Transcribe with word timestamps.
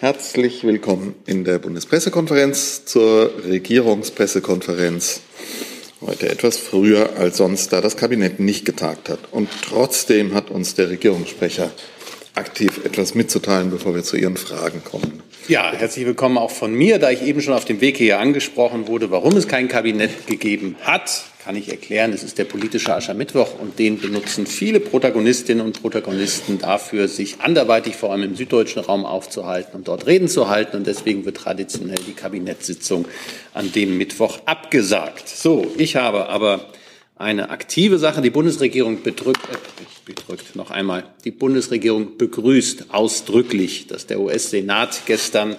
Herzlich 0.00 0.62
willkommen 0.62 1.16
in 1.26 1.42
der 1.42 1.58
Bundespressekonferenz 1.58 2.84
zur 2.84 3.32
Regierungspressekonferenz. 3.44 5.22
Heute 6.00 6.28
etwas 6.28 6.56
früher 6.56 7.16
als 7.16 7.38
sonst, 7.38 7.72
da 7.72 7.80
das 7.80 7.96
Kabinett 7.96 8.38
nicht 8.38 8.64
getagt 8.64 9.08
hat. 9.08 9.18
Und 9.32 9.48
trotzdem 9.60 10.34
hat 10.34 10.52
uns 10.52 10.76
der 10.76 10.88
Regierungssprecher 10.90 11.72
aktiv 12.36 12.84
etwas 12.84 13.16
mitzuteilen, 13.16 13.72
bevor 13.72 13.96
wir 13.96 14.04
zu 14.04 14.16
Ihren 14.16 14.36
Fragen 14.36 14.84
kommen. 14.84 15.20
Ja, 15.48 15.72
herzlich 15.72 16.06
willkommen 16.06 16.38
auch 16.38 16.52
von 16.52 16.72
mir. 16.72 17.00
Da 17.00 17.10
ich 17.10 17.22
eben 17.22 17.42
schon 17.42 17.54
auf 17.54 17.64
dem 17.64 17.80
Weg 17.80 17.96
hier 17.96 18.20
angesprochen 18.20 18.86
wurde, 18.86 19.10
warum 19.10 19.36
es 19.36 19.48
kein 19.48 19.66
Kabinett 19.66 20.28
gegeben 20.28 20.76
hat, 20.82 21.24
kann 21.48 21.56
ich 21.56 21.70
erklären, 21.70 22.12
es 22.12 22.22
ist 22.22 22.36
der 22.36 22.44
politische 22.44 22.94
Aschermittwoch 22.94 23.58
und 23.58 23.78
den 23.78 23.98
benutzen 23.98 24.46
viele 24.46 24.80
Protagonistinnen 24.80 25.64
und 25.64 25.80
Protagonisten 25.80 26.58
dafür, 26.58 27.08
sich 27.08 27.40
anderweitig 27.40 27.96
vor 27.96 28.12
allem 28.12 28.24
im 28.24 28.36
süddeutschen 28.36 28.82
Raum 28.82 29.06
aufzuhalten 29.06 29.74
und 29.74 29.88
dort 29.88 30.06
Reden 30.06 30.28
zu 30.28 30.50
halten. 30.50 30.76
Und 30.76 30.86
deswegen 30.86 31.24
wird 31.24 31.38
traditionell 31.38 32.00
die 32.06 32.12
Kabinettssitzung 32.12 33.06
an 33.54 33.72
dem 33.72 33.96
Mittwoch 33.96 34.40
abgesagt. 34.44 35.26
So, 35.26 35.72
ich 35.78 35.96
habe 35.96 36.28
aber 36.28 36.66
eine 37.16 37.48
aktive 37.48 37.98
Sache. 37.98 38.20
Die 38.20 38.28
Bundesregierung 38.28 39.02
bedrückt, 39.02 39.40
äh, 39.50 39.56
bedrückt 40.04 40.54
noch 40.54 40.70
einmal, 40.70 41.04
die 41.24 41.30
Bundesregierung 41.30 42.18
begrüßt 42.18 42.90
ausdrücklich, 42.90 43.86
dass 43.86 44.06
der 44.06 44.20
US-Senat 44.20 45.06
gestern 45.06 45.56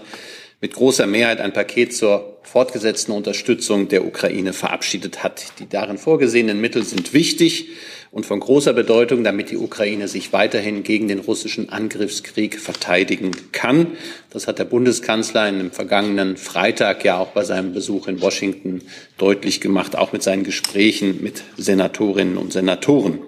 mit 0.62 0.76
großer 0.76 1.08
Mehrheit 1.08 1.42
ein 1.42 1.52
Paket 1.52 1.96
zur 1.96 2.39
fortgesetzten 2.52 3.14
Unterstützung 3.14 3.90
der 3.90 4.06
Ukraine 4.06 4.54
verabschiedet 4.54 5.24
hat. 5.24 5.46
Die 5.60 5.70
darin 5.70 6.00
vorgesehenen 6.00 6.60
Mittel 6.60 6.84
sind 6.84 7.14
wichtig 7.14 7.68
und 8.12 8.26
von 8.26 8.40
großer 8.40 8.74
Bedeutung, 8.74 9.24
damit 9.24 9.52
die 9.52 9.58
Ukraine 9.58 10.08
sich 10.08 10.34
weiterhin 10.34 10.82
gegen 10.82 11.08
den 11.08 11.20
russischen 11.20 11.70
Angriffskrieg 11.70 12.60
verteidigen 12.60 13.32
kann. 13.52 13.88
Das 14.32 14.48
hat 14.48 14.58
der 14.58 14.66
Bundeskanzler 14.66 15.48
in 15.48 15.60
dem 15.60 15.72
vergangenen 15.72 16.38
Freitag 16.38 17.06
ja 17.06 17.20
auch 17.20 17.30
bei 17.30 17.44
seinem 17.44 17.72
Besuch 17.72 18.08
in 18.08 18.20
Washington 18.20 18.82
deutlich 19.20 19.62
gemacht, 19.62 19.96
auch 19.96 20.12
mit 20.12 20.24
seinen 20.24 20.44
Gesprächen 20.44 21.22
mit 21.22 21.44
Senatorinnen 21.58 22.38
und 22.38 22.52
Senatoren. 22.52 23.20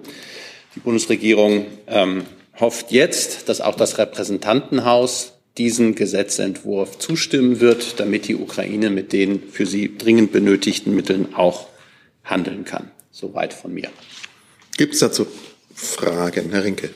Die 0.74 0.80
Bundesregierung 0.80 1.66
ähm, 1.86 2.24
hofft 2.58 2.90
jetzt, 2.90 3.48
dass 3.48 3.60
auch 3.60 3.76
das 3.76 3.98
Repräsentantenhaus 3.98 5.34
diesen 5.58 5.94
Gesetzentwurf 5.94 6.98
zustimmen 6.98 7.60
wird, 7.60 8.00
damit 8.00 8.28
die 8.28 8.36
Ukraine 8.36 8.90
mit 8.90 9.12
den 9.12 9.42
für 9.50 9.66
sie 9.66 9.96
dringend 9.96 10.32
benötigten 10.32 10.94
Mitteln 10.94 11.34
auch 11.34 11.68
handeln 12.24 12.64
kann. 12.64 12.90
Soweit 13.10 13.52
von 13.52 13.74
mir. 13.74 13.90
Gibt 14.76 14.94
es 14.94 15.00
dazu 15.00 15.26
Fragen, 15.74 16.50
Herr 16.50 16.64
Rinke? 16.64 16.90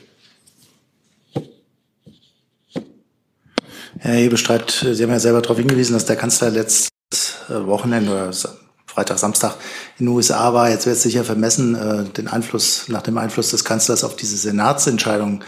Herr 3.99 4.13
Hebestreit, 4.13 4.85
Sie 4.91 5.03
haben 5.03 5.11
ja 5.11 5.19
selber 5.19 5.41
darauf 5.41 5.57
hingewiesen, 5.57 5.93
dass 5.93 6.05
der 6.05 6.15
Kanzler 6.15 6.49
letztes 6.49 6.89
Wochenende 7.47 8.11
oder 8.11 8.31
Freitag, 8.85 9.19
Samstag 9.19 9.55
in 9.99 10.05
den 10.05 10.15
USA 10.15 10.53
war. 10.53 10.69
Jetzt 10.69 10.85
wird 10.87 10.95
es 10.95 11.03
sicher 11.03 11.23
vermessen, 11.23 11.75
äh, 11.75 12.03
den 12.05 12.27
Einfluss, 12.27 12.87
nach 12.89 13.03
dem 13.03 13.17
Einfluss 13.17 13.51
des 13.51 13.63
Kanzlers 13.63 14.03
auf 14.03 14.15
diese 14.15 14.37
Senatsentscheidung 14.37 15.41
äh, 15.41 15.45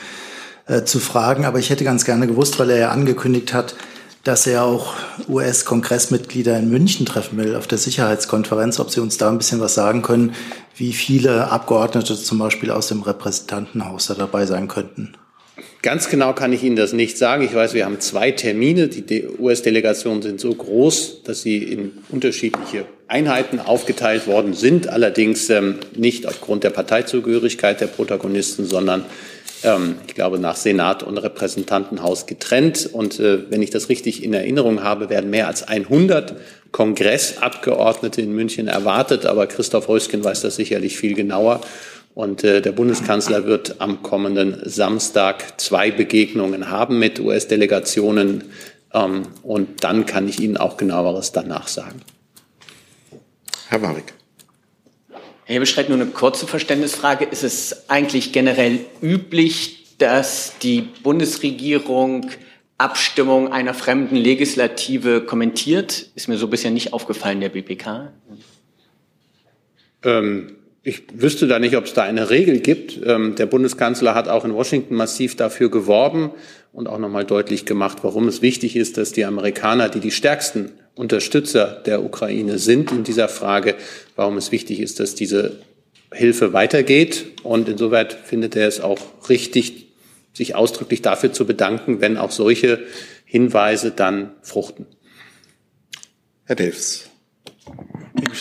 zu 0.85 0.99
fragen. 0.99 1.45
Aber 1.45 1.59
ich 1.59 1.69
hätte 1.69 1.83
ganz 1.83 2.05
gerne 2.05 2.27
gewusst, 2.27 2.59
weil 2.59 2.69
er 2.69 2.77
ja 2.77 2.89
angekündigt 2.89 3.53
hat, 3.53 3.75
dass 4.23 4.45
er 4.47 4.63
auch 4.63 4.93
US-Kongressmitglieder 5.27 6.57
in 6.57 6.69
München 6.69 7.05
treffen 7.05 7.37
will 7.37 7.55
auf 7.55 7.67
der 7.67 7.77
Sicherheitskonferenz, 7.77 8.79
ob 8.79 8.89
Sie 8.91 8.99
uns 8.99 9.17
da 9.17 9.29
ein 9.29 9.37
bisschen 9.37 9.61
was 9.61 9.73
sagen 9.73 10.01
können, 10.01 10.33
wie 10.75 10.93
viele 10.93 11.49
Abgeordnete 11.49 12.15
zum 12.15 12.37
Beispiel 12.37 12.71
aus 12.71 12.87
dem 12.87 13.01
Repräsentantenhaus 13.01 14.07
da 14.07 14.13
dabei 14.13 14.45
sein 14.45 14.67
könnten. 14.67 15.13
Ganz 15.81 16.09
genau 16.09 16.33
kann 16.33 16.51
ich 16.51 16.63
Ihnen 16.63 16.75
das 16.75 16.91
nicht 16.91 17.17
sagen. 17.17 17.43
Ich 17.43 17.55
weiß, 17.55 17.73
wir 17.73 17.85
haben 17.85 18.01
zwei 18.01 18.31
Termine. 18.31 18.89
Die 18.89 19.25
US-Delegationen 19.39 20.21
sind 20.21 20.41
so 20.41 20.53
groß, 20.53 21.23
dass 21.23 21.41
sie 21.41 21.57
in 21.57 21.93
unterschiedliche 22.09 22.85
Einheiten 23.07 23.61
aufgeteilt 23.61 24.27
worden 24.27 24.53
sind, 24.53 24.87
allerdings 24.89 25.49
ähm, 25.49 25.75
nicht 25.95 26.27
aufgrund 26.27 26.65
der 26.65 26.69
Parteizugehörigkeit 26.71 27.79
der 27.79 27.87
Protagonisten, 27.87 28.65
sondern 28.65 29.05
ich 30.07 30.15
glaube, 30.15 30.39
nach 30.39 30.55
Senat 30.55 31.03
und 31.03 31.17
Repräsentantenhaus 31.17 32.25
getrennt. 32.25 32.89
Und 32.91 33.19
äh, 33.19 33.49
wenn 33.51 33.61
ich 33.61 33.69
das 33.69 33.89
richtig 33.89 34.23
in 34.23 34.33
Erinnerung 34.33 34.83
habe, 34.83 35.09
werden 35.09 35.29
mehr 35.29 35.47
als 35.47 35.63
100 35.63 36.35
Kongressabgeordnete 36.71 38.21
in 38.21 38.33
München 38.33 38.67
erwartet. 38.67 39.25
Aber 39.25 39.47
Christoph 39.47 39.87
Heusken 39.87 40.23
weiß 40.23 40.41
das 40.41 40.55
sicherlich 40.55 40.97
viel 40.97 41.13
genauer. 41.13 41.61
Und 42.15 42.43
äh, 42.43 42.61
der 42.61 42.71
Bundeskanzler 42.71 43.45
wird 43.45 43.79
am 43.79 44.01
kommenden 44.03 44.61
Samstag 44.63 45.59
zwei 45.59 45.91
Begegnungen 45.91 46.69
haben 46.69 46.99
mit 46.99 47.19
US-Delegationen. 47.19 48.45
Ähm, 48.93 49.23
und 49.43 49.83
dann 49.83 50.05
kann 50.05 50.27
ich 50.27 50.39
Ihnen 50.39 50.57
auch 50.57 50.77
genaueres 50.77 51.31
danach 51.31 51.67
sagen. 51.67 52.01
Herr 53.69 53.81
Warwick. 53.81 54.18
Herr 55.49 55.59
Beschreit, 55.59 55.89
nur 55.89 55.99
eine 55.99 56.11
kurze 56.11 56.45
Verständnisfrage. 56.45 57.25
Ist 57.25 57.43
es 57.43 57.89
eigentlich 57.89 58.33
generell 58.33 58.81
üblich, 59.01 59.95
dass 59.97 60.53
die 60.59 60.81
Bundesregierung 60.81 62.29
Abstimmung 62.77 63.51
einer 63.51 63.73
fremden 63.73 64.15
Legislative 64.15 65.21
kommentiert? 65.21 66.11
Ist 66.13 66.27
mir 66.27 66.37
so 66.37 66.49
bisher 66.49 66.69
nicht 66.69 66.93
aufgefallen, 66.93 67.41
der 67.41 67.49
BPK. 67.49 68.13
Ähm, 70.03 70.55
ich 70.81 71.03
wüsste 71.13 71.47
da 71.47 71.59
nicht, 71.59 71.75
ob 71.75 71.85
es 71.85 71.93
da 71.93 72.03
eine 72.03 72.29
Regel 72.29 72.59
gibt. 72.59 72.99
Ähm, 73.05 73.35
der 73.35 73.45
Bundeskanzler 73.45 74.15
hat 74.15 74.29
auch 74.29 74.45
in 74.45 74.53
Washington 74.53 74.95
massiv 74.95 75.35
dafür 75.35 75.69
geworben 75.69 76.31
und 76.71 76.87
auch 76.87 76.99
nochmal 76.99 77.25
deutlich 77.25 77.65
gemacht, 77.65 77.99
warum 78.01 78.27
es 78.27 78.41
wichtig 78.41 78.75
ist, 78.75 78.97
dass 78.97 79.11
die 79.11 79.25
Amerikaner, 79.25 79.89
die 79.89 79.99
die 79.99 80.11
stärksten 80.11 80.71
Unterstützer 80.95 81.81
der 81.85 82.03
Ukraine 82.03 82.59
sind 82.59 82.91
in 82.91 83.03
dieser 83.03 83.27
Frage, 83.27 83.75
warum 84.15 84.37
es 84.37 84.51
wichtig 84.51 84.79
ist, 84.79 84.99
dass 84.99 85.15
diese 85.15 85.59
Hilfe 86.13 86.53
weitergeht. 86.53 87.25
Und 87.43 87.67
insoweit 87.67 88.13
findet 88.13 88.55
er 88.55 88.67
es 88.67 88.79
auch 88.79 88.99
richtig, 89.29 89.87
sich 90.33 90.55
ausdrücklich 90.55 91.01
dafür 91.01 91.33
zu 91.33 91.45
bedanken, 91.45 91.99
wenn 91.99 92.17
auch 92.17 92.31
solche 92.31 92.79
Hinweise 93.25 93.91
dann 93.91 94.31
fruchten. 94.41 94.85
Herr 96.45 96.55
Delfs. 96.55 97.09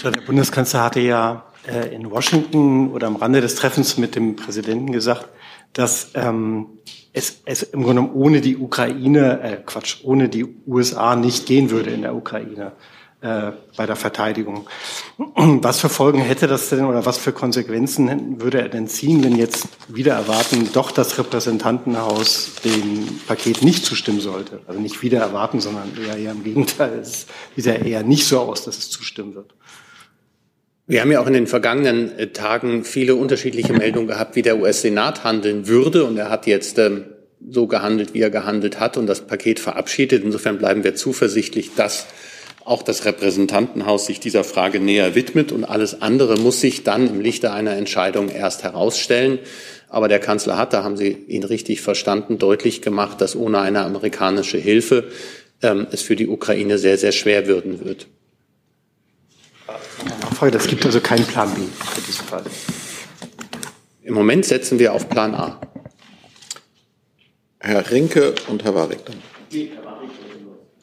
Der 0.04 0.20
Bundeskanzler 0.22 0.84
hatte 0.84 1.00
ja 1.00 1.47
äh, 1.68 1.94
in 1.94 2.10
Washington 2.10 2.90
oder 2.90 3.06
am 3.06 3.16
Rande 3.16 3.40
des 3.40 3.54
Treffens 3.54 3.98
mit 3.98 4.16
dem 4.16 4.36
Präsidenten 4.36 4.92
gesagt, 4.92 5.28
dass 5.72 6.10
ähm, 6.14 6.66
es, 7.12 7.42
es 7.44 7.62
im 7.62 7.82
Grunde 7.82 8.02
genommen 8.02 8.14
ohne 8.14 8.40
die 8.40 8.56
Ukraine, 8.56 9.40
äh, 9.42 9.56
Quatsch, 9.64 9.98
ohne 10.02 10.28
die 10.28 10.46
USA 10.66 11.16
nicht 11.16 11.46
gehen 11.46 11.70
würde 11.70 11.90
in 11.90 12.02
der 12.02 12.14
Ukraine 12.14 12.72
äh, 13.20 13.52
bei 13.76 13.86
der 13.86 13.96
Verteidigung. 13.96 14.68
Was 15.36 15.80
für 15.80 15.88
Folgen 15.88 16.20
hätte 16.20 16.46
das 16.46 16.68
denn 16.70 16.84
oder 16.84 17.04
was 17.04 17.18
für 17.18 17.32
Konsequenzen 17.32 18.40
würde 18.40 18.60
er 18.62 18.68
denn 18.68 18.86
ziehen, 18.86 19.24
wenn 19.24 19.36
jetzt 19.36 19.68
wieder 19.88 20.14
erwarten, 20.14 20.70
doch 20.72 20.90
das 20.90 21.18
Repräsentantenhaus 21.18 22.52
dem 22.64 23.20
Paket 23.26 23.62
nicht 23.62 23.84
zustimmen 23.84 24.20
sollte? 24.20 24.60
Also 24.66 24.80
nicht 24.80 25.02
wieder 25.02 25.20
erwarten, 25.20 25.60
sondern 25.60 25.92
eher, 25.96 26.16
eher 26.16 26.32
im 26.32 26.44
Gegenteil. 26.44 27.00
Es 27.00 27.26
sieht 27.56 27.66
ja 27.66 27.74
eher 27.74 28.02
nicht 28.04 28.26
so 28.26 28.40
aus, 28.40 28.64
dass 28.64 28.78
es 28.78 28.90
zustimmen 28.90 29.34
wird. 29.34 29.52
Wir 30.90 31.02
haben 31.02 31.12
ja 31.12 31.20
auch 31.20 31.26
in 31.26 31.34
den 31.34 31.46
vergangenen 31.46 32.18
äh, 32.18 32.28
Tagen 32.28 32.82
viele 32.82 33.14
unterschiedliche 33.14 33.74
Meldungen 33.74 34.08
gehabt, 34.08 34.36
wie 34.36 34.42
der 34.42 34.58
US-Senat 34.58 35.22
handeln 35.22 35.68
würde. 35.68 36.04
Und 36.04 36.16
er 36.16 36.30
hat 36.30 36.46
jetzt 36.46 36.78
ähm, 36.78 37.04
so 37.46 37.66
gehandelt, 37.66 38.14
wie 38.14 38.22
er 38.22 38.30
gehandelt 38.30 38.80
hat 38.80 38.96
und 38.96 39.06
das 39.06 39.20
Paket 39.20 39.60
verabschiedet. 39.60 40.24
Insofern 40.24 40.56
bleiben 40.56 40.84
wir 40.84 40.94
zuversichtlich, 40.94 41.72
dass 41.76 42.06
auch 42.64 42.82
das 42.82 43.04
Repräsentantenhaus 43.04 44.06
sich 44.06 44.18
dieser 44.18 44.44
Frage 44.44 44.80
näher 44.80 45.14
widmet. 45.14 45.52
Und 45.52 45.64
alles 45.64 46.00
andere 46.00 46.38
muss 46.38 46.62
sich 46.62 46.84
dann 46.84 47.06
im 47.06 47.20
Lichte 47.20 47.52
einer 47.52 47.76
Entscheidung 47.76 48.30
erst 48.30 48.62
herausstellen. 48.62 49.40
Aber 49.90 50.08
der 50.08 50.20
Kanzler 50.20 50.56
hat, 50.56 50.72
da 50.72 50.84
haben 50.84 50.96
Sie 50.96 51.18
ihn 51.28 51.44
richtig 51.44 51.82
verstanden, 51.82 52.38
deutlich 52.38 52.80
gemacht, 52.80 53.20
dass 53.20 53.36
ohne 53.36 53.58
eine 53.60 53.82
amerikanische 53.82 54.56
Hilfe 54.56 55.04
ähm, 55.62 55.86
es 55.90 56.00
für 56.00 56.16
die 56.16 56.28
Ukraine 56.28 56.78
sehr, 56.78 56.96
sehr 56.96 57.12
schwer 57.12 57.46
würden 57.46 57.84
wird. 57.84 58.06
Nachfrage, 60.38 60.52
das 60.52 60.68
gibt 60.68 60.86
also 60.86 61.00
keinen 61.00 61.26
Plan 61.26 61.52
B 61.52 61.62
für 61.62 62.00
diesen 62.00 62.24
Fall. 62.24 62.44
Im 64.02 64.14
Moment 64.14 64.44
setzen 64.44 64.78
wir 64.78 64.92
auf 64.92 65.08
Plan 65.08 65.34
A. 65.34 65.60
Herr 67.58 67.90
Rinke 67.90 68.36
und 68.46 68.62
Herr 68.62 68.72
Warwick 68.72 69.00
dann. 69.04 69.16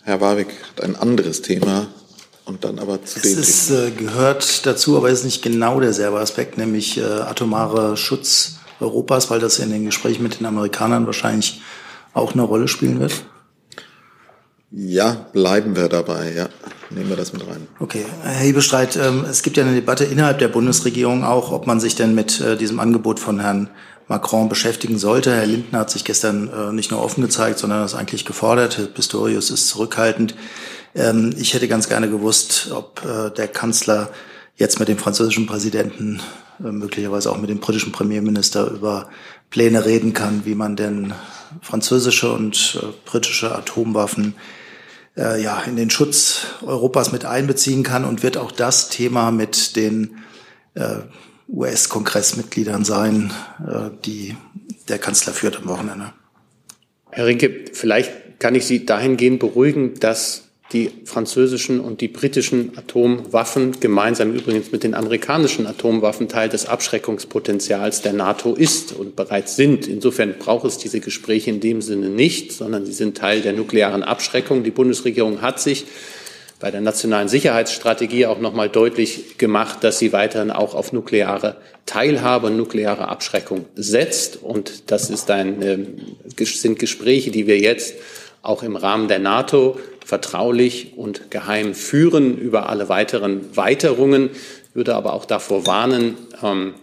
Herr 0.04 0.20
Warwick 0.20 0.50
hat 0.70 0.84
ein 0.84 0.98
anderes 0.98 1.42
Thema 1.42 1.88
und 2.44 2.66
dann 2.66 2.80
aber 2.80 3.06
zu 3.06 3.22
dem 3.22 3.40
Es 3.40 3.72
äh, 3.72 3.92
gehört 3.92 4.66
dazu, 4.66 4.98
aber 4.98 5.10
ist 5.10 5.24
nicht 5.24 5.42
genau 5.42 5.80
derselbe 5.80 6.20
Aspekt, 6.20 6.58
nämlich 6.58 6.98
äh, 6.98 7.04
atomare 7.04 7.96
Schutz 7.96 8.58
Europas, 8.82 9.30
weil 9.30 9.40
das 9.40 9.60
in 9.60 9.72
den 9.72 9.86
Gesprächen 9.86 10.22
mit 10.22 10.42
den 10.42 10.48
Amerikanern 10.48 11.06
wahrscheinlich 11.06 11.62
auch 12.14 12.34
eine 12.34 12.42
Rolle 12.42 12.68
spielen 12.68 13.00
wird. 13.00 13.24
Ja, 14.78 15.26
bleiben 15.32 15.78
wir 15.78 15.88
dabei, 15.88 16.34
ja. 16.34 16.50
Nehmen 16.90 17.08
wir 17.08 17.16
das 17.16 17.32
mit 17.32 17.48
rein. 17.48 17.66
Okay, 17.80 18.06
Herr 18.24 18.34
Hebestreit, 18.34 18.98
ähm, 18.98 19.24
es 19.24 19.42
gibt 19.42 19.56
ja 19.56 19.64
eine 19.64 19.74
Debatte 19.74 20.04
innerhalb 20.04 20.40
der 20.40 20.50
Bundesregierung 20.50 21.24
auch, 21.24 21.54
ob 21.54 21.66
man 21.66 21.80
sich 21.80 21.96
denn 21.96 22.14
mit 22.14 22.42
äh, 22.42 22.58
diesem 22.58 22.82
Angebot 22.82 23.22
von 23.22 23.40
Herrn 23.40 23.70
Macron 24.10 24.50
beschäftigen 24.50 24.98
sollte. 24.98 25.34
Herr 25.34 25.46
Lindner 25.46 25.80
hat 25.80 25.92
sich 25.92 26.04
gestern 26.04 26.50
äh, 26.50 26.74
nicht 26.74 26.92
nur 26.92 27.02
offen 27.02 27.22
gezeigt, 27.22 27.58
sondern 27.58 27.84
das 27.84 27.96
eigentlich 27.96 28.26
gefordert. 28.26 28.78
Herr 28.78 28.88
Pistorius 28.88 29.50
ist 29.50 29.70
zurückhaltend. 29.70 30.36
Ähm, 30.94 31.34
ich 31.38 31.54
hätte 31.54 31.70
ganz 31.70 31.88
gerne 31.88 32.10
gewusst, 32.10 32.72
ob 32.76 33.02
äh, 33.06 33.30
der 33.32 33.48
Kanzler 33.48 34.10
jetzt 34.58 34.80
mit 34.80 34.90
dem 34.90 34.98
französischen 34.98 35.48
Präsidenten, 35.48 36.20
möglicherweise 36.60 37.32
auch 37.32 37.38
mit 37.38 37.50
dem 37.50 37.60
britischen 37.60 37.94
Premierminister 37.94 38.72
über 38.72 39.10
Pläne 39.50 39.86
reden 39.86 40.14
kann, 40.14 40.42
wie 40.46 40.56
man 40.56 40.76
denn 40.76 41.14
französische 41.62 42.32
und 42.32 42.82
britische 43.06 43.54
Atomwaffen 43.54 44.36
äh, 45.18 45.42
ja, 45.42 45.62
in 45.62 45.76
den 45.76 45.90
Schutz 45.90 46.48
Europas 46.62 47.12
mit 47.12 47.26
einbeziehen 47.26 47.84
kann 47.84 48.06
und 48.06 48.24
wird 48.24 48.38
auch 48.38 48.52
das 48.52 48.90
Thema 48.90 49.32
mit 49.32 49.76
den 49.76 50.18
äh, 50.74 50.98
US-Kongressmitgliedern 51.48 52.86
sein, 52.86 53.32
äh, 53.66 53.90
die 54.06 54.36
der 54.88 55.00
Kanzler 55.00 55.34
führt 55.34 55.58
am 55.58 55.68
Wochenende. 55.68 56.14
Herr 57.12 57.26
Rinke, 57.26 57.66
vielleicht 57.74 58.40
kann 58.40 58.56
ich 58.56 58.66
Sie 58.66 58.86
dahingehend 58.86 59.40
beruhigen, 59.40 59.94
dass 60.00 60.45
die 60.76 60.92
französischen 61.06 61.80
und 61.80 62.02
die 62.02 62.10
britischen 62.10 62.78
Atomwaffen 62.78 63.80
gemeinsam 63.80 64.34
übrigens 64.34 64.74
mit 64.74 64.84
den 64.84 64.94
amerikanischen 64.94 65.66
Atomwaffen 65.68 66.28
Teil 66.28 66.50
des 66.50 66.66
Abschreckungspotenzials 66.66 68.02
der 68.02 68.12
NATO 68.12 68.54
ist 68.54 68.92
und 68.92 69.16
bereits 69.16 69.56
sind. 69.56 69.88
Insofern 69.88 70.36
braucht 70.38 70.66
es 70.66 70.78
diese 70.78 71.00
Gespräche 71.00 71.50
in 71.50 71.62
dem 71.62 71.82
Sinne 71.82 72.10
nicht, 72.10 72.52
sondern 72.52 72.86
sie 72.86 72.92
sind 72.92 73.16
Teil 73.16 73.42
der 73.42 73.54
nuklearen 73.54 74.04
Abschreckung. 74.04 74.66
Die 74.66 74.72
Bundesregierung 74.72 75.42
hat 75.42 75.62
sich 75.62 75.86
bei 76.60 76.72
der 76.72 76.82
nationalen 76.82 77.30
Sicherheitsstrategie 77.30 78.26
auch 78.26 78.40
noch 78.40 78.54
mal 78.54 78.68
deutlich 78.68 79.38
gemacht, 79.38 79.82
dass 79.82 79.98
sie 79.98 80.12
weiterhin 80.12 80.52
auch 80.52 80.76
auf 80.76 80.92
nukleare 80.92 81.56
Teilhabe 81.86 82.48
und 82.48 82.58
nukleare 82.58 83.08
Abschreckung 83.08 83.66
setzt. 83.76 84.44
Und 84.44 84.92
das 84.92 85.10
ist 85.10 85.32
ein, 85.32 85.62
äh, 85.62 85.78
sind 86.44 86.80
Gespräche, 86.80 87.32
die 87.32 87.48
wir 87.48 87.60
jetzt 87.60 87.94
auch 88.42 88.62
im 88.62 88.76
Rahmen 88.76 89.08
der 89.08 89.20
NATO 89.20 89.80
vertraulich 90.06 90.94
und 90.96 91.32
geheim 91.32 91.74
führen 91.74 92.38
über 92.38 92.70
alle 92.70 92.88
weiteren 92.90 93.58
Weiterungen, 93.58 94.30
würde 94.74 94.96
aber 94.96 95.14
auch 95.14 95.26
davor 95.26 95.66
warnen, 95.66 96.16
ähm, 96.44 96.76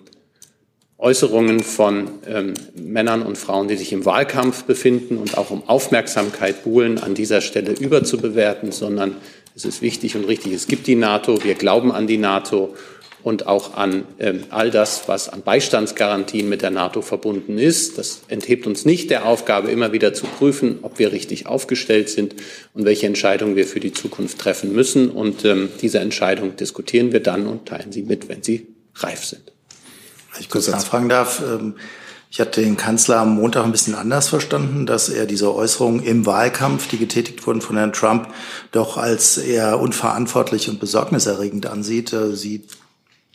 Äußerungen 0.99 1.61
von 1.61 2.11
ähm, 2.27 2.55
Männern 2.75 3.23
und 3.23 3.39
Frauen, 3.39 3.69
die 3.69 3.77
sich 3.77 3.93
im 3.93 4.05
Wahlkampf 4.05 4.65
befinden 4.65 5.19
und 5.19 5.39
auch 5.39 5.51
um 5.51 5.69
Aufmerksamkeit 5.69 6.63
buhlen, 6.65 6.99
an 6.99 7.15
dieser 7.15 7.41
Stelle 7.41 7.73
überzubewerten, 7.73 8.71
sondern 8.71 9.17
es 9.55 9.65
ist 9.65 9.83
wichtig 9.83 10.17
und 10.17 10.25
richtig, 10.25 10.53
es 10.53 10.67
gibt 10.67 10.87
die 10.87 10.95
NATO, 10.95 11.43
wir 11.45 11.55
glauben 11.55 11.93
an 11.93 12.07
die 12.07 12.19
NATO 12.19 12.75
und 13.23 13.47
auch 13.47 13.77
an 13.77 14.05
ähm, 14.19 14.45
all 14.51 14.71
das, 14.71 15.09
was 15.09 15.29
an 15.29 15.43
Beistandsgarantien 15.43 16.49
mit 16.49 16.63
der 16.63 16.71
NATO 16.71 17.03
verbunden 17.03 17.59
ist. 17.59 17.99
Das 17.99 18.23
enthebt 18.29 18.67
uns 18.67 18.85
nicht 18.85 19.11
der 19.11 19.27
Aufgabe, 19.27 19.71
immer 19.71 19.93
wieder 19.93 20.15
zu 20.15 20.27
prüfen, 20.27 20.81
ob 20.83 20.99
wir 20.99 21.13
richtig 21.13 21.47
aufgestellt 21.47 22.09
sind 22.09 22.35
und 22.75 22.85
welche 22.85 23.07
Entscheidungen 23.07 23.57
wir 23.57 23.67
für 23.67 23.81
die 23.81 23.93
Zukunft 23.93 24.39
treffen 24.39 24.73
müssen. 24.73 25.11
Und 25.11 25.45
ähm, 25.45 25.69
diese 25.81 26.01
Entscheidung 26.01 26.57
diskutieren 26.57 27.13
wir 27.13 27.21
dann 27.21 27.47
und 27.47 27.67
teilen 27.67 27.93
sie 27.93 28.03
mit, 28.03 28.29
wenn 28.29 28.43
sie 28.43 28.67
reif 28.97 29.25
sind. 29.25 29.53
Wenn 30.33 30.41
ich 30.41 30.49
kurz 30.49 30.69
nachfragen 30.69 31.09
darf. 31.09 31.41
Ähm 31.41 31.75
ich 32.33 32.41
hatte 32.41 32.63
den 32.63 32.79
Kanzler 32.79 33.19
am 33.19 33.35
Montag 33.35 33.63
ein 33.63 33.73
bisschen 33.73 33.95
anders 33.95 34.31
verstanden, 34.31 34.87
dass 34.87 35.11
er 35.11 35.27
diese 35.27 35.55
Äußerungen 35.55 36.03
im 36.03 36.25
Wahlkampf, 36.25 36.89
die 36.89 36.97
getätigt 36.97 37.47
wurden 37.47 37.61
von 37.61 37.77
Herrn 37.77 37.93
Trump, 37.93 38.29
doch 38.71 38.97
als 38.97 39.37
eher 39.37 39.79
unverantwortlich 39.79 40.71
und 40.71 40.81
besorgniserregend 40.81 41.67
ansieht. 41.67 42.15
Äh, 42.15 42.35
Sie 42.35 42.65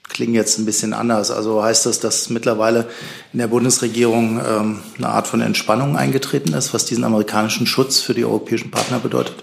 klingen 0.09 0.33
jetzt 0.33 0.57
ein 0.57 0.65
bisschen 0.65 0.93
anders. 0.93 1.31
Also 1.31 1.63
heißt 1.63 1.85
das, 1.85 1.99
dass 1.99 2.29
mittlerweile 2.29 2.87
in 3.33 3.39
der 3.39 3.47
Bundesregierung 3.47 4.39
ähm, 4.39 4.79
eine 4.97 5.09
Art 5.09 5.27
von 5.27 5.41
Entspannung 5.41 5.97
eingetreten 5.97 6.53
ist, 6.53 6.73
was 6.73 6.85
diesen 6.85 7.03
amerikanischen 7.03 7.67
Schutz 7.67 7.99
für 7.99 8.13
die 8.13 8.25
europäischen 8.25 8.71
Partner 8.71 8.99
bedeutet? 8.99 9.35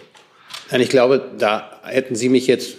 Nein, 0.70 0.81
ich 0.81 0.88
glaube, 0.88 1.22
da 1.38 1.81
hätten 1.84 2.16
Sie 2.16 2.28
mich 2.28 2.46
jetzt 2.46 2.76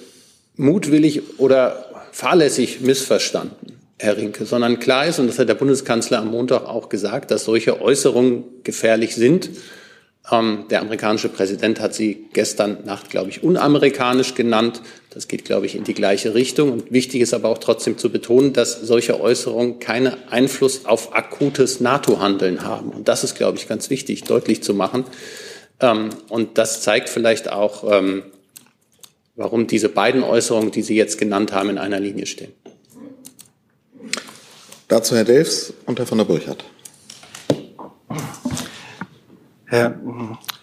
mutwillig 0.58 1.40
oder 1.40 1.86
fahrlässig 2.12 2.82
missverstanden, 2.82 3.80
Herr 4.00 4.18
Rinke, 4.18 4.46
sondern 4.46 4.80
klar 4.80 5.06
ist, 5.06 5.20
und 5.20 5.28
das 5.28 5.38
hat 5.38 5.50
der 5.50 5.56
Bundeskanzler 5.56 6.20
am 6.20 6.30
Montag 6.30 6.66
auch 6.66 6.90
gesagt, 6.90 7.32
dass 7.32 7.46
solche 7.46 7.82
Äußerungen 7.82 8.44
gefährlich 8.64 9.16
sind 9.16 9.50
der 10.32 10.82
amerikanische 10.82 11.30
Präsident 11.30 11.80
hat 11.80 11.94
sie 11.94 12.26
gestern 12.34 12.84
Nacht, 12.84 13.12
glaube 13.12 13.30
ich, 13.30 13.44
unamerikanisch 13.44 14.34
genannt. 14.34 14.82
Das 15.12 15.28
geht, 15.28 15.46
glaube 15.46 15.68
ich, 15.68 15.76
in 15.76 15.84
die 15.84 15.94
gleiche 15.94 16.34
Richtung. 16.34 16.72
Und 16.72 16.92
wichtig 16.92 17.22
ist 17.22 17.34
aber 17.36 17.50
auch 17.50 17.60
trotzdem 17.60 18.00
zu 18.00 18.10
betonen, 18.10 18.52
dass 18.52 18.82
solche 18.82 19.22
Äußerungen 19.22 19.80
keinen 19.80 20.16
Einfluss 20.30 20.86
auf 20.86 21.16
akutes 21.16 21.80
NATO-Handeln 21.80 22.64
haben. 22.64 22.90
Und 22.90 23.08
das 23.08 23.24
ist, 23.24 23.36
glaube 23.36 23.60
ich, 23.60 23.68
ganz 23.68 23.92
wichtig, 23.92 24.24
deutlich 24.24 24.64
zu 24.64 24.74
machen. 24.74 25.06
Ähm, 25.80 26.10
und 26.30 26.58
das 26.58 26.82
zeigt 26.82 27.10
vielleicht 27.10 27.52
auch, 27.52 27.84
ähm, 27.92 28.24
warum 29.36 29.68
diese 29.68 29.90
beiden 29.90 30.24
Äußerungen, 30.24 30.72
die 30.72 30.82
Sie 30.82 30.96
jetzt 30.96 31.20
genannt 31.20 31.54
haben, 31.54 31.70
in 31.70 31.78
einer 31.78 32.00
Linie 32.00 32.26
stehen. 32.26 32.52
Dazu 34.88 35.16
Herr 35.16 35.24
Delfs 35.24 35.72
und 35.86 36.00
Herr 36.00 36.08
von 36.08 36.18
der 36.18 36.26
Burchardt. 36.26 36.64
Herr 39.68 40.00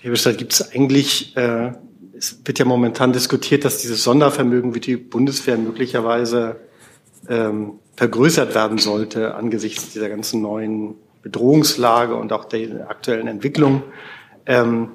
Heberstadt, 0.01 0.39
gibt 0.39 0.53
es 0.53 0.73
eigentlich, 0.73 1.37
äh, 1.37 1.73
es 2.17 2.41
wird 2.45 2.59
ja 2.59 2.65
momentan 2.65 3.13
diskutiert, 3.13 3.65
dass 3.65 3.79
dieses 3.79 4.05
Sondervermögen 4.05 4.75
wie 4.75 4.81
die 4.81 4.97
Bundeswehr 4.97 5.59
möglicherweise 5.59 6.57
ähm, 7.29 7.75
vergrößert 7.97 8.55
werden 8.55 8.79
sollte 8.79 9.35
angesichts 9.35 9.93
dieser 9.93 10.09
ganzen 10.09 10.41
neuen 10.41 10.95
Bedrohungslage 11.23 12.15
und 12.15 12.33
auch 12.33 12.45
der 12.45 12.91
aktuellen 12.91 13.29
Entwicklung. 13.29 13.83
Ähm, 14.47 14.89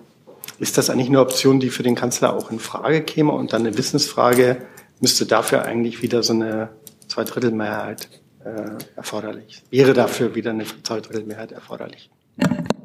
ist 0.59 0.77
das 0.77 0.89
eigentlich 0.89 1.09
eine 1.09 1.19
Option, 1.19 1.59
die 1.59 1.69
für 1.69 1.83
den 1.83 1.95
Kanzler 1.95 2.33
auch 2.33 2.51
in 2.51 2.59
Frage 2.59 3.01
käme? 3.01 3.31
Und 3.31 3.53
dann 3.53 3.65
eine 3.65 3.77
Wissensfrage, 3.77 4.57
müsste 4.99 5.25
dafür 5.25 5.63
eigentlich 5.63 6.01
wieder 6.01 6.23
so 6.23 6.33
eine 6.33 6.69
Zweidrittelmehrheit 7.07 8.09
äh, 8.43 8.71
erforderlich? 8.95 9.63
Wäre 9.69 9.93
dafür 9.93 10.35
wieder 10.35 10.51
eine 10.51 10.65
Zweidrittelmehrheit 10.83 11.51
erforderlich? 11.51 12.09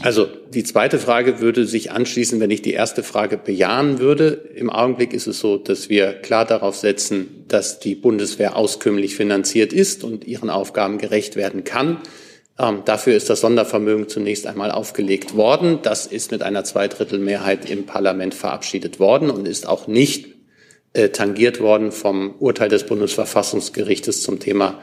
Also 0.00 0.26
die 0.26 0.64
zweite 0.64 0.98
Frage 0.98 1.40
würde 1.40 1.66
sich 1.66 1.90
anschließen, 1.90 2.40
wenn 2.40 2.50
ich 2.50 2.62
die 2.62 2.72
erste 2.72 3.02
Frage 3.02 3.36
bejahen 3.36 3.98
würde. 3.98 4.50
Im 4.54 4.70
Augenblick 4.70 5.12
ist 5.12 5.26
es 5.26 5.38
so, 5.38 5.58
dass 5.58 5.88
wir 5.88 6.12
klar 6.14 6.46
darauf 6.46 6.76
setzen, 6.76 7.44
dass 7.48 7.78
die 7.78 7.94
Bundeswehr 7.94 8.56
auskömmlich 8.56 9.16
finanziert 9.16 9.72
ist 9.72 10.02
und 10.02 10.26
ihren 10.26 10.50
Aufgaben 10.50 10.98
gerecht 10.98 11.36
werden 11.36 11.64
kann. 11.64 11.98
Ähm, 12.58 12.82
dafür 12.84 13.14
ist 13.14 13.28
das 13.28 13.40
Sondervermögen 13.40 14.08
zunächst 14.08 14.46
einmal 14.46 14.70
aufgelegt 14.70 15.36
worden. 15.36 15.80
Das 15.82 16.06
ist 16.06 16.30
mit 16.30 16.42
einer 16.42 16.64
Zweidrittelmehrheit 16.64 17.68
im 17.68 17.84
Parlament 17.84 18.34
verabschiedet 18.34 18.98
worden 18.98 19.30
und 19.30 19.46
ist 19.46 19.68
auch 19.68 19.86
nicht 19.86 20.28
äh, 20.94 21.10
tangiert 21.10 21.60
worden 21.60 21.92
vom 21.92 22.34
Urteil 22.38 22.68
des 22.68 22.84
Bundesverfassungsgerichtes 22.84 24.22
zum 24.22 24.40
Thema 24.40 24.80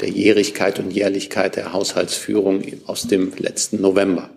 der 0.00 0.10
Jährigkeit 0.10 0.78
und 0.78 0.90
Jährlichkeit 0.90 1.56
der 1.56 1.72
Haushaltsführung 1.72 2.62
aus 2.86 3.06
dem 3.06 3.32
letzten 3.38 3.80
November. 3.80 4.30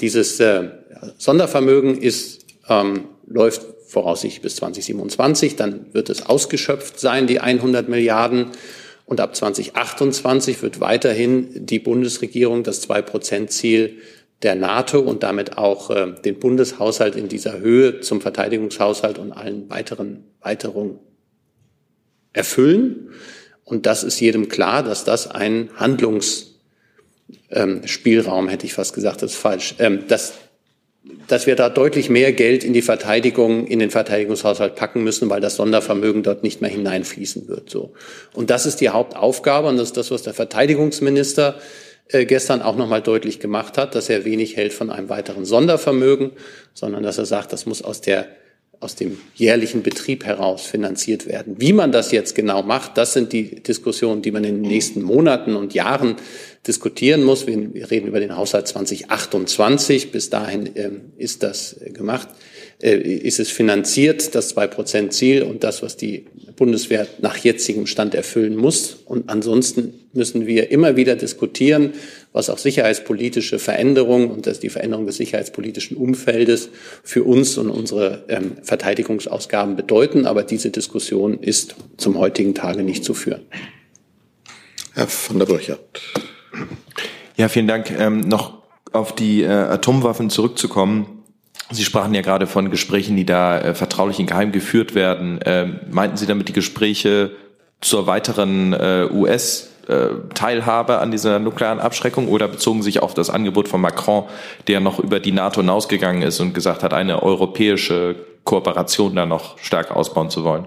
Dieses 0.00 0.38
äh, 0.40 0.70
Sondervermögen 1.18 2.00
ist, 2.00 2.44
ähm, 2.68 3.08
läuft 3.26 3.62
voraussichtlich 3.86 4.42
bis 4.42 4.56
2027, 4.56 5.56
dann 5.56 5.86
wird 5.92 6.10
es 6.10 6.26
ausgeschöpft 6.26 7.00
sein, 7.00 7.26
die 7.26 7.40
100 7.40 7.88
Milliarden. 7.88 8.52
Und 9.04 9.20
ab 9.20 9.36
2028 9.36 10.62
wird 10.62 10.80
weiterhin 10.80 11.66
die 11.66 11.78
Bundesregierung 11.78 12.64
das 12.64 12.88
2-Prozent-Ziel 12.88 13.98
der 14.42 14.54
NATO 14.56 14.98
und 14.98 15.22
damit 15.22 15.56
auch 15.56 15.90
äh, 15.90 16.12
den 16.24 16.38
Bundeshaushalt 16.38 17.16
in 17.16 17.28
dieser 17.28 17.60
Höhe 17.60 18.00
zum 18.00 18.20
Verteidigungshaushalt 18.20 19.18
und 19.18 19.32
allen 19.32 19.70
weiteren 19.70 20.24
Weiterungen 20.40 20.98
erfüllen. 22.32 23.10
Und 23.64 23.86
das 23.86 24.04
ist 24.04 24.20
jedem 24.20 24.48
klar, 24.48 24.82
dass 24.82 25.04
das 25.04 25.28
ein 25.28 25.70
Handlungs 25.76 26.55
ähm, 27.50 27.86
Spielraum, 27.86 28.48
hätte 28.48 28.66
ich 28.66 28.74
fast 28.74 28.94
gesagt, 28.94 29.22
das 29.22 29.32
ist 29.32 29.38
falsch, 29.38 29.74
ähm, 29.78 30.04
dass, 30.08 30.34
dass 31.28 31.46
wir 31.46 31.56
da 31.56 31.68
deutlich 31.68 32.08
mehr 32.08 32.32
Geld 32.32 32.64
in 32.64 32.72
die 32.72 32.82
Verteidigung, 32.82 33.66
in 33.66 33.78
den 33.78 33.90
Verteidigungshaushalt 33.90 34.74
packen 34.74 35.02
müssen, 35.02 35.30
weil 35.30 35.40
das 35.40 35.56
Sondervermögen 35.56 36.22
dort 36.22 36.42
nicht 36.42 36.60
mehr 36.60 36.70
hineinfließen 36.70 37.48
wird. 37.48 37.70
So. 37.70 37.92
Und 38.32 38.50
das 38.50 38.66
ist 38.66 38.80
die 38.80 38.90
Hauptaufgabe 38.90 39.68
und 39.68 39.76
das 39.76 39.88
ist 39.88 39.96
das, 39.96 40.10
was 40.10 40.22
der 40.22 40.34
Verteidigungsminister 40.34 41.56
äh, 42.08 42.24
gestern 42.24 42.62
auch 42.62 42.76
nochmal 42.76 43.02
deutlich 43.02 43.40
gemacht 43.40 43.78
hat, 43.78 43.94
dass 43.94 44.08
er 44.08 44.24
wenig 44.24 44.56
hält 44.56 44.72
von 44.72 44.90
einem 44.90 45.08
weiteren 45.08 45.44
Sondervermögen, 45.44 46.32
sondern 46.74 47.02
dass 47.02 47.18
er 47.18 47.26
sagt, 47.26 47.52
das 47.52 47.66
muss 47.66 47.82
aus 47.82 48.00
der 48.00 48.26
aus 48.80 48.94
dem 48.94 49.18
jährlichen 49.34 49.82
Betrieb 49.82 50.24
heraus 50.24 50.66
finanziert 50.66 51.26
werden. 51.26 51.56
Wie 51.58 51.72
man 51.72 51.92
das 51.92 52.12
jetzt 52.12 52.34
genau 52.34 52.62
macht, 52.62 52.98
das 52.98 53.12
sind 53.12 53.32
die 53.32 53.62
Diskussionen, 53.62 54.22
die 54.22 54.30
man 54.30 54.44
in 54.44 54.62
den 54.62 54.70
nächsten 54.70 55.02
Monaten 55.02 55.56
und 55.56 55.74
Jahren 55.74 56.16
diskutieren 56.66 57.22
muss. 57.22 57.46
Wir 57.46 57.90
reden 57.90 58.08
über 58.08 58.20
den 58.20 58.36
Haushalt 58.36 58.68
2028. 58.68 60.10
Bis 60.12 60.30
dahin 60.30 60.70
ähm, 60.74 61.00
ist 61.16 61.42
das 61.42 61.76
gemacht. 61.92 62.28
äh, 62.82 62.96
ist 62.96 63.40
es 63.40 63.50
finanziert, 63.50 64.34
das 64.34 64.48
Zwei-Prozent-Ziel 64.48 65.42
und 65.42 65.64
das, 65.64 65.82
was 65.82 65.96
die 65.96 66.26
Bundeswehr 66.56 67.06
nach 67.20 67.36
jetzigem 67.36 67.86
Stand 67.86 68.14
erfüllen 68.14 68.56
muss. 68.56 68.98
Und 69.04 69.28
ansonsten 69.28 69.94
müssen 70.12 70.46
wir 70.46 70.70
immer 70.70 70.96
wieder 70.96 71.16
diskutieren, 71.16 71.92
was 72.32 72.50
auch 72.50 72.58
sicherheitspolitische 72.58 73.58
Veränderungen 73.58 74.30
und 74.30 74.46
das 74.46 74.60
die 74.60 74.70
Veränderung 74.70 75.06
des 75.06 75.16
sicherheitspolitischen 75.16 75.96
Umfeldes 75.96 76.70
für 77.02 77.24
uns 77.24 77.58
und 77.58 77.70
unsere 77.70 78.24
ähm, 78.28 78.52
Verteidigungsausgaben 78.62 79.76
bedeuten. 79.76 80.26
Aber 80.26 80.42
diese 80.42 80.70
Diskussion 80.70 81.38
ist 81.40 81.76
zum 81.96 82.18
heutigen 82.18 82.54
Tage 82.54 82.82
nicht 82.82 83.04
zu 83.04 83.14
führen. 83.14 83.42
Herr 84.94 85.08
von 85.08 85.38
der 85.38 85.46
Burchardt. 85.46 86.00
Ja, 87.36 87.48
vielen 87.48 87.66
Dank. 87.66 87.90
Ähm, 87.90 88.20
noch 88.20 88.54
auf 88.92 89.14
die 89.14 89.42
äh, 89.42 89.48
Atomwaffen 89.48 90.30
zurückzukommen. 90.30 91.22
Sie 91.70 91.84
sprachen 91.84 92.14
ja 92.14 92.22
gerade 92.22 92.46
von 92.46 92.70
Gesprächen, 92.70 93.16
die 93.16 93.26
da 93.26 93.58
äh, 93.60 93.74
vertraulich 93.74 94.18
und 94.18 94.26
geheim 94.26 94.52
geführt 94.52 94.94
werden. 94.94 95.40
Ähm, 95.44 95.80
meinten 95.90 96.16
Sie 96.16 96.26
damit 96.26 96.48
die 96.48 96.52
Gespräche 96.52 97.32
zur 97.80 98.06
weiteren 98.06 98.72
äh, 98.72 99.08
US- 99.12 99.72
Teilhabe 100.34 100.98
an 100.98 101.12
dieser 101.12 101.38
nuklearen 101.38 101.78
Abschreckung 101.78 102.26
oder 102.26 102.48
bezogen 102.48 102.82
sich 102.82 103.04
auf 103.04 103.14
das 103.14 103.30
Angebot 103.30 103.68
von 103.68 103.80
Macron, 103.80 104.24
der 104.66 104.80
noch 104.80 104.98
über 104.98 105.20
die 105.20 105.30
NATO 105.30 105.60
hinausgegangen 105.60 106.22
ist 106.22 106.40
und 106.40 106.54
gesagt 106.54 106.82
hat, 106.82 106.92
eine 106.92 107.22
europäische 107.22 108.16
Kooperation 108.42 109.14
da 109.14 109.26
noch 109.26 109.58
stärker 109.58 109.96
ausbauen 109.96 110.28
zu 110.28 110.42
wollen? 110.42 110.66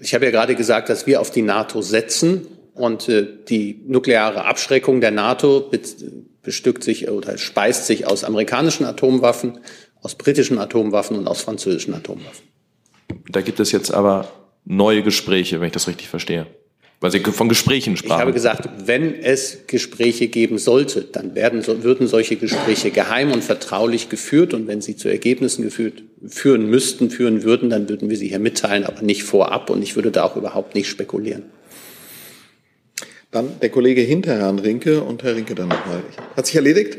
Ich 0.00 0.12
habe 0.12 0.24
ja 0.24 0.32
gerade 0.32 0.56
gesagt, 0.56 0.88
dass 0.88 1.06
wir 1.06 1.20
auf 1.20 1.30
die 1.30 1.42
NATO 1.42 1.82
setzen 1.82 2.48
und 2.80 3.08
äh, 3.08 3.26
die 3.48 3.80
nukleare 3.86 4.44
Abschreckung 4.44 5.00
der 5.00 5.10
NATO 5.10 5.70
bestückt 6.42 6.84
sich 6.84 7.08
oder 7.08 7.38
speist 7.38 7.86
sich 7.86 8.06
aus 8.06 8.24
amerikanischen 8.24 8.84
Atomwaffen, 8.84 9.58
aus 10.02 10.14
britischen 10.14 10.58
Atomwaffen 10.58 11.16
und 11.16 11.26
aus 11.26 11.42
französischen 11.42 11.94
Atomwaffen. 11.94 12.48
Da 13.28 13.40
gibt 13.40 13.60
es 13.60 13.72
jetzt 13.72 13.92
aber 13.92 14.30
neue 14.64 15.02
Gespräche, 15.02 15.60
wenn 15.60 15.66
ich 15.66 15.72
das 15.72 15.88
richtig 15.88 16.08
verstehe. 16.08 16.46
Weil 17.02 17.10
Sie 17.10 17.20
von 17.20 17.48
Gesprächen 17.48 17.96
sprachen. 17.96 18.18
Ich 18.18 18.20
habe 18.20 18.32
gesagt, 18.34 18.68
wenn 18.84 19.14
es 19.14 19.66
Gespräche 19.66 20.28
geben 20.28 20.58
sollte, 20.58 21.00
dann 21.00 21.34
werden, 21.34 21.66
würden 21.82 22.06
solche 22.06 22.36
Gespräche 22.36 22.90
geheim 22.90 23.32
und 23.32 23.42
vertraulich 23.42 24.10
geführt. 24.10 24.52
Und 24.52 24.66
wenn 24.66 24.82
sie 24.82 24.96
zu 24.96 25.08
Ergebnissen 25.08 25.62
geführt, 25.62 26.02
führen 26.26 26.68
müssten, 26.68 27.08
führen 27.08 27.42
würden, 27.42 27.70
dann 27.70 27.88
würden 27.88 28.10
wir 28.10 28.18
sie 28.18 28.28
hier 28.28 28.38
mitteilen, 28.38 28.84
aber 28.84 29.00
nicht 29.00 29.22
vorab. 29.22 29.70
Und 29.70 29.82
ich 29.82 29.96
würde 29.96 30.10
da 30.10 30.24
auch 30.24 30.36
überhaupt 30.36 30.74
nicht 30.74 30.88
spekulieren. 30.88 31.44
Dann 33.30 33.60
der 33.60 33.70
Kollege 33.70 34.00
hinter 34.00 34.36
Herrn 34.36 34.58
Rinke 34.58 35.02
und 35.02 35.22
Herr 35.22 35.36
Rinke 35.36 35.54
dann 35.54 35.68
nochmal. 35.68 36.02
Hat 36.36 36.46
sich 36.46 36.56
erledigt? 36.56 36.98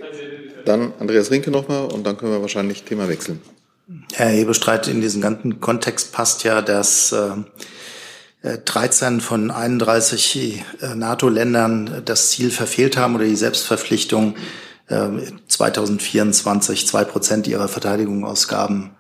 Dann 0.66 0.94
Andreas 1.00 1.32
Rinke 1.32 1.52
nochmal 1.52 1.86
und 1.92 2.06
dann 2.06 2.18
können 2.18 2.32
wir 2.32 2.42
wahrscheinlich 2.42 2.84
Thema 2.84 3.10
wechseln. 3.10 3.42
Herr 4.14 4.30
Hebestreit, 4.30 4.88
in 4.88 5.02
diesen 5.02 5.22
ganzen 5.22 5.60
Kontext 5.60 6.14
passt 6.14 6.44
ja, 6.44 6.62
dass 6.62 7.12
äh, 7.12 8.58
13 8.64 9.22
von 9.22 9.52
31 9.52 10.64
äh, 10.82 10.96
NATO-Ländern 10.96 12.02
das 12.06 12.32
Ziel 12.32 12.52
verfehlt 12.52 12.98
haben 12.98 13.16
oder 13.16 13.26
die 13.26 13.36
Selbstverpflichtung, 13.36 14.36
äh, 14.88 15.10
2024 15.48 16.88
zwei 16.88 17.04
Prozent 17.04 17.48
ihrer 17.48 17.68
Verteidigungsausgaben 17.68 18.92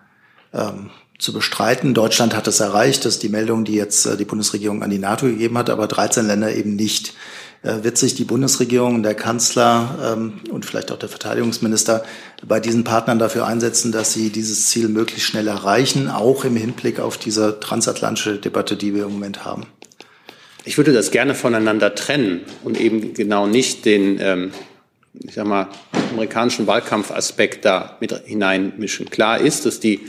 ähm, 0.53 0.89
zu 1.21 1.33
bestreiten. 1.33 1.93
Deutschland 1.93 2.35
hat 2.35 2.47
es 2.47 2.59
erreicht, 2.59 3.05
das 3.05 3.13
ist 3.13 3.23
die 3.23 3.29
Meldung, 3.29 3.63
die 3.63 3.75
jetzt 3.75 4.05
äh, 4.05 4.17
die 4.17 4.25
Bundesregierung 4.25 4.83
an 4.83 4.89
die 4.89 4.97
NATO 4.97 5.27
gegeben 5.27 5.57
hat, 5.57 5.69
aber 5.69 5.87
13 5.87 6.25
Länder 6.25 6.53
eben 6.53 6.75
nicht. 6.75 7.13
Äh, 7.63 7.83
wird 7.83 7.95
sich 7.95 8.15
die 8.15 8.23
Bundesregierung, 8.23 9.03
der 9.03 9.13
Kanzler 9.13 10.15
ähm, 10.17 10.41
und 10.49 10.65
vielleicht 10.65 10.91
auch 10.91 10.97
der 10.97 11.09
Verteidigungsminister 11.09 12.03
bei 12.43 12.59
diesen 12.59 12.83
Partnern 12.83 13.19
dafür 13.19 13.45
einsetzen, 13.45 13.91
dass 13.91 14.13
sie 14.13 14.31
dieses 14.31 14.65
Ziel 14.65 14.87
möglichst 14.87 15.27
schnell 15.27 15.47
erreichen, 15.47 16.09
auch 16.09 16.43
im 16.43 16.55
Hinblick 16.55 16.99
auf 16.99 17.19
diese 17.19 17.59
transatlantische 17.59 18.39
Debatte, 18.39 18.75
die 18.75 18.95
wir 18.95 19.03
im 19.03 19.11
Moment 19.11 19.45
haben? 19.45 19.67
Ich 20.65 20.77
würde 20.77 20.91
das 20.91 21.11
gerne 21.11 21.35
voneinander 21.35 21.93
trennen 21.93 22.41
und 22.63 22.79
eben 22.79 23.13
genau 23.13 23.45
nicht 23.45 23.85
den, 23.85 24.17
ähm, 24.19 24.51
ich 25.13 25.35
sag 25.35 25.45
mal, 25.45 25.67
amerikanischen 26.13 26.65
Wahlkampfaspekt 26.65 27.63
da 27.63 27.97
mit 27.99 28.11
hineinmischen. 28.25 29.11
Klar 29.11 29.39
ist, 29.39 29.67
dass 29.67 29.79
die 29.79 29.99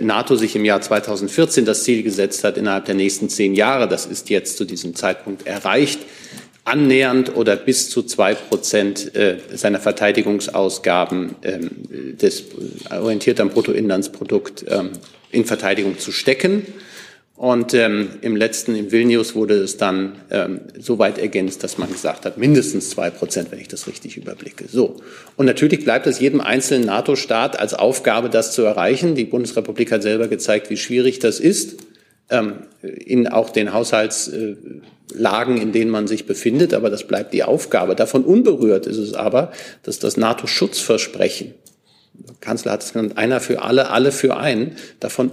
NATO 0.00 0.36
sich 0.36 0.56
im 0.56 0.64
Jahr 0.64 0.80
2014 0.80 1.64
das 1.64 1.84
Ziel 1.84 2.02
gesetzt 2.02 2.44
hat, 2.44 2.56
innerhalb 2.56 2.86
der 2.86 2.94
nächsten 2.94 3.28
zehn 3.28 3.54
Jahre, 3.54 3.88
das 3.88 4.06
ist 4.06 4.28
jetzt 4.30 4.56
zu 4.56 4.64
diesem 4.64 4.94
Zeitpunkt 4.94 5.46
erreicht, 5.46 6.00
annähernd 6.64 7.34
oder 7.34 7.56
bis 7.56 7.88
zu 7.88 8.02
zwei 8.02 8.34
Prozent 8.34 9.14
äh, 9.14 9.38
seiner 9.54 9.80
Verteidigungsausgaben 9.80 11.36
ähm, 11.42 11.70
des, 12.20 12.44
orientiert 12.90 13.40
am 13.40 13.50
Bruttoinlandsprodukt 13.50 14.66
ähm, 14.68 14.90
in 15.30 15.44
Verteidigung 15.44 15.98
zu 15.98 16.12
stecken. 16.12 16.66
Und 17.38 17.72
ähm, 17.72 18.10
im 18.20 18.34
letzten, 18.34 18.74
im 18.74 18.90
Vilnius, 18.90 19.36
wurde 19.36 19.54
es 19.54 19.76
dann 19.76 20.16
ähm, 20.28 20.62
so 20.76 20.98
weit 20.98 21.18
ergänzt, 21.18 21.62
dass 21.62 21.78
man 21.78 21.88
gesagt 21.88 22.24
hat, 22.24 22.36
mindestens 22.36 22.90
zwei 22.90 23.10
Prozent, 23.10 23.52
wenn 23.52 23.60
ich 23.60 23.68
das 23.68 23.86
richtig 23.86 24.16
überblicke. 24.16 24.64
So. 24.68 24.96
Und 25.36 25.46
natürlich 25.46 25.84
bleibt 25.84 26.08
es 26.08 26.18
jedem 26.18 26.40
einzelnen 26.40 26.84
NATO-Staat 26.86 27.56
als 27.56 27.74
Aufgabe, 27.74 28.28
das 28.28 28.50
zu 28.50 28.62
erreichen. 28.62 29.14
Die 29.14 29.24
Bundesrepublik 29.24 29.92
hat 29.92 30.02
selber 30.02 30.26
gezeigt, 30.26 30.68
wie 30.68 30.76
schwierig 30.76 31.20
das 31.20 31.38
ist, 31.38 31.76
ähm, 32.28 32.54
in 32.82 33.28
auch 33.28 33.50
den 33.50 33.72
Haushaltslagen, 33.72 35.58
in 35.58 35.70
denen 35.70 35.92
man 35.92 36.08
sich 36.08 36.26
befindet. 36.26 36.74
Aber 36.74 36.90
das 36.90 37.06
bleibt 37.06 37.32
die 37.34 37.44
Aufgabe. 37.44 37.94
Davon 37.94 38.24
unberührt 38.24 38.88
ist 38.88 38.98
es 38.98 39.14
aber, 39.14 39.52
dass 39.84 40.00
das 40.00 40.16
NATO-Schutzversprechen, 40.16 41.54
Kanzler 42.40 42.72
hat 42.72 42.82
es 42.82 42.94
genannt, 42.94 43.16
einer 43.16 43.38
für 43.38 43.62
alle, 43.62 43.90
alle 43.90 44.10
für 44.10 44.36
einen, 44.36 44.72
davon 44.98 45.30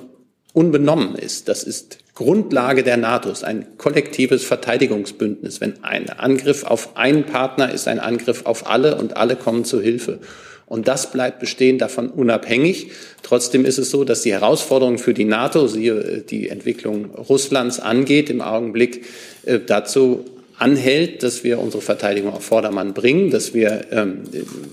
unbenommen 0.56 1.16
ist. 1.16 1.48
Das 1.50 1.64
ist 1.64 2.00
Grundlage 2.16 2.84
der 2.84 2.98
NATO, 2.98 3.30
ist 3.30 3.44
ein 3.44 3.78
kollektives 3.78 4.44
Verteidigungsbündnis. 4.46 5.60
Wenn 5.60 5.84
ein 5.84 6.10
Angriff 6.10 6.64
auf 6.64 6.96
einen 6.96 7.26
Partner 7.26 7.72
ist, 7.72 7.88
ein 7.88 8.00
Angriff 8.00 8.46
auf 8.46 8.68
alle 8.68 8.96
und 8.96 9.18
alle 9.18 9.36
kommen 9.36 9.66
zu 9.66 9.82
Hilfe. 9.82 10.20
Und 10.66 10.88
das 10.88 11.12
bleibt 11.12 11.40
bestehen, 11.40 11.78
davon 11.78 12.10
unabhängig. 12.10 12.92
Trotzdem 13.22 13.66
ist 13.66 13.78
es 13.78 13.92
so, 13.92 14.04
dass 14.04 14.22
die 14.22 14.32
Herausforderung 14.32 14.98
für 14.98 15.14
die 15.14 15.26
NATO, 15.26 15.68
siehe 15.68 16.24
die 16.28 16.50
Entwicklung 16.50 17.14
Russlands 17.14 17.80
angeht, 17.80 18.30
im 18.30 18.42
Augenblick 18.42 19.06
äh, 19.46 19.60
dazu 19.60 20.26
anhält, 20.58 21.22
dass 21.22 21.44
wir 21.44 21.60
unsere 21.60 21.82
Verteidigung 21.82 22.34
auf 22.34 22.46
Vordermann 22.46 22.94
bringen, 22.94 23.30
dass 23.30 23.54
wir, 23.54 23.86
ähm, 23.92 24.22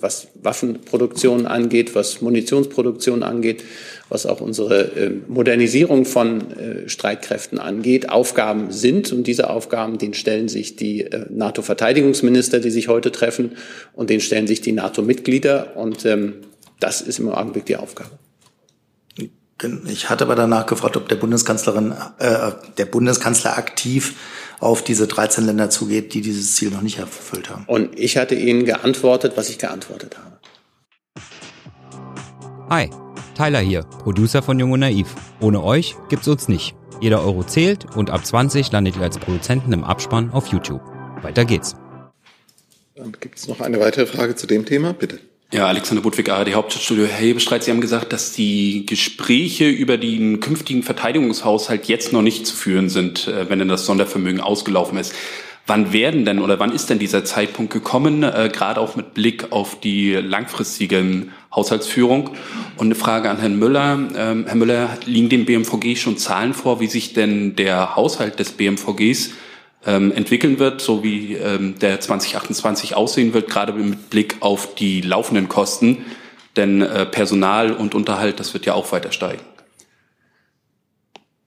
was 0.01 0.29
Waffenproduktion 0.41 1.47
angeht, 1.47 1.95
was 1.95 2.21
Munitionsproduktion 2.21 3.23
angeht, 3.23 3.65
was 4.13 4.27
auch 4.27 4.43
unsere 4.43 4.95
äh, 4.95 5.11
Modernisierung 5.27 6.05
von 6.05 6.51
äh, 6.51 6.89
Streitkräften 6.89 7.59
angeht, 7.59 8.11
Aufgaben 8.11 8.71
sind. 8.71 9.11
Und 9.11 9.27
diese 9.27 9.49
Aufgaben, 9.49 9.97
denen 9.97 10.13
stellen 10.13 10.49
sich 10.49 10.77
die 10.77 11.01
äh, 11.01 11.25
NATO-Verteidigungsminister, 11.31 12.61
die 12.61 12.71
sich 12.71 12.89
heute 12.89 13.11
treffen, 13.11 13.57
und 13.95 14.11
denen 14.11 14.21
stellen 14.21 14.47
sich 14.47 14.61
die 14.61 14.73
NATO-Mitglieder. 14.73 15.77
Und 15.77 16.05
ähm, 16.05 16.35
das 16.79 17.01
ist 17.01 17.21
im 17.21 17.31
Augenblick 17.31 17.65
die 17.65 17.77
Aufgabe. 17.77 18.11
Ich 19.87 20.11
hatte 20.11 20.25
aber 20.25 20.35
danach 20.35 20.67
gefragt, 20.67 20.97
ob 20.97 21.09
der 21.09 21.17
Bundeskanzlerin, 21.17 21.95
äh, 22.19 22.51
der 22.77 22.85
Bundeskanzler 22.85 23.57
aktiv 23.57 24.17
auf 24.61 24.85
diese 24.85 25.07
13 25.07 25.47
Länder 25.47 25.71
zugeht, 25.71 26.13
die 26.13 26.21
dieses 26.21 26.55
Ziel 26.55 26.71
noch 26.71 26.83
nicht 26.83 26.99
erfüllt 26.99 27.49
haben. 27.49 27.65
Und 27.67 27.99
ich 27.99 28.19
hatte 28.19 28.35
Ihnen 28.35 28.67
geantwortet, 28.67 29.33
was 29.37 29.49
ich 29.49 29.59
geantwortet 29.59 30.17
habe. 30.19 30.39
Hi, 32.69 32.91
Tyler 33.35 33.61
hier, 33.61 33.83
Producer 33.83 34.43
von 34.43 34.59
Jung 34.59 34.73
und 34.73 34.81
Naiv. 34.81 35.15
Ohne 35.41 35.63
euch 35.63 35.97
gibt's 36.09 36.29
uns 36.29 36.49
nicht. 36.49 36.75
Jeder 37.01 37.25
Euro 37.25 37.43
zählt 37.43 37.97
und 37.97 38.11
ab 38.11 38.25
20 38.25 38.71
landet 38.73 38.97
ihr 38.97 39.03
als 39.03 39.19
Produzenten 39.19 39.73
im 39.73 39.85
Abspann 39.85 40.31
auf 40.31 40.49
YouTube. 40.49 40.81
Weiter 41.23 41.45
geht's. 41.45 41.75
Dann 42.95 43.13
gibt 43.19 43.39
es 43.39 43.49
noch 43.49 43.61
eine 43.61 43.81
weitere 43.81 44.07
Frage 44.07 44.37
zu 44.37 44.47
dem 44.47 44.67
Thema, 44.67 44.93
bitte. 44.93 45.19
Ja, 45.53 45.67
Alexander 45.67 46.03
Budwig, 46.03 46.31
ARD 46.31 46.55
Hauptstadtstudio. 46.55 47.05
Herr 47.05 47.19
Hebestreit, 47.19 47.63
Sie 47.63 47.71
haben 47.71 47.83
gesagt, 47.83 48.13
dass 48.15 48.33
die 48.33 48.87
Gespräche 48.87 49.69
über 49.69 49.99
den 49.99 50.41
künftigen 50.41 50.83
Verteidigungshaushalt 50.83 51.87
jetzt 51.87 52.13
noch 52.13 52.23
nicht 52.23 52.47
zu 52.47 52.57
führen 52.57 52.89
sind, 52.89 53.29
äh, 53.29 53.51
wenn 53.51 53.59
denn 53.59 53.69
das 53.69 53.85
Sondervermögen 53.85 54.41
ausgelaufen 54.41 54.97
ist. 54.97 55.13
Wann 55.67 55.93
werden 55.93 56.25
denn 56.25 56.41
oder 56.41 56.59
wann 56.59 56.73
ist 56.73 56.91
denn 56.91 56.99
dieser 56.99 57.25
Zeitpunkt 57.25 57.73
gekommen, 57.73 58.25
äh, 58.25 58.51
gerade 58.53 58.81
auch 58.81 58.97
mit 58.97 59.15
Blick 59.15 59.53
auf 59.53 59.79
die 59.79 60.13
langfristige 60.15 61.29
Haushaltsführung? 61.55 62.31
Und 62.77 62.87
eine 62.87 62.97
Frage 62.97 63.31
an 63.31 63.39
Herrn 63.39 63.59
Müller. 63.59 63.99
Ähm, 64.17 64.45
Herr 64.47 64.57
Müller, 64.57 64.99
liegen 65.07 65.29
dem 65.29 65.45
BMVG 65.45 65.97
schon 65.97 66.19
Zahlen 66.19 66.53
vor, 66.53 66.81
wie 66.81 66.89
sich 66.89 67.15
denn 67.15 67.55
der 67.55 67.95
Haushalt 67.95 68.41
des 68.41 68.53
BMVGs 68.53 69.31
ähm, 69.87 70.13
entwickeln 70.13 70.59
wird, 70.59 70.81
so 70.81 71.05
wie 71.05 71.35
ähm, 71.35 71.77
der 71.81 72.01
2028 72.01 72.97
aussehen 72.97 73.33
wird, 73.33 73.49
gerade 73.49 73.73
mit 73.73 74.11
Blick 74.11 74.37
auf 74.41 74.75
die 74.75 75.01
laufenden 75.01 75.49
Kosten. 75.49 76.05
Denn 76.57 76.83
äh, 76.83 77.07
Personal 77.07 77.73
und 77.73 77.95
Unterhalt, 77.95 78.41
das 78.41 78.53
wird 78.53 78.67
ja 78.67 78.75
auch 78.75 78.91
weiter 78.91 79.13
steigen. 79.13 79.43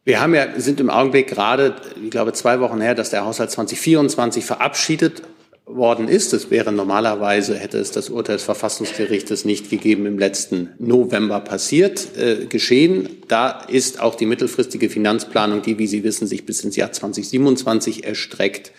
Wir 0.05 0.21
haben 0.21 0.35
ja, 0.35 0.47
sind 0.57 0.79
im 0.79 0.91
Augenblick 0.91 1.25
gerade, 1.25 1.75
ich 2.01 2.11
glaube, 2.11 2.31
zwei 2.33 2.59
Wochen 2.59 2.79
her, 2.79 2.93
dass 2.93 3.09
der 3.09 3.25
Haushalt 3.25 3.49
2024 3.49 4.45
verabschiedet 4.45 5.23
worden 5.65 6.07
ist. 6.07 6.31
Es 6.31 6.51
wäre 6.51 6.71
normalerweise, 6.71 7.55
hätte 7.55 7.79
es 7.79 7.89
das 7.89 8.11
Urteil 8.11 8.35
des 8.35 8.45
Verfassungsgerichtes 8.45 9.45
nicht 9.45 9.71
gegeben, 9.71 10.05
im 10.05 10.19
letzten 10.19 10.69
November 10.77 11.39
passiert, 11.39 12.15
äh, 12.17 12.45
geschehen. 12.45 13.09
Da 13.27 13.65
ist 13.67 13.99
auch 13.99 14.13
die 14.13 14.27
mittelfristige 14.27 14.91
Finanzplanung, 14.91 15.63
die, 15.63 15.79
wie 15.79 15.87
Sie 15.87 16.03
wissen, 16.03 16.27
sich 16.27 16.45
bis 16.45 16.63
ins 16.63 16.75
Jahr 16.75 16.91
2027 16.91 18.03
erstreckt, 18.03 18.73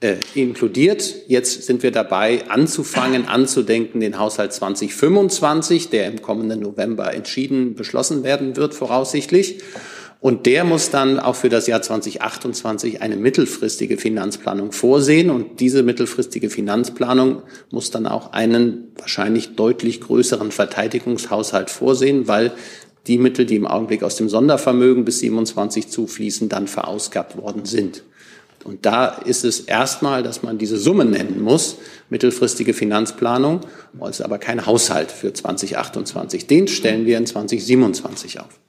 äh, 0.00 0.14
inkludiert. 0.34 1.14
Jetzt 1.28 1.64
sind 1.64 1.82
wir 1.82 1.90
dabei, 1.90 2.48
anzufangen, 2.48 3.28
anzudenken, 3.28 4.00
den 4.00 4.18
Haushalt 4.18 4.54
2025, 4.54 5.90
der 5.90 6.06
im 6.06 6.22
kommenden 6.22 6.60
November 6.60 7.12
entschieden 7.12 7.74
beschlossen 7.74 8.24
werden 8.24 8.56
wird, 8.56 8.72
voraussichtlich. 8.72 9.58
Und 10.20 10.44
der 10.44 10.64
muss 10.64 10.90
dann 10.90 11.18
auch 11.18 11.34
für 11.34 11.48
das 11.48 11.66
Jahr 11.66 11.80
2028 11.80 13.00
eine 13.00 13.16
mittelfristige 13.16 13.96
Finanzplanung 13.96 14.72
vorsehen. 14.72 15.30
Und 15.30 15.60
diese 15.60 15.82
mittelfristige 15.82 16.50
Finanzplanung 16.50 17.42
muss 17.70 17.90
dann 17.90 18.06
auch 18.06 18.32
einen 18.32 18.92
wahrscheinlich 18.98 19.56
deutlich 19.56 20.02
größeren 20.02 20.52
Verteidigungshaushalt 20.52 21.70
vorsehen, 21.70 22.28
weil 22.28 22.52
die 23.06 23.16
Mittel, 23.16 23.46
die 23.46 23.56
im 23.56 23.66
Augenblick 23.66 24.02
aus 24.02 24.16
dem 24.16 24.28
Sondervermögen 24.28 25.06
bis 25.06 25.20
27 25.20 25.88
zufließen, 25.88 26.50
dann 26.50 26.66
verausgabt 26.66 27.38
worden 27.38 27.64
sind. 27.64 28.02
Und 28.64 28.84
da 28.84 29.06
ist 29.06 29.44
es 29.44 29.60
erstmal, 29.60 30.22
dass 30.22 30.42
man 30.42 30.58
diese 30.58 30.76
Summe 30.76 31.06
nennen 31.06 31.40
muss, 31.40 31.78
mittelfristige 32.10 32.74
Finanzplanung, 32.74 33.60
ist 34.08 34.20
aber 34.20 34.36
kein 34.36 34.66
Haushalt 34.66 35.10
für 35.10 35.32
2028. 35.32 36.46
Den 36.46 36.68
stellen 36.68 37.06
wir 37.06 37.16
in 37.16 37.24
2027 37.24 38.38
auf. 38.40 38.60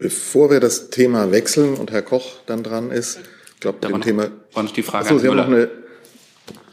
Bevor 0.00 0.50
wir 0.50 0.60
das 0.60 0.88
Thema 0.88 1.30
wechseln 1.30 1.74
und 1.74 1.92
Herr 1.92 2.00
Koch 2.00 2.38
dann 2.46 2.62
dran 2.62 2.90
ist, 2.90 3.20
ich 3.54 3.60
glaube, 3.60 3.80
dem 3.80 3.92
war 3.92 4.00
Thema. 4.00 4.30
War 4.54 4.62
noch 4.62 4.72
die 4.72 4.82
Frage. 4.82 5.04
Achso, 5.04 5.18
Sie 5.18 5.28
haben 5.28 5.36
noch 5.36 5.46
eine. 5.46 5.70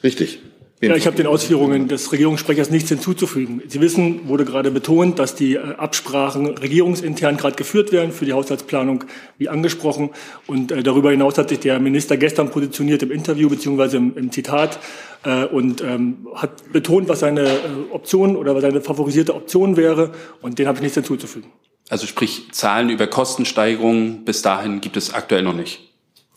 Richtig. 0.01 0.39
Ja, 0.79 0.95
ich 0.95 1.07
habe 1.07 1.17
den 1.17 1.25
Ausführungen 1.25 1.87
des 1.87 2.11
Regierungssprechers 2.11 2.69
nichts 2.69 2.89
hinzuzufügen. 2.89 3.63
Sie 3.67 3.81
wissen, 3.81 4.27
wurde 4.27 4.45
gerade 4.45 4.69
betont, 4.69 5.17
dass 5.17 5.33
die 5.33 5.55
äh, 5.55 5.59
Absprachen 5.59 6.45
regierungsintern 6.45 7.35
gerade 7.35 7.55
geführt 7.55 7.91
werden 7.91 8.11
für 8.11 8.25
die 8.25 8.33
Haushaltsplanung, 8.33 9.03
wie 9.39 9.49
angesprochen. 9.49 10.11
Und 10.45 10.71
äh, 10.71 10.83
darüber 10.83 11.09
hinaus 11.09 11.37
hat 11.39 11.49
sich 11.49 11.59
der 11.59 11.79
Minister 11.79 12.15
gestern 12.15 12.51
positioniert 12.51 13.01
im 13.01 13.11
Interview 13.11 13.49
beziehungsweise 13.49 13.97
im, 13.97 14.15
im 14.15 14.31
Zitat 14.31 14.79
äh, 15.25 15.45
und 15.45 15.81
ähm, 15.81 16.27
hat 16.35 16.71
betont, 16.71 17.09
was 17.09 17.21
seine 17.21 17.41
äh, 17.41 17.57
Option 17.91 18.37
oder 18.37 18.53
was 18.53 18.61
seine 18.61 18.79
favorisierte 18.79 19.33
Option 19.33 19.77
wäre. 19.77 20.11
Und 20.41 20.59
den 20.59 20.67
habe 20.67 20.77
ich 20.77 20.83
nichts 20.83 20.95
hinzuzufügen. 20.95 21.51
Also 21.89 22.05
sprich, 22.05 22.51
Zahlen 22.51 22.89
über 22.89 23.07
Kostensteigerungen 23.07 24.25
bis 24.25 24.41
dahin 24.41 24.81
gibt 24.81 24.97
es 24.97 25.13
aktuell 25.13 25.43
noch 25.43 25.53
nicht. 25.53 25.79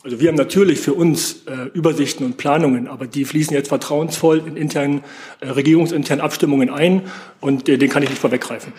Also 0.03 0.19
wir 0.19 0.29
haben 0.29 0.35
natürlich 0.35 0.79
für 0.79 0.93
uns 0.93 1.45
äh, 1.45 1.67
Übersichten 1.73 2.25
und 2.25 2.37
Planungen, 2.37 2.87
aber 2.87 3.05
die 3.05 3.23
fließen 3.23 3.53
jetzt 3.53 3.67
vertrauensvoll 3.67 4.39
in 4.47 4.57
internen, 4.57 5.03
äh, 5.41 5.49
regierungsinternen 5.49 6.23
Abstimmungen 6.23 6.71
ein 6.71 7.03
und 7.39 7.69
äh, 7.69 7.77
den 7.77 7.89
kann 7.89 8.01
ich 8.01 8.09
nicht 8.09 8.19
vorweggreifen. 8.19 8.73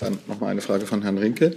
Dann 0.00 0.18
nochmal 0.26 0.50
eine 0.50 0.60
Frage 0.60 0.84
von 0.84 1.00
Herrn 1.00 1.16
Rinke. 1.16 1.56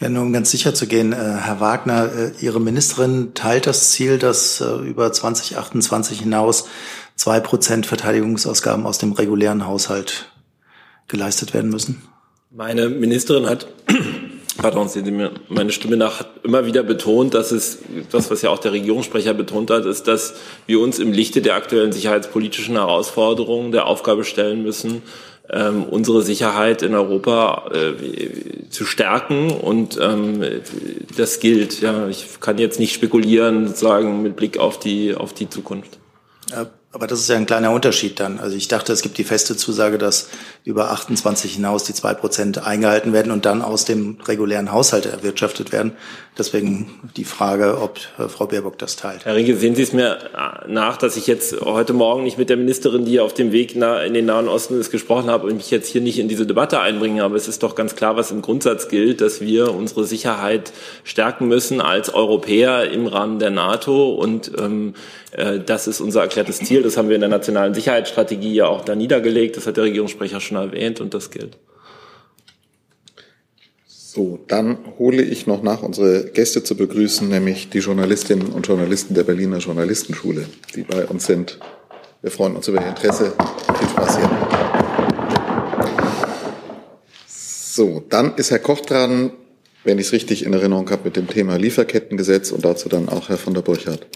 Ja, 0.00 0.08
nur 0.08 0.22
um 0.22 0.32
ganz 0.32 0.50
sicher 0.50 0.74
zu 0.74 0.86
gehen, 0.86 1.12
äh, 1.12 1.16
Herr 1.16 1.60
Wagner, 1.60 2.10
äh, 2.12 2.32
Ihre 2.40 2.60
Ministerin 2.60 3.34
teilt 3.34 3.66
das 3.66 3.90
Ziel, 3.90 4.18
dass 4.18 4.60
äh, 4.60 4.76
über 4.88 5.12
2028 5.12 6.20
hinaus 6.20 6.68
zwei 7.16 7.40
Prozent 7.40 7.84
Verteidigungsausgaben 7.84 8.86
aus 8.86 8.98
dem 8.98 9.12
regulären 9.12 9.66
Haushalt 9.66 10.32
geleistet 11.08 11.52
werden 11.52 11.70
müssen? 11.70 12.00
Meine 12.50 12.88
Ministerin 12.88 13.46
hat, 13.46 13.66
pardon, 14.56 14.88
sehen 14.88 15.04
Sie 15.04 15.10
mir 15.10 15.32
meine 15.48 15.70
Stimme 15.70 15.98
nach, 15.98 16.20
hat 16.20 16.30
immer 16.44 16.64
wieder 16.64 16.82
betont, 16.82 17.34
dass 17.34 17.52
es, 17.52 17.80
das, 18.10 18.30
was 18.30 18.40
ja 18.40 18.48
auch 18.48 18.58
der 18.58 18.72
Regierungssprecher 18.72 19.34
betont 19.34 19.70
hat, 19.70 19.84
ist, 19.84 20.08
dass 20.08 20.34
wir 20.66 20.80
uns 20.80 20.98
im 20.98 21.12
Lichte 21.12 21.42
der 21.42 21.56
aktuellen 21.56 21.92
sicherheitspolitischen 21.92 22.76
Herausforderungen 22.76 23.70
der 23.70 23.86
Aufgabe 23.86 24.24
stellen 24.24 24.62
müssen, 24.62 25.02
ähm, 25.50 25.84
unsere 25.84 26.22
Sicherheit 26.22 26.80
in 26.80 26.94
Europa 26.94 27.70
äh, 27.74 28.68
zu 28.70 28.86
stärken 28.86 29.50
und 29.50 29.98
ähm, 30.00 30.42
das 31.16 31.40
gilt. 31.40 31.82
Ja, 31.82 32.08
ich 32.08 32.40
kann 32.40 32.56
jetzt 32.56 32.80
nicht 32.80 32.94
spekulieren, 32.94 33.68
sozusagen 33.68 34.22
mit 34.22 34.36
Blick 34.36 34.58
auf 34.58 34.78
die 34.78 35.14
auf 35.14 35.34
die 35.34 35.50
Zukunft. 35.50 35.98
Aber 36.90 37.06
das 37.06 37.20
ist 37.20 37.28
ja 37.28 37.36
ein 37.36 37.44
kleiner 37.44 37.70
Unterschied 37.70 38.18
dann. 38.18 38.40
Also 38.40 38.56
ich 38.56 38.66
dachte, 38.66 38.94
es 38.94 39.02
gibt 39.02 39.18
die 39.18 39.24
feste 39.24 39.54
Zusage, 39.58 39.98
dass 39.98 40.30
über 40.64 40.90
28 40.90 41.54
hinaus 41.54 41.84
die 41.84 41.92
zwei 41.92 42.14
Prozent 42.14 42.64
eingehalten 42.66 43.12
werden 43.12 43.30
und 43.30 43.44
dann 43.44 43.60
aus 43.60 43.84
dem 43.84 44.16
regulären 44.26 44.72
Haushalt 44.72 45.04
erwirtschaftet 45.04 45.70
werden. 45.70 45.92
Deswegen 46.38 46.88
die 47.16 47.24
Frage, 47.24 47.78
ob 47.82 47.98
äh, 48.18 48.28
Frau 48.28 48.46
Baerbock 48.46 48.78
das 48.78 48.96
teilt. 48.96 49.26
Herr 49.26 49.34
Rinke, 49.34 49.56
sehen 49.56 49.74
Sie 49.74 49.82
es 49.82 49.92
mir 49.92 50.18
nach, 50.66 50.96
dass 50.96 51.16
ich 51.16 51.26
jetzt 51.26 51.60
heute 51.60 51.92
Morgen 51.92 52.22
nicht 52.22 52.38
mit 52.38 52.48
der 52.48 52.56
Ministerin, 52.56 53.04
die 53.04 53.20
auf 53.20 53.34
dem 53.34 53.52
Weg 53.52 53.74
in 53.74 54.14
den 54.14 54.24
Nahen 54.24 54.48
Osten 54.48 54.80
ist, 54.80 54.90
gesprochen 54.90 55.28
habe 55.28 55.46
und 55.46 55.56
mich 55.56 55.70
jetzt 55.70 55.88
hier 55.88 56.00
nicht 56.00 56.18
in 56.18 56.28
diese 56.28 56.46
Debatte 56.46 56.80
einbringe. 56.80 57.22
Aber 57.22 57.34
es 57.34 57.48
ist 57.48 57.62
doch 57.64 57.74
ganz 57.74 57.96
klar, 57.96 58.16
was 58.16 58.30
im 58.30 58.40
Grundsatz 58.40 58.88
gilt, 58.88 59.20
dass 59.20 59.40
wir 59.40 59.74
unsere 59.74 60.06
Sicherheit 60.06 60.72
stärken 61.04 61.48
müssen 61.48 61.80
als 61.80 62.14
Europäer 62.14 62.90
im 62.90 63.08
Rahmen 63.08 63.40
der 63.40 63.50
NATO. 63.50 64.14
Und 64.14 64.52
ähm, 64.58 64.94
äh, 65.32 65.58
das 65.58 65.86
ist 65.88 66.00
unser 66.00 66.22
erklärtes 66.22 66.58
Ziel. 66.60 66.77
Das 66.82 66.96
haben 66.96 67.08
wir 67.08 67.14
in 67.14 67.20
der 67.20 67.30
nationalen 67.30 67.74
Sicherheitsstrategie 67.74 68.54
ja 68.54 68.66
auch 68.66 68.84
da 68.84 68.94
niedergelegt. 68.94 69.56
Das 69.56 69.66
hat 69.66 69.76
der 69.76 69.84
Regierungssprecher 69.84 70.40
schon 70.40 70.56
erwähnt 70.56 71.00
und 71.00 71.14
das 71.14 71.30
gilt. 71.30 71.58
So, 73.86 74.38
dann 74.48 74.78
hole 74.98 75.22
ich 75.22 75.46
noch 75.46 75.62
nach, 75.62 75.82
unsere 75.82 76.24
Gäste 76.24 76.64
zu 76.64 76.76
begrüßen, 76.76 77.28
nämlich 77.28 77.68
die 77.68 77.78
Journalistinnen 77.78 78.48
und 78.48 78.66
Journalisten 78.66 79.14
der 79.14 79.22
Berliner 79.22 79.58
Journalistenschule, 79.58 80.46
die 80.74 80.82
bei 80.82 81.06
uns 81.06 81.26
sind. 81.26 81.58
Wir 82.20 82.32
freuen 82.32 82.56
uns 82.56 82.66
über 82.66 82.80
Ihr 82.80 82.88
Interesse. 82.88 83.32
Viel 83.78 83.88
Spaß 83.88 84.18
hier. 84.18 84.30
So, 87.28 88.02
dann 88.08 88.34
ist 88.34 88.50
Herr 88.50 88.58
Koch 88.58 88.80
dran, 88.80 89.30
wenn 89.84 89.98
ich 89.98 90.06
es 90.06 90.12
richtig 90.12 90.44
in 90.44 90.52
Erinnerung 90.52 90.90
habe, 90.90 91.02
mit 91.04 91.16
dem 91.16 91.28
Thema 91.28 91.56
Lieferkettengesetz 91.56 92.50
und 92.50 92.64
dazu 92.64 92.88
dann 92.88 93.08
auch 93.08 93.28
Herr 93.28 93.38
von 93.38 93.54
der 93.54 93.62
Burchardt. 93.62 94.06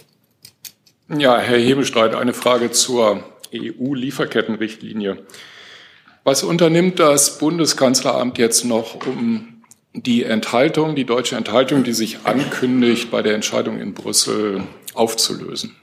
Ja, 1.08 1.38
Herr 1.38 1.58
Hebestreit, 1.58 2.14
eine 2.14 2.32
Frage 2.32 2.70
zur 2.70 3.24
EU-Lieferkettenrichtlinie. 3.52 5.18
Was 6.24 6.44
unternimmt 6.44 7.00
das 7.00 7.38
Bundeskanzleramt 7.38 8.38
jetzt 8.38 8.64
noch, 8.64 9.06
um 9.06 9.52
die 9.94 10.24
Enthaltung, 10.24 10.94
die 10.94 11.04
deutsche 11.04 11.36
Enthaltung, 11.36 11.84
die 11.84 11.92
sich 11.92 12.20
ankündigt, 12.24 13.10
bei 13.10 13.22
der 13.22 13.34
Entscheidung 13.34 13.78
in 13.78 13.94
Brüssel 13.94 14.62
aufzulösen. 14.94 15.76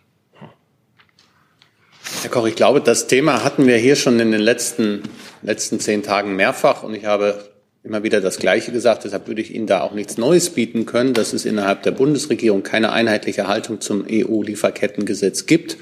Herr 2.21 2.32
Koch, 2.32 2.47
ich 2.47 2.55
glaube, 2.55 2.82
das 2.82 3.08
Thema 3.08 3.43
hatten 3.43 3.67
wir 3.67 3.77
hier 3.77 3.95
schon 3.95 4.19
in 4.19 4.32
den 4.32 4.41
letzten, 4.41 5.03
letzten 5.41 5.79
zehn 5.79 6.01
Tagen 6.01 6.36
mehrfach 6.36 6.82
und 6.82 6.95
ich 6.95 7.05
habe 7.05 7.48
immer 7.83 8.03
wieder 8.03 8.21
das 8.21 8.37
Gleiche 8.37 8.71
gesagt. 8.71 9.03
Deshalb 9.03 9.27
würde 9.27 9.41
ich 9.41 9.53
Ihnen 9.53 9.67
da 9.67 9.81
auch 9.81 9.93
nichts 9.93 10.17
Neues 10.17 10.49
bieten 10.49 10.85
können, 10.85 11.13
dass 11.13 11.33
es 11.33 11.45
innerhalb 11.45 11.83
der 11.83 11.91
Bundesregierung 11.91 12.63
keine 12.63 12.91
einheitliche 12.91 13.47
Haltung 13.47 13.81
zum 13.81 14.05
EU-Lieferkettengesetz 14.09 15.45
gibt, 15.45 15.77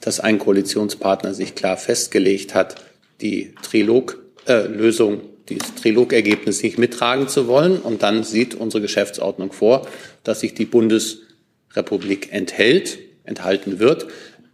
dass 0.00 0.20
ein 0.20 0.38
Koalitionspartner 0.38 1.34
sich 1.34 1.54
klar 1.54 1.76
festgelegt 1.76 2.54
hat, 2.54 2.76
die 3.20 3.54
Trilog-Lösung 3.62 5.14
äh, 5.14 5.24
dieses 5.48 5.74
Trilogergebnis 5.76 6.62
nicht 6.62 6.78
mittragen 6.78 7.28
zu 7.28 7.46
wollen. 7.46 7.78
Und 7.78 8.02
dann 8.02 8.22
sieht 8.22 8.54
unsere 8.54 8.82
Geschäftsordnung 8.82 9.52
vor, 9.52 9.86
dass 10.24 10.40
sich 10.40 10.54
die 10.54 10.66
Bundesrepublik 10.66 12.32
enthält, 12.32 12.98
enthalten 13.24 13.78
wird. 13.78 14.06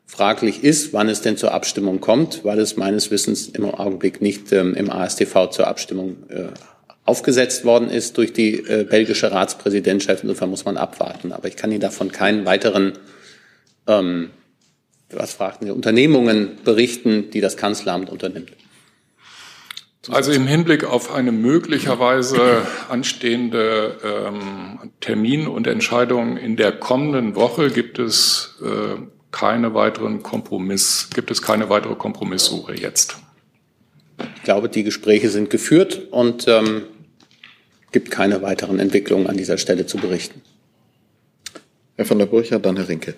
Fraglich 0.07 0.63
ist, 0.63 0.93
wann 0.93 1.09
es 1.09 1.23
denn 1.23 1.37
zur 1.37 1.53
Abstimmung 1.53 2.01
kommt, 2.01 2.45
weil 2.45 2.61
es 2.61 2.77
meines 2.77 3.11
Wissens 3.11 3.49
im 3.49 3.65
Augenblick 3.65 4.23
nicht 4.23 4.53
ähm, 4.53 4.75
im 4.75 4.91
ASTV 4.91 5.51
zur 5.51 5.67
Abstimmung 5.67 6.17
äh, 6.29 6.49
aufgesetzt 7.05 7.65
worden 7.65 7.91
ist 7.91 8.17
durch 8.17 8.33
die 8.33 8.55
äh, 8.55 8.85
belgische 8.85 9.31
Ratspräsidentschaft. 9.31 10.23
Insofern 10.23 10.51
muss 10.51 10.65
man 10.65 10.77
abwarten. 10.77 11.33
Aber 11.33 11.49
ich 11.49 11.57
kann 11.57 11.71
Ihnen 11.71 11.81
davon 11.81 12.11
keinen 12.13 12.45
weiteren, 12.45 12.95
ähm, 13.87 14.31
was 15.11 15.35
fragten 15.35 15.67
Sie, 15.67 15.73
Unternehmungen 15.73 16.59
berichten, 16.65 17.31
die 17.31 17.41
das 17.41 17.57
Kanzleramt 17.57 18.11
unternimmt. 18.11 18.53
Also 20.11 20.33
im 20.33 20.47
Hinblick 20.47 20.85
auf 20.85 21.15
eine 21.15 21.33
möglicherweise 21.33 22.63
anstehende 22.89 23.97
ähm, 24.05 24.91
Termin 25.01 25.47
und 25.47 25.67
Entscheidung 25.67 26.37
in 26.37 26.57
der 26.57 26.73
kommenden 26.73 27.37
Woche 27.37 27.71
gibt 27.71 27.99
es 27.99 28.61
äh, 28.63 29.01
keine 29.31 29.73
weiteren 29.73 30.23
Kompromiss, 30.23 31.09
gibt 31.15 31.31
es 31.31 31.41
keine 31.41 31.71
weitere 31.71 31.95
Kompromisssuche 31.95 32.75
jetzt. 32.75 33.17
Ich 34.37 34.43
glaube, 34.43 34.69
die 34.69 34.85
Gespräche 34.85 35.31
sind 35.31 35.49
geführt 35.51 36.09
und 36.11 36.47
ähm, 36.49 36.83
gibt 37.95 38.11
keine 38.11 38.43
weiteren 38.43 38.81
Entwicklungen 38.81 39.29
an 39.29 39.37
dieser 39.37 39.57
Stelle 39.57 39.87
zu 39.87 39.99
berichten. 39.99 40.43
Herr 41.95 42.05
von 42.05 42.19
der 42.19 42.27
Burcher, 42.27 42.59
dann 42.59 42.77
Herr 42.77 42.89
Rinke. 42.89 43.15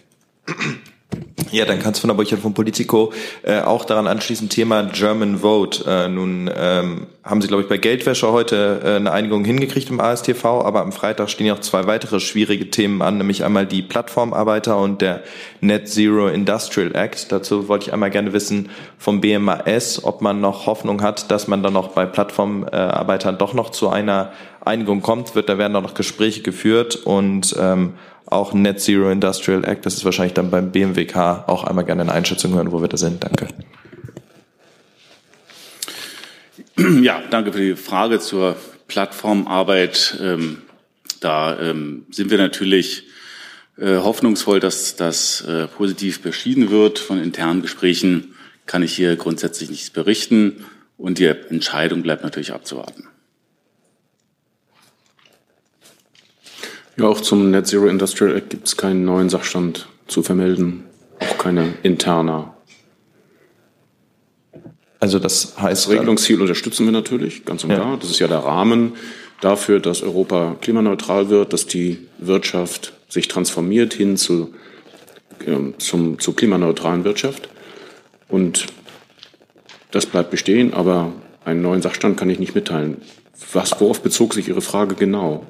Ja, 1.52 1.64
dann 1.64 1.78
kannst 1.78 1.98
du 1.98 2.00
von 2.02 2.08
der 2.08 2.14
Burchard 2.16 2.40
von 2.40 2.54
Politico 2.54 3.12
äh, 3.42 3.60
auch 3.60 3.84
daran 3.84 4.06
anschließen, 4.06 4.48
Thema 4.48 4.82
German 4.82 5.38
Vote. 5.38 5.84
Äh, 5.86 6.08
nun 6.08 6.50
ähm, 6.54 7.06
haben 7.22 7.40
sie, 7.40 7.48
glaube 7.48 7.62
ich, 7.62 7.68
bei 7.68 7.78
Geldwäsche 7.78 8.32
heute 8.32 8.82
äh, 8.84 8.96
eine 8.96 9.12
Einigung 9.12 9.44
hingekriegt 9.44 9.88
im 9.88 10.00
ASTV, 10.00 10.44
aber 10.44 10.82
am 10.82 10.92
Freitag 10.92 11.30
stehen 11.30 11.46
ja 11.46 11.54
auch 11.54 11.60
zwei 11.60 11.86
weitere 11.86 12.20
schwierige 12.20 12.70
Themen 12.70 13.00
an, 13.00 13.18
nämlich 13.18 13.44
einmal 13.44 13.64
die 13.64 13.82
Plattformarbeiter 13.82 14.76
und 14.78 15.00
der 15.00 15.22
Net 15.60 15.88
Zero 15.88 16.28
Industrial 16.28 16.94
Act. 16.94 17.30
Dazu 17.30 17.68
wollte 17.68 17.86
ich 17.86 17.92
einmal 17.92 18.10
gerne 18.10 18.32
wissen 18.32 18.68
vom 18.98 19.20
BMAS, 19.20 20.04
ob 20.04 20.20
man 20.20 20.40
noch 20.40 20.66
Hoffnung 20.66 21.00
hat, 21.00 21.30
dass 21.30 21.48
man 21.48 21.62
dann 21.62 21.72
noch 21.72 21.88
bei 21.88 22.06
Plattformarbeitern 22.06 23.38
doch 23.38 23.54
noch 23.54 23.70
zu 23.70 23.88
einer 23.88 24.32
Einigung 24.66 25.02
kommt. 25.02 25.34
Wird, 25.34 25.48
da 25.48 25.58
werden 25.58 25.72
noch 25.72 25.94
Gespräche 25.94 26.42
geführt 26.42 26.96
und 26.96 27.54
ähm, 27.58 27.94
auch 28.26 28.52
Net 28.52 28.80
Zero 28.80 29.10
Industrial 29.10 29.64
Act. 29.64 29.86
Das 29.86 29.94
ist 29.94 30.04
wahrscheinlich 30.04 30.34
dann 30.34 30.50
beim 30.50 30.72
BMWK 30.72 31.44
auch 31.46 31.64
einmal 31.64 31.84
gerne 31.84 32.02
eine 32.02 32.12
Einschätzung 32.12 32.54
hören, 32.54 32.72
wo 32.72 32.80
wir 32.80 32.88
da 32.88 32.96
sind. 32.96 33.22
Danke. 33.22 33.48
Ja, 37.00 37.22
danke 37.30 37.52
für 37.52 37.60
die 37.60 37.76
Frage 37.76 38.20
zur 38.20 38.56
Plattformarbeit. 38.86 40.18
Ähm, 40.20 40.58
da 41.20 41.58
ähm, 41.58 42.04
sind 42.10 42.30
wir 42.30 42.36
natürlich 42.36 43.04
äh, 43.78 43.96
hoffnungsvoll, 43.96 44.60
dass 44.60 44.96
das 44.96 45.40
äh, 45.42 45.68
positiv 45.68 46.20
beschieden 46.20 46.70
wird. 46.70 46.98
Von 46.98 47.22
internen 47.22 47.62
Gesprächen 47.62 48.34
kann 48.66 48.82
ich 48.82 48.94
hier 48.94 49.16
grundsätzlich 49.16 49.70
nichts 49.70 49.90
berichten 49.90 50.64
und 50.98 51.18
die 51.18 51.26
Entscheidung 51.26 52.02
bleibt 52.02 52.24
natürlich 52.24 52.52
abzuwarten. 52.52 53.08
Ja, 56.96 57.06
auch 57.06 57.20
zum 57.20 57.50
Net 57.50 57.66
Zero 57.66 57.86
Industrial 57.86 58.34
Act 58.34 58.50
gibt 58.50 58.66
es 58.66 58.76
keinen 58.76 59.04
neuen 59.04 59.28
Sachstand 59.28 59.88
zu 60.06 60.22
vermelden, 60.22 60.84
auch 61.20 61.38
keine 61.38 61.74
interner. 61.82 62.56
Also 64.98 65.18
das 65.18 65.58
heißt. 65.60 65.86
Das 65.86 65.92
Regelungsziel 65.92 66.40
unterstützen 66.40 66.86
wir 66.86 66.92
natürlich, 66.92 67.44
ganz 67.44 67.64
und 67.64 67.70
ja. 67.70 67.76
klar. 67.76 67.98
Das 68.00 68.10
ist 68.10 68.18
ja 68.18 68.28
der 68.28 68.38
Rahmen 68.38 68.94
dafür, 69.40 69.78
dass 69.80 70.02
Europa 70.02 70.56
klimaneutral 70.60 71.28
wird, 71.28 71.52
dass 71.52 71.66
die 71.66 71.98
Wirtschaft 72.18 72.94
sich 73.08 73.28
transformiert 73.28 73.92
hin 73.92 74.16
zu, 74.16 74.54
äh, 75.44 75.78
zum, 75.78 76.18
zur 76.18 76.34
klimaneutralen 76.34 77.04
Wirtschaft. 77.04 77.50
Und 78.28 78.66
das 79.90 80.06
bleibt 80.06 80.30
bestehen, 80.30 80.72
aber 80.72 81.12
einen 81.44 81.62
neuen 81.62 81.82
Sachstand 81.82 82.16
kann 82.16 82.30
ich 82.30 82.38
nicht 82.38 82.54
mitteilen. 82.54 82.96
Was, 83.52 83.78
worauf 83.80 84.00
bezog 84.00 84.32
sich 84.32 84.48
Ihre 84.48 84.62
Frage 84.62 84.94
genau? 84.94 85.46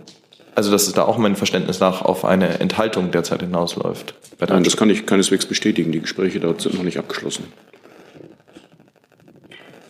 Also, 0.57 0.71
dass 0.71 0.87
es 0.87 0.95
da 0.95 1.03
auch 1.03 1.19
mein 1.19 1.37
Verständnis 1.37 1.81
nach 1.81 2.01
auf 2.01 2.25
eine 2.25 2.61
Enthaltung 2.61 3.11
derzeit 3.11 3.43
hinausläuft. 3.43 4.15
Nein, 4.41 4.65
das 4.65 4.79
kann 4.79 4.89
ich 4.89 5.05
keineswegs 5.05 5.45
bestätigen. 5.45 5.93
Die 5.93 6.01
Gespräche 6.01 6.41
dort 6.41 6.63
sind 6.63 6.75
noch 6.75 6.83
nicht 6.83 6.99
abgeschlossen. 6.99 7.45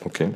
Okay. 0.05 0.35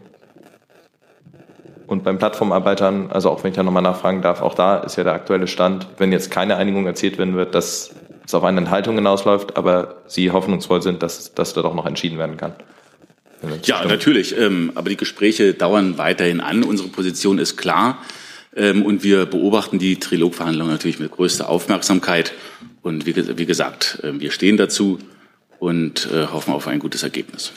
Und 1.88 2.04
beim 2.04 2.18
Plattformarbeitern, 2.18 3.10
also 3.10 3.28
auch 3.28 3.42
wenn 3.42 3.50
ich 3.50 3.56
da 3.56 3.64
nochmal 3.64 3.82
nachfragen 3.82 4.22
darf, 4.22 4.40
auch 4.40 4.54
da 4.54 4.76
ist 4.76 4.94
ja 4.94 5.02
der 5.02 5.14
aktuelle 5.14 5.48
Stand, 5.48 5.88
wenn 5.98 6.12
jetzt 6.12 6.30
keine 6.30 6.54
Einigung 6.54 6.86
erzielt 6.86 7.18
werden 7.18 7.34
wird, 7.34 7.56
dass 7.56 7.90
es 8.24 8.32
auf 8.32 8.44
eine 8.44 8.58
Enthaltung 8.58 8.94
hinausläuft, 8.94 9.56
aber 9.56 9.96
Sie 10.06 10.30
hoffnungsvoll 10.30 10.80
sind, 10.80 11.02
dass, 11.02 11.34
dass 11.34 11.54
da 11.54 11.62
doch 11.62 11.74
noch 11.74 11.86
entschieden 11.86 12.18
werden 12.18 12.36
kann. 12.36 12.52
Ja, 13.64 13.84
natürlich. 13.84 14.38
Ähm, 14.38 14.70
aber 14.76 14.90
die 14.90 14.96
Gespräche 14.96 15.54
dauern 15.54 15.98
weiterhin 15.98 16.40
an. 16.40 16.62
Unsere 16.62 16.88
Position 16.88 17.40
ist 17.40 17.56
klar. 17.56 17.98
Ähm, 18.56 18.84
und 18.84 19.02
wir 19.04 19.26
beobachten 19.26 19.78
die 19.78 19.98
Trilogverhandlungen 19.98 20.72
natürlich 20.72 20.98
mit 20.98 21.10
größter 21.10 21.48
Aufmerksamkeit. 21.48 22.32
Und 22.82 23.06
wie, 23.06 23.14
wie 23.38 23.46
gesagt, 23.46 24.00
äh, 24.02 24.18
wir 24.18 24.30
stehen 24.30 24.56
dazu 24.56 24.98
und 25.58 26.08
äh, 26.12 26.26
hoffen 26.26 26.52
auf 26.52 26.66
ein 26.66 26.78
gutes 26.78 27.02
Ergebnis. 27.02 27.52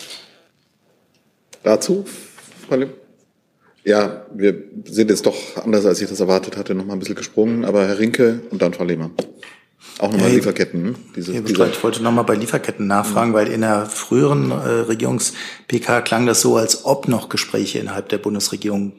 Dazu, 1.63 2.06
Frau 2.67 2.75
Lim? 2.75 2.89
Ja, 3.86 4.25
wir 4.34 4.56
sind 4.86 5.10
jetzt 5.10 5.25
doch 5.25 5.36
anders, 5.58 5.86
als 5.86 6.01
ich 6.01 6.08
das 6.08 6.19
erwartet 6.19 6.56
hatte, 6.56 6.73
noch 6.73 6.86
mal 6.86 6.93
ein 6.93 6.99
bisschen 6.99 7.15
gesprungen. 7.15 7.65
Aber 7.65 7.86
Herr 7.86 7.99
Rinke 7.99 8.41
und 8.49 8.62
dann 8.62 8.73
Frau 8.73 8.86
Lehmann. 8.86 9.12
Auch 9.99 10.12
nochmal 10.12 10.29
ja, 10.29 10.36
Lieferketten. 10.36 10.86
Hm? 10.86 10.95
Diese, 11.15 11.41
diese 11.41 11.65
ich 11.67 11.84
wollte 11.84 12.01
nochmal 12.01 12.23
bei 12.23 12.36
Lieferketten 12.36 12.88
nachfragen, 12.88 13.32
mhm. 13.32 13.36
weil 13.36 13.47
in 13.47 13.62
der 13.62 13.86
früheren 13.86 14.51
äh, 14.51 14.56
Regierungs-PK 14.56 16.01
klang 16.01 16.25
das 16.25 16.41
so, 16.41 16.56
als 16.56 16.86
ob 16.86 17.08
noch 17.08 17.29
Gespräche 17.29 17.79
innerhalb 17.79 18.10
der 18.10 18.17
Bundesregierung 18.17 18.93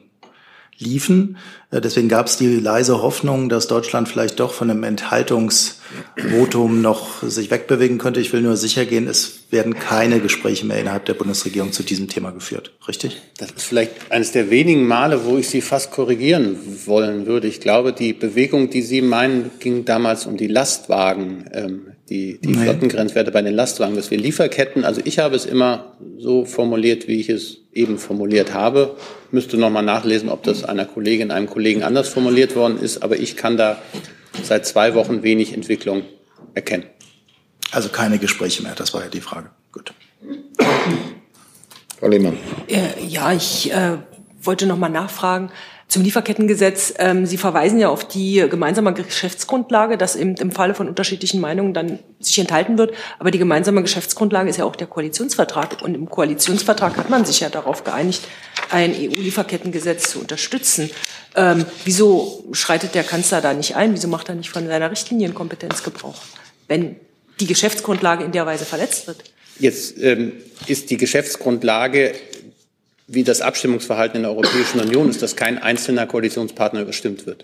liefen. 0.77 1.37
Äh, 1.71 1.81
deswegen 1.81 2.09
gab 2.09 2.27
es 2.27 2.37
die 2.37 2.57
leise 2.57 3.01
Hoffnung, 3.01 3.49
dass 3.49 3.67
Deutschland 3.67 4.09
vielleicht 4.09 4.39
doch 4.39 4.53
von 4.53 4.69
einem 4.69 4.83
Enthaltungsvotum 4.83 6.81
noch 6.81 7.23
sich 7.23 7.51
wegbewegen 7.51 7.97
könnte. 7.97 8.19
Ich 8.19 8.33
will 8.33 8.41
nur 8.41 8.57
sicher 8.57 8.85
gehen, 8.85 9.07
es 9.07 9.45
werden 9.51 9.75
keine 9.75 10.19
Gespräche 10.19 10.65
mehr 10.65 10.79
innerhalb 10.79 11.05
der 11.05 11.13
Bundesregierung 11.13 11.71
zu 11.71 11.83
diesem 11.83 12.07
Thema 12.07 12.31
geführt. 12.31 12.71
Richtig? 12.87 13.21
Das 13.37 13.51
ist 13.51 13.63
vielleicht 13.63 14.11
eines 14.11 14.31
der 14.31 14.49
wenigen 14.49 14.85
Male, 14.85 15.25
wo 15.25 15.37
ich 15.37 15.47
Sie 15.49 15.61
fast 15.61 15.91
korrigieren 15.91 16.57
wollen 16.85 17.25
würde. 17.25 17.47
Ich 17.47 17.61
glaube, 17.61 17.93
die 17.93 18.13
Bewegung, 18.13 18.69
die 18.69 18.81
Sie 18.81 19.01
meinen, 19.01 19.51
ging 19.59 19.85
damals 19.85 20.25
um 20.25 20.37
die 20.37 20.47
Lastwagen. 20.47 21.49
Ähm, 21.53 21.94
die, 22.09 22.39
die. 22.39 22.53
Flottengrenzwerte 22.53 23.31
bei 23.31 23.41
den 23.41 23.55
Lastwagen, 23.55 23.95
dass 23.95 24.11
wir 24.11 24.17
Lieferketten, 24.17 24.85
also 24.85 25.01
ich 25.03 25.19
habe 25.19 25.35
es 25.35 25.45
immer 25.45 25.95
so 26.17 26.45
formuliert, 26.45 27.07
wie 27.07 27.19
ich 27.19 27.29
es 27.29 27.57
eben 27.73 27.97
formuliert 27.97 28.53
habe. 28.53 28.95
Müsste 29.31 29.57
nochmal 29.57 29.83
nachlesen, 29.83 30.29
ob 30.29 30.43
das 30.43 30.63
einer 30.63 30.85
Kollegin, 30.85 31.31
einem 31.31 31.47
Kollegen 31.47 31.83
anders 31.83 32.07
formuliert 32.07 32.55
worden 32.55 32.79
ist, 32.79 33.01
aber 33.01 33.17
ich 33.17 33.35
kann 33.35 33.57
da 33.57 33.81
seit 34.43 34.65
zwei 34.65 34.93
Wochen 34.93 35.23
wenig 35.23 35.53
Entwicklung 35.53 36.03
erkennen. 36.53 36.85
Also 37.71 37.89
keine 37.89 38.19
Gespräche 38.19 38.63
mehr, 38.63 38.75
das 38.75 38.93
war 38.93 39.03
ja 39.03 39.09
die 39.09 39.21
Frage. 39.21 39.49
Gut. 39.71 39.93
Frau 41.99 42.07
Lehmann. 42.07 42.37
Äh, 42.67 43.03
ja, 43.07 43.33
ich 43.33 43.71
äh, 43.71 43.97
wollte 44.41 44.67
noch 44.67 44.77
mal 44.77 44.89
nachfragen. 44.89 45.49
Zum 45.87 46.03
Lieferkettengesetz, 46.03 46.95
ähm, 46.97 47.25
Sie 47.25 47.37
verweisen 47.37 47.79
ja 47.79 47.89
auf 47.89 48.07
die 48.07 48.43
gemeinsame 48.49 48.93
Geschäftsgrundlage, 48.93 49.97
dass 49.97 50.15
im, 50.15 50.35
im 50.35 50.51
Falle 50.51 50.73
von 50.73 50.89
unterschiedlichen 50.89 51.39
Meinungen 51.39 51.73
dann 51.73 51.99
sich 52.19 52.39
enthalten 52.39 52.77
wird. 52.77 52.93
Aber 53.19 53.31
die 53.31 53.37
gemeinsame 53.37 53.81
Geschäftsgrundlage 53.81 54.49
ist 54.49 54.57
ja 54.57 54.65
auch 54.65 54.75
der 54.75 54.87
Koalitionsvertrag. 54.87 55.81
Und 55.83 55.93
im 55.93 56.09
Koalitionsvertrag 56.09 56.97
hat 56.97 57.09
man 57.09 57.23
sich 57.23 57.39
ja 57.39 57.49
darauf 57.49 57.83
geeinigt, 57.83 58.23
ein 58.71 58.93
EU-Lieferkettengesetz 58.93 60.09
zu 60.09 60.19
unterstützen. 60.19 60.89
Ähm, 61.35 61.65
wieso 61.85 62.45
schreitet 62.51 62.95
der 62.95 63.03
Kanzler 63.03 63.41
da 63.41 63.53
nicht 63.53 63.75
ein? 63.75 63.93
Wieso 63.93 64.07
macht 64.07 64.27
er 64.29 64.35
nicht 64.35 64.49
von 64.49 64.65
seiner 64.67 64.89
Richtlinienkompetenz 64.89 65.83
Gebrauch, 65.83 66.21
wenn 66.67 66.95
die 67.39 67.47
Geschäftsgrundlage 67.47 68.23
in 68.23 68.31
der 68.31 68.45
Weise 68.45 68.65
verletzt 68.65 69.07
wird? 69.07 69.23
Jetzt 69.59 69.97
ähm, 70.01 70.33
ist 70.67 70.89
die 70.89 70.97
Geschäftsgrundlage 70.97 72.15
wie 73.07 73.23
das 73.23 73.41
Abstimmungsverhalten 73.41 74.17
in 74.17 74.23
der 74.23 74.31
Europäischen 74.31 74.79
Union 74.79 75.09
ist, 75.09 75.21
dass 75.21 75.35
kein 75.35 75.57
einzelner 75.57 76.07
Koalitionspartner 76.07 76.81
überstimmt 76.81 77.25
wird. 77.25 77.43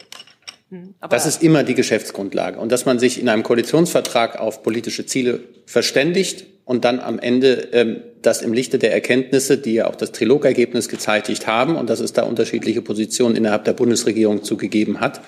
Hm, 0.69 0.95
aber 0.99 1.15
das 1.15 1.25
ist 1.25 1.43
immer 1.43 1.63
die 1.63 1.75
Geschäftsgrundlage. 1.75 2.59
Und 2.59 2.71
dass 2.71 2.85
man 2.85 2.97
sich 2.97 3.19
in 3.19 3.29
einem 3.29 3.43
Koalitionsvertrag 3.43 4.39
auf 4.39 4.63
politische 4.63 5.05
Ziele 5.05 5.41
verständigt 5.65 6.45
und 6.65 6.85
dann 6.85 6.99
am 6.99 7.19
Ende 7.19 7.69
ähm, 7.73 8.01
das 8.21 8.41
im 8.41 8.53
Lichte 8.53 8.79
der 8.79 8.93
Erkenntnisse, 8.93 9.57
die 9.57 9.73
ja 9.73 9.87
auch 9.87 9.95
das 9.95 10.11
Trilogergebnis 10.11 10.89
gezeitigt 10.89 11.47
haben 11.47 11.75
und 11.75 11.89
dass 11.89 11.99
es 11.99 12.13
da 12.13 12.23
unterschiedliche 12.23 12.81
Positionen 12.81 13.35
innerhalb 13.35 13.65
der 13.65 13.73
Bundesregierung 13.73 14.43
zugegeben 14.43 14.99
hat, 14.99 15.21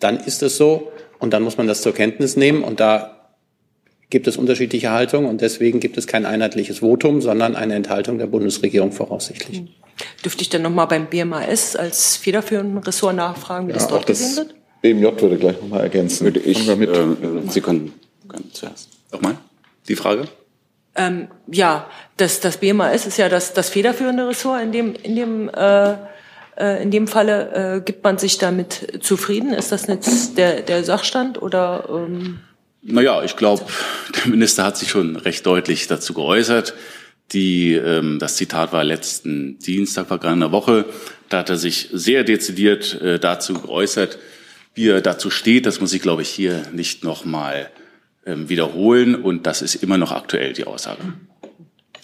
dann 0.00 0.18
ist 0.18 0.42
es 0.42 0.56
so 0.56 0.92
und 1.18 1.32
dann 1.32 1.42
muss 1.42 1.56
man 1.56 1.66
das 1.66 1.82
zur 1.82 1.94
Kenntnis 1.94 2.36
nehmen 2.36 2.62
und 2.62 2.80
da 2.80 3.15
gibt 4.10 4.26
es 4.26 4.36
unterschiedliche 4.36 4.90
Haltungen 4.90 5.28
und 5.28 5.40
deswegen 5.40 5.80
gibt 5.80 5.96
es 5.96 6.06
kein 6.06 6.26
einheitliches 6.26 6.78
Votum, 6.78 7.20
sondern 7.20 7.56
eine 7.56 7.74
Enthaltung 7.74 8.18
der 8.18 8.26
Bundesregierung 8.26 8.92
voraussichtlich. 8.92 9.58
Hm. 9.58 9.68
Dürfte 10.24 10.42
ich 10.42 10.48
dann 10.48 10.62
nochmal 10.62 10.86
beim 10.86 11.06
BMAS 11.06 11.74
als 11.74 12.16
federführenden 12.16 12.78
Ressort 12.78 13.16
nachfragen, 13.16 13.66
wie 13.66 13.72
ja, 13.72 13.78
das 13.78 13.88
dort 13.88 14.06
gesehen 14.06 14.36
wird? 14.36 14.54
BMJ 14.82 15.20
würde 15.20 15.36
gleich 15.36 15.60
nochmal 15.60 15.80
ergänzen. 15.80 16.24
Würde 16.24 16.40
ich, 16.40 16.68
äh, 16.68 16.86
Sie 17.48 17.60
können, 17.60 17.92
können 18.28 18.50
zuerst. 18.52 18.90
Nochmal 19.10 19.36
die 19.88 19.96
Frage? 19.96 20.24
Ähm, 20.94 21.28
ja, 21.50 21.86
das, 22.16 22.40
das 22.40 22.58
BMAS 22.58 23.06
ist 23.06 23.16
ja 23.16 23.28
das, 23.28 23.54
das 23.54 23.70
federführende 23.70 24.28
Ressort. 24.28 24.62
In 24.62 24.72
dem, 24.72 24.94
in 24.94 25.16
dem, 25.16 25.48
äh, 25.48 25.94
äh, 26.56 26.82
in 26.82 26.90
dem 26.90 27.06
Falle 27.06 27.76
äh, 27.76 27.80
gibt 27.80 28.04
man 28.04 28.18
sich 28.18 28.38
damit 28.38 28.98
zufrieden. 29.00 29.52
Ist 29.52 29.72
das 29.72 29.86
jetzt 29.86 30.38
der, 30.38 30.62
der 30.62 30.84
Sachstand 30.84 31.40
oder? 31.40 31.88
Ähm 31.90 32.40
naja, 32.86 33.22
ich 33.22 33.36
glaube, 33.36 33.64
der 34.16 34.30
Minister 34.30 34.64
hat 34.64 34.76
sich 34.76 34.90
schon 34.90 35.16
recht 35.16 35.44
deutlich 35.46 35.86
dazu 35.86 36.14
geäußert. 36.14 36.74
Die, 37.32 37.74
ähm, 37.74 38.18
das 38.18 38.36
Zitat 38.36 38.72
war 38.72 38.84
letzten 38.84 39.58
Dienstag, 39.58 40.06
vergangener 40.06 40.52
Woche. 40.52 40.84
Da 41.28 41.38
hat 41.38 41.50
er 41.50 41.56
sich 41.56 41.88
sehr 41.92 42.22
dezidiert 42.22 43.00
äh, 43.00 43.18
dazu 43.18 43.54
geäußert, 43.54 44.18
wie 44.74 44.88
er 44.88 45.00
dazu 45.00 45.30
steht. 45.30 45.66
Das 45.66 45.80
muss 45.80 45.92
ich, 45.92 46.02
glaube 46.02 46.22
ich, 46.22 46.28
hier 46.28 46.62
nicht 46.72 47.02
nochmal 47.02 47.70
ähm, 48.24 48.48
wiederholen. 48.48 49.16
Und 49.16 49.46
das 49.46 49.62
ist 49.62 49.74
immer 49.76 49.98
noch 49.98 50.12
aktuell, 50.12 50.52
die 50.52 50.64
Aussage. 50.64 51.02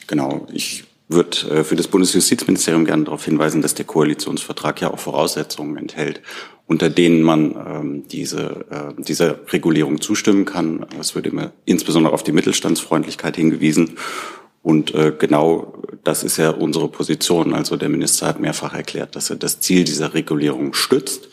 Genau. 0.08 0.48
Ich 0.52 0.84
würde 1.12 1.50
äh, 1.50 1.64
für 1.64 1.76
das 1.76 1.88
Bundesjustizministerium 1.88 2.84
gerne 2.84 3.04
darauf 3.04 3.24
hinweisen, 3.24 3.62
dass 3.62 3.74
der 3.74 3.84
Koalitionsvertrag 3.84 4.80
ja 4.80 4.92
auch 4.92 4.98
Voraussetzungen 4.98 5.76
enthält. 5.76 6.20
unter 6.66 6.88
denen 6.88 7.22
man 7.22 7.54
ähm, 7.66 8.08
diese, 8.08 8.64
äh, 8.70 9.02
dieser 9.02 9.40
Regulierung 9.52 10.00
zustimmen 10.00 10.46
kann. 10.46 10.86
Es 10.98 11.14
wird 11.14 11.26
immer 11.26 11.52
insbesondere 11.66 12.14
auf 12.14 12.22
die 12.22 12.32
Mittelstandsfreundlichkeit 12.32 13.36
hingewiesen. 13.36 13.98
Und 14.62 14.94
äh, 14.94 15.12
genau 15.18 15.82
das 16.04 16.22
ist 16.22 16.36
ja 16.36 16.50
unsere 16.50 16.88
Position. 16.88 17.52
Also 17.52 17.76
der 17.76 17.88
Minister 17.88 18.26
hat 18.26 18.40
mehrfach 18.40 18.74
erklärt, 18.74 19.16
dass 19.16 19.28
er 19.28 19.36
das 19.36 19.60
Ziel 19.60 19.84
dieser 19.84 20.14
Regulierung 20.14 20.72
stützt. 20.72 21.28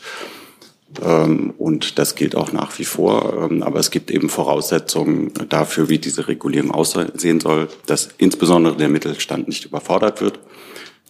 Ähm, 1.02 1.54
und 1.56 1.98
das 1.98 2.14
gilt 2.14 2.34
auch 2.34 2.52
nach 2.52 2.78
wie 2.78 2.84
vor. 2.84 3.48
Ähm, 3.50 3.62
aber 3.62 3.78
es 3.78 3.90
gibt 3.90 4.10
eben 4.10 4.28
Voraussetzungen 4.28 5.32
dafür, 5.48 5.88
wie 5.88 5.98
diese 5.98 6.28
Regulierung 6.28 6.70
aussehen 6.70 7.40
soll, 7.40 7.68
dass 7.86 8.08
insbesondere 8.18 8.76
der 8.76 8.88
Mittelstand 8.88 9.48
nicht 9.48 9.64
überfordert 9.64 10.20
wird. 10.20 10.40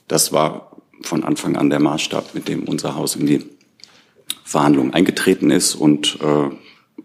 Das 0.09 0.33
war 0.33 0.77
von 1.03 1.25
Anfang 1.25 1.57
an 1.57 1.71
der 1.71 1.81
Maßstab, 1.81 2.35
mit 2.35 2.49
dem 2.49 2.65
unser 2.65 2.95
Haus 2.95 3.17
in 3.17 3.27
die 3.27 3.47
Verhandlungen 4.45 4.93
eingetreten 4.93 5.51
ist 5.51 5.75
und 5.75 6.19
äh, 6.21 6.51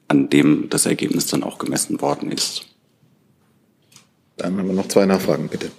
an 0.07 0.29
dem 0.29 0.69
das 0.69 0.85
Ergebnis 0.85 1.27
dann 1.27 1.43
auch 1.43 1.57
gemessen 1.57 2.01
worden 2.01 2.31
ist. 2.31 2.65
Dann 4.37 4.57
haben 4.57 4.67
wir 4.67 4.73
noch 4.73 4.87
zwei 4.87 5.05
Nachfragen, 5.05 5.47
bitte. 5.47 5.71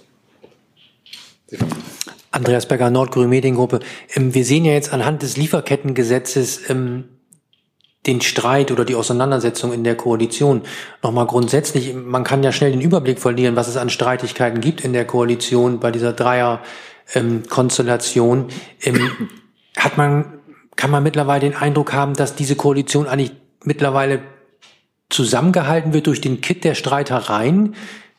Andreas 2.31 2.67
Becker, 2.67 2.89
Nordgrün 2.89 3.29
Mediengruppe. 3.29 3.79
Ähm, 4.13 4.33
wir 4.33 4.45
sehen 4.45 4.65
ja 4.65 4.73
jetzt 4.73 4.91
anhand 4.93 5.21
des 5.21 5.37
Lieferkettengesetzes 5.37 6.69
ähm, 6.69 7.05
den 8.05 8.19
Streit 8.21 8.71
oder 8.71 8.85
die 8.85 8.95
Auseinandersetzung 8.95 9.73
in 9.73 9.83
der 9.83 9.95
Koalition. 9.95 10.61
Nochmal 11.03 11.27
grundsätzlich, 11.27 11.93
man 11.93 12.23
kann 12.23 12.41
ja 12.43 12.51
schnell 12.51 12.71
den 12.71 12.81
Überblick 12.81 13.19
verlieren, 13.19 13.55
was 13.55 13.67
es 13.67 13.77
an 13.77 13.89
Streitigkeiten 13.89 14.61
gibt 14.61 14.81
in 14.81 14.93
der 14.93 15.05
Koalition 15.05 15.79
bei 15.79 15.91
dieser 15.91 16.13
Dreier-Konstellation. 16.13 18.47
Ähm, 18.81 19.29
hat 19.77 19.97
man, 19.97 20.39
kann 20.75 20.91
man 20.91 21.03
mittlerweile 21.03 21.41
den 21.41 21.55
Eindruck 21.55 21.93
haben, 21.93 22.13
dass 22.13 22.35
diese 22.35 22.55
Koalition 22.55 23.07
eigentlich 23.07 23.33
mittlerweile 23.63 24.21
zusammengehalten 25.09 25.93
wird 25.93 26.07
durch 26.07 26.21
den 26.21 26.41
Kit 26.41 26.63
der 26.63 26.75
Streitereien, 26.75 27.75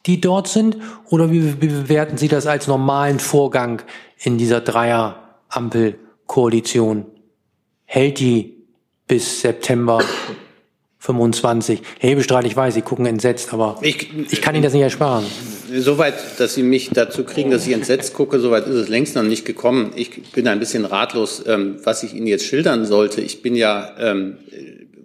die 0.09 0.21
dort 0.21 0.49
sind? 0.49 0.77
Oder 1.11 1.31
wie, 1.31 1.38
bewerten 1.40 2.16
Sie 2.16 2.27
das 2.27 2.47
als 2.47 2.66
normalen 2.66 3.21
Vorgang 3.21 3.83
in 4.18 4.38
dieser 4.38 4.61
Dreier-Ampel-Koalition? 4.61 7.07
Hält 7.85 8.18
die 8.18 8.57
bis 9.07 9.42
September 9.42 10.03
25? 10.99 11.83
Herr 12.01 12.11
Hebestreit, 12.11 12.44
ich 12.47 12.57
weiß, 12.57 12.75
Sie 12.75 12.83
gucken 12.83 13.07
entsetzt, 13.07 13.53
aber 13.53 13.79
ich, 13.83 14.09
ich 14.31 14.42
kann 14.42 14.55
Ihnen 14.55 14.64
das 14.64 14.73
nicht 14.73 14.83
ersparen. 14.83 15.25
Soweit, 15.73 16.40
dass 16.40 16.55
Sie 16.55 16.62
mich 16.62 16.90
dazu 16.90 17.25
kriegen, 17.25 17.51
dass 17.51 17.66
ich 17.66 17.75
entsetzt 17.75 18.14
gucke, 18.14 18.40
soweit 18.40 18.66
ist 18.66 18.75
es 18.75 18.88
längst 18.88 19.14
noch 19.14 19.23
nicht 19.23 19.44
gekommen. 19.44 19.92
Ich 19.94 20.33
bin 20.33 20.49
ein 20.49 20.59
bisschen 20.59 20.87
ratlos, 20.87 21.44
ähm, 21.47 21.77
was 21.85 22.03
ich 22.03 22.14
Ihnen 22.14 22.27
jetzt 22.27 22.47
schildern 22.47 22.85
sollte. 22.85 23.21
Ich 23.21 23.42
bin 23.42 23.55
ja 23.55 23.94
ähm, 23.99 24.38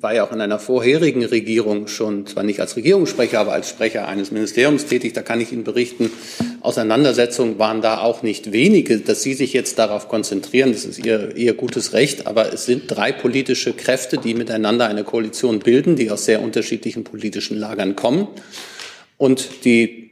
war 0.04 0.14
ja 0.14 0.26
auch 0.28 0.34
in 0.34 0.42
einer 0.42 0.60
vorherigen 0.60 1.24
Regierung 1.24 1.88
schon, 1.88 2.28
zwar 2.28 2.44
nicht 2.44 2.60
als 2.60 2.76
Regierungssprecher, 2.76 3.40
aber 3.40 3.54
als 3.54 3.70
Sprecher 3.70 4.06
eines 4.06 4.32
Ministeriums 4.32 4.86
tätig. 4.86 5.14
Da 5.14 5.22
kann 5.22 5.40
ich 5.40 5.54
Ihnen 5.54 5.64
berichten, 5.64 6.12
Auseinandersetzungen 6.60 7.58
waren 7.58 7.82
da 7.82 8.00
auch 8.00 8.22
nicht 8.22 8.52
wenige. 8.52 9.00
Dass 9.00 9.24
Sie 9.24 9.34
sich 9.34 9.54
jetzt 9.54 9.80
darauf 9.80 10.10
konzentrieren, 10.10 10.74
das 10.74 10.84
ist 10.84 11.06
Ihr, 11.06 11.38
Ihr 11.38 11.54
gutes 11.54 11.94
Recht. 11.94 12.28
Aber 12.28 12.52
es 12.54 12.66
sind 12.66 12.84
drei 12.88 13.14
politische 13.14 13.72
Kräfte, 13.72 14.18
die 14.18 14.34
miteinander 14.34 14.88
eine 14.88 15.06
Koalition 15.06 15.60
bilden, 15.60 15.96
die 15.96 16.12
aus 16.12 16.26
sehr 16.26 16.42
unterschiedlichen 16.42 17.06
politischen 17.06 17.58
Lagern 17.58 17.96
kommen. 17.96 18.28
Und 19.18 19.64
die 19.64 20.04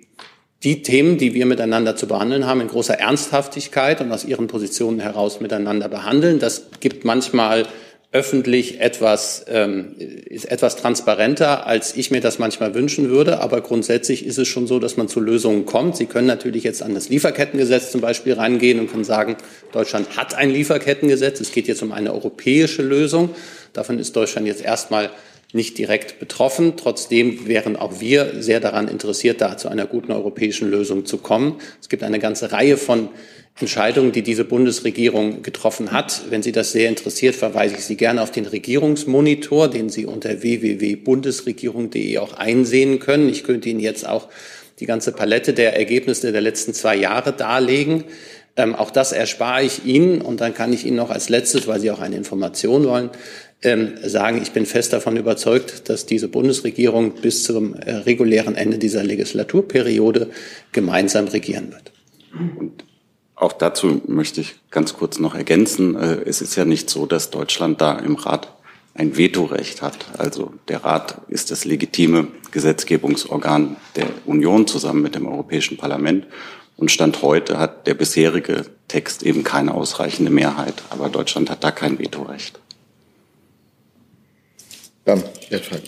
die 0.63 0.83
Themen, 0.83 1.17
die 1.17 1.33
wir 1.33 1.47
miteinander 1.47 1.95
zu 1.95 2.07
behandeln 2.07 2.45
haben, 2.45 2.61
in 2.61 2.67
großer 2.67 2.93
Ernsthaftigkeit 2.93 3.99
und 3.99 4.11
aus 4.11 4.23
ihren 4.23 4.45
Positionen 4.45 4.99
heraus 4.99 5.41
miteinander 5.41 5.89
behandeln. 5.89 6.37
Das 6.37 6.67
gibt 6.79 7.03
manchmal 7.03 7.65
öffentlich 8.13 8.81
etwas, 8.81 9.45
ähm, 9.47 9.95
ist 9.97 10.51
etwas 10.51 10.75
transparenter, 10.75 11.65
als 11.65 11.95
ich 11.95 12.11
mir 12.11 12.19
das 12.19 12.39
manchmal 12.39 12.75
wünschen 12.75 13.09
würde. 13.09 13.39
Aber 13.39 13.61
grundsätzlich 13.61 14.25
ist 14.25 14.37
es 14.37 14.49
schon 14.49 14.67
so, 14.67 14.79
dass 14.79 14.97
man 14.97 15.07
zu 15.07 15.21
Lösungen 15.21 15.65
kommt. 15.65 15.95
Sie 15.95 16.07
können 16.07 16.27
natürlich 16.27 16.63
jetzt 16.65 16.83
an 16.83 16.93
das 16.93 17.07
Lieferkettengesetz 17.07 17.91
zum 17.91 18.01
Beispiel 18.01 18.33
rangehen 18.33 18.81
und 18.81 18.91
können 18.91 19.05
sagen, 19.05 19.37
Deutschland 19.71 20.17
hat 20.17 20.35
ein 20.35 20.49
Lieferkettengesetz. 20.49 21.39
Es 21.39 21.53
geht 21.53 21.69
jetzt 21.69 21.81
um 21.83 21.93
eine 21.93 22.13
europäische 22.13 22.81
Lösung. 22.81 23.29
Davon 23.71 23.97
ist 23.97 24.13
Deutschland 24.13 24.45
jetzt 24.45 24.61
erstmal 24.61 25.09
nicht 25.53 25.77
direkt 25.77 26.19
betroffen. 26.19 26.73
Trotzdem 26.77 27.47
wären 27.47 27.75
auch 27.75 27.99
wir 27.99 28.41
sehr 28.41 28.59
daran 28.59 28.87
interessiert, 28.87 29.41
da 29.41 29.57
zu 29.57 29.67
einer 29.69 29.85
guten 29.85 30.11
europäischen 30.11 30.69
Lösung 30.69 31.05
zu 31.05 31.17
kommen. 31.17 31.59
Es 31.81 31.89
gibt 31.89 32.03
eine 32.03 32.19
ganze 32.19 32.51
Reihe 32.51 32.77
von 32.77 33.09
Entscheidungen, 33.59 34.11
die 34.11 34.21
diese 34.21 34.45
Bundesregierung 34.45 35.43
getroffen 35.43 35.91
hat. 35.91 36.21
Wenn 36.29 36.41
Sie 36.41 36.51
das 36.51 36.71
sehr 36.71 36.89
interessiert, 36.89 37.35
verweise 37.35 37.75
ich 37.75 37.83
Sie 37.83 37.97
gerne 37.97 38.21
auf 38.21 38.31
den 38.31 38.45
Regierungsmonitor, 38.45 39.67
den 39.69 39.89
Sie 39.89 40.05
unter 40.05 40.41
www.bundesregierung.de 40.41 42.17
auch 42.17 42.33
einsehen 42.33 42.99
können. 42.99 43.29
Ich 43.29 43.43
könnte 43.43 43.69
Ihnen 43.69 43.81
jetzt 43.81 44.07
auch 44.07 44.29
die 44.79 44.85
ganze 44.85 45.11
Palette 45.11 45.53
der 45.53 45.77
Ergebnisse 45.77 46.31
der 46.31 46.41
letzten 46.41 46.73
zwei 46.73 46.95
Jahre 46.95 47.33
darlegen. 47.33 48.05
Ähm, 48.57 48.75
auch 48.75 48.91
das 48.91 49.11
erspare 49.11 49.63
ich 49.63 49.85
Ihnen 49.85 50.21
und 50.21 50.41
dann 50.41 50.53
kann 50.53 50.73
ich 50.73 50.85
Ihnen 50.85 50.97
noch 50.97 51.09
als 51.09 51.29
letztes, 51.29 51.67
weil 51.67 51.79
Sie 51.79 51.91
auch 51.91 51.99
eine 51.99 52.17
Information 52.17 52.85
wollen, 52.85 53.09
ähm, 53.63 53.93
sagen, 54.03 54.41
ich 54.41 54.51
bin 54.51 54.65
fest 54.65 54.93
davon 54.93 55.17
überzeugt, 55.17 55.89
dass 55.89 56.05
diese 56.05 56.27
Bundesregierung 56.27 57.13
bis 57.13 57.43
zum 57.43 57.75
äh, 57.75 57.91
regulären 57.93 58.55
Ende 58.55 58.77
dieser 58.77 59.03
Legislaturperiode 59.03 60.31
gemeinsam 60.71 61.27
regieren 61.27 61.71
wird. 61.71 61.91
Und 62.57 62.83
auch 63.35 63.53
dazu 63.53 64.01
möchte 64.07 64.41
ich 64.41 64.55
ganz 64.71 64.93
kurz 64.93 65.19
noch 65.19 65.35
ergänzen. 65.35 65.95
Äh, 65.95 66.21
es 66.25 66.41
ist 66.41 66.55
ja 66.55 66.65
nicht 66.65 66.89
so, 66.89 67.05
dass 67.05 67.29
Deutschland 67.29 67.81
da 67.81 67.99
im 67.99 68.15
Rat 68.15 68.51
ein 68.93 69.17
Vetorecht 69.17 69.81
hat. 69.81 70.05
Also 70.17 70.53
der 70.67 70.83
Rat 70.83 71.21
ist 71.27 71.51
das 71.51 71.63
legitime 71.65 72.27
Gesetzgebungsorgan 72.51 73.77
der 73.95 74.07
Union 74.25 74.67
zusammen 74.67 75.01
mit 75.01 75.15
dem 75.15 75.27
Europäischen 75.27 75.77
Parlament. 75.77 76.25
Und 76.77 76.91
Stand 76.91 77.21
heute 77.21 77.59
hat 77.59 77.85
der 77.87 77.93
bisherige 77.93 78.65
Text 78.87 79.23
eben 79.23 79.43
keine 79.43 79.73
ausreichende 79.75 80.31
Mehrheit. 80.31 80.83
Aber 80.89 81.09
Deutschland 81.09 81.49
hat 81.49 81.63
da 81.63 81.71
kein 81.71 81.99
Vetorecht. 81.99 82.59
Dann, 85.05 85.23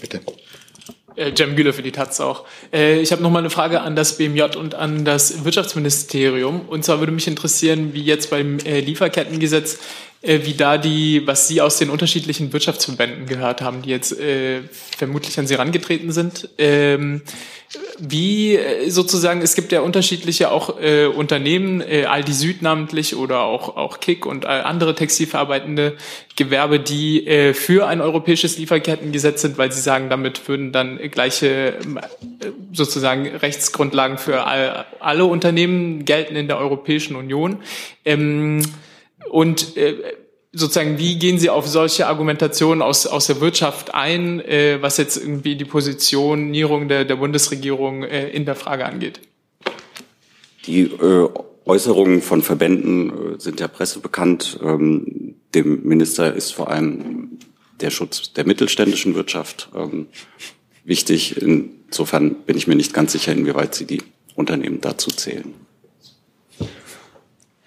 bitte. 0.02 0.22
Äh, 1.16 1.32
Jem 1.36 1.56
Güler 1.56 1.74
für 1.74 1.84
die 1.84 1.92
Taz 1.92 2.20
auch. 2.20 2.46
Äh, 2.72 3.00
ich 3.00 3.12
habe 3.12 3.22
noch 3.22 3.30
mal 3.30 3.40
eine 3.40 3.50
Frage 3.50 3.82
an 3.82 3.96
das 3.96 4.18
BMJ 4.18 4.58
und 4.58 4.76
an 4.76 5.06
das 5.06 5.46
Wirtschaftsministerium. 5.46 6.62
Und 6.68 6.84
zwar 6.84 7.00
würde 7.00 7.12
mich 7.12 7.28
interessieren, 7.28 7.94
wie 7.94 8.04
jetzt 8.04 8.30
beim 8.30 8.60
äh, 8.60 8.80
Lieferkettengesetz, 8.80 9.80
wie 10.46 10.54
da 10.54 10.78
die, 10.78 11.28
was 11.28 11.50
Sie 11.50 11.60
aus 11.60 11.78
den 11.78 11.90
unterschiedlichen 11.90 12.54
Wirtschaftsverbänden 12.54 13.26
gehört 13.26 13.62
haben, 13.62 13.82
die 13.82 13.90
jetzt 13.90 14.18
äh, 14.18 14.62
vermutlich 14.98 15.38
an 15.38 15.48
Sie 15.48 15.56
herangetreten 15.56 16.14
sind. 16.14 16.50
Ähm, 16.58 17.24
wie 18.00 18.56
äh, 18.56 18.90
sozusagen, 18.90 19.42
es 19.42 19.56
gibt 19.56 19.74
ja 19.74 19.82
unterschiedliche 19.82 20.50
auch 20.52 20.80
äh, 20.82 21.08
Unternehmen, 21.08 21.82
äh, 21.82 22.06
Aldi 22.06 22.32
Süd 22.32 22.62
namentlich 22.62 23.18
oder 23.18 23.42
auch, 23.42 23.76
auch 23.76 24.00
Kick 24.00 24.26
und 24.26 24.46
andere 24.46 24.96
textilverarbeitende 24.96 25.98
Gewerbe, 26.38 26.80
die 26.80 27.28
äh, 27.28 27.54
für 27.54 27.88
ein 27.88 28.00
europäisches 28.00 28.58
Lieferkettengesetz 28.58 29.42
sind, 29.42 29.58
weil 29.58 29.74
sie 29.74 29.82
sagen, 29.82 30.10
damit 30.10 30.48
würden 30.48 30.72
dann 30.72 31.00
gleiche 31.12 31.48
äh, 31.48 31.74
sozusagen 32.72 33.28
Rechtsgrundlagen 33.28 34.18
für 34.18 34.46
all, 34.46 34.86
alle 35.02 35.26
Unternehmen 35.26 36.06
gelten 36.06 36.38
in 36.38 36.48
der 36.48 36.60
Europäischen 36.60 37.18
Union. 37.18 37.58
Ähm, 38.06 38.62
und 39.30 39.78
äh, 39.78 39.96
sozusagen, 40.54 41.00
wie 41.00 41.18
gehen 41.18 41.40
Sie 41.40 41.50
auf 41.50 41.68
solche 41.68 42.08
Argumentationen 42.08 42.82
aus, 42.82 43.08
aus 43.08 43.28
der 43.28 43.42
Wirtschaft 43.42 43.94
ein, 43.94 44.40
äh, 44.40 44.78
was 44.82 44.98
jetzt 44.98 45.18
irgendwie 45.18 45.56
die 45.56 45.66
Positionierung 45.66 46.88
der, 46.88 47.06
der 47.06 47.16
Bundesregierung 47.16 48.04
äh, 48.04 48.30
in 48.30 48.46
der 48.46 48.56
Frage 48.56 48.86
angeht? 48.86 49.20
Die 50.68 50.82
äh, 50.82 51.30
Äußerungen 51.66 52.22
von 52.22 52.42
Verbänden 52.42 53.10
äh, 53.10 53.40
sind 53.40 53.60
der 53.60 53.68
Presse 53.68 54.00
bekannt. 54.00 54.60
Ähm, 54.64 55.36
dem 55.56 55.84
Minister 55.84 56.34
ist 56.34 56.52
vor 56.52 56.70
allem 56.70 57.40
der 57.82 57.90
Schutz 57.90 58.34
der 58.34 58.46
mittelständischen 58.46 59.16
Wirtschaft 59.16 59.70
ähm, 59.76 60.08
wichtig. 60.84 61.42
Insofern 61.42 62.36
bin 62.36 62.58
ich 62.58 62.68
mir 62.68 62.76
nicht 62.76 62.94
ganz 62.94 63.12
sicher, 63.12 63.32
inwieweit 63.32 63.76
Sie 63.76 63.86
die 63.86 64.02
Unternehmen 64.36 64.82
dazu 64.82 65.10
zählen. 65.10 65.54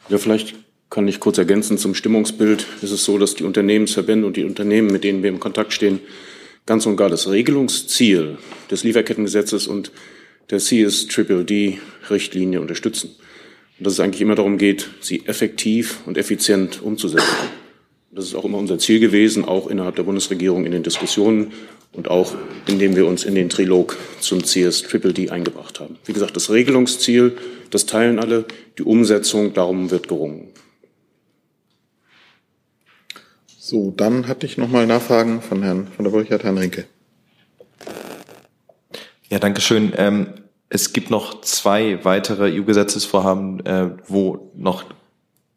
Ja, 0.09 0.19
vielleicht 0.19 0.55
kann 0.97 1.09
ich 1.09 1.21
kurz 1.21 1.37
ergänzen 1.37 1.77
zum 1.77 1.95
Stimmungsbild. 1.95 2.67
Es 2.81 2.91
ist 2.91 3.05
so, 3.05 3.19
dass 3.19 3.35
die 3.35 3.45
Unternehmensverbände 3.45 4.27
und 4.27 4.39
die 4.39 4.45
Unternehmen, 4.45 4.89
mit 4.89 5.05
denen 5.05 5.23
wir 5.23 5.29
im 5.29 5.41
Kontakt 5.41 5.75
stehen, 5.75 6.01
ganz 6.65 6.87
und 6.87 6.97
gar 6.97 7.11
das 7.11 7.29
Regelungsziel 7.29 8.39
des 8.71 8.83
Lieferkettengesetzes 8.83 9.67
und 9.67 9.93
der 10.49 10.59
CSDD-Richtlinie 10.59 12.63
unterstützen. 12.63 13.11
Und 13.79 13.87
dass 13.87 13.93
es 13.93 14.01
eigentlich 14.01 14.23
immer 14.23 14.37
darum 14.37 14.57
geht, 14.57 14.89
sie 15.03 15.27
effektiv 15.27 15.99
und 16.07 16.17
effizient 16.17 16.81
umzusetzen. 16.81 17.51
Das 18.11 18.25
ist 18.25 18.35
auch 18.35 18.47
immer 18.47 18.57
unser 18.57 18.79
Ziel 18.79 18.99
gewesen, 18.99 19.45
auch 19.45 19.67
innerhalb 19.67 19.97
der 19.97 20.05
Bundesregierung 20.05 20.65
in 20.65 20.73
den 20.73 20.83
Diskussionen 20.83 21.53
und 21.93 22.09
auch 22.09 22.35
indem 22.69 22.97
wir 22.97 23.07
uns 23.07 23.25
in 23.25 23.35
den 23.35 23.51
Trilog 23.51 23.99
zum 24.21 24.43
CSDD 24.43 25.29
eingebracht 25.29 25.79
haben. 25.79 25.99
Wie 26.07 26.15
gesagt, 26.15 26.37
das 26.37 26.51
Regelungsziel, 26.51 27.37
das 27.69 27.85
teilen 27.85 28.19
alle, 28.19 28.47
die 28.79 28.83
Umsetzung, 28.83 29.53
darum 29.53 29.91
wird 29.91 30.09
gerungen. 30.09 30.49
So, 33.69 33.91
dann 33.91 34.29
hatte 34.29 34.47
ich 34.47 34.59
nochmal 34.59 34.87
Nachfragen 34.87 35.43
von 35.43 35.61
Herrn 35.65 35.89
von 35.89 36.05
der 36.05 36.13
Burkhardt, 36.13 36.45
Herrn 36.45 36.57
Rinke. 36.57 36.85
Ja, 39.29 39.41
danke 39.41 39.61
schön. 39.61 39.93
Ähm, 39.97 40.29
es 40.69 40.93
gibt 40.93 41.11
noch 41.11 41.41
zwei 41.41 41.99
weitere 42.05 42.57
EU-Gesetzesvorhaben, 42.57 43.67
äh, 43.67 43.91
wo 44.07 44.53
noch 44.55 44.85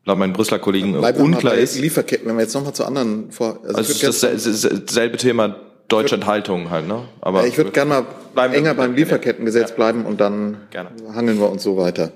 laut 0.06 0.18
meinen 0.18 0.34
Brüsseler 0.34 0.58
Kollegen 0.58 0.94
Bleiben 0.94 1.22
unklar 1.22 1.54
ist. 1.54 1.80
Lieferketten, 1.80 2.28
wenn 2.28 2.36
wir 2.38 2.42
jetzt 2.42 2.56
nochmal 2.56 2.74
zu 2.74 2.84
anderen 2.84 3.32
vor. 3.32 3.60
Also, 3.64 3.78
also 3.78 4.08
das 4.08 4.24
ist 4.48 4.88
dasselbe 4.88 5.18
Thema 5.18 5.58
Deutschenthaltung 5.88 6.72
halt, 6.72 6.88
ne? 6.88 7.08
Aber 7.22 7.46
ich 7.46 7.58
würde 7.58 7.70
gerne 7.70 8.08
mal 8.34 8.56
enger 8.56 8.74
beim 8.74 8.96
Lieferkettengesetz 8.96 9.70
ja. 9.70 9.76
bleiben 9.76 10.08
und 10.08 10.20
dann 10.20 10.58
gerne. 10.72 10.90
hangeln 11.14 11.40
wir 11.40 11.52
uns 11.52 11.62
so 11.62 11.78
weiter. 11.78 12.12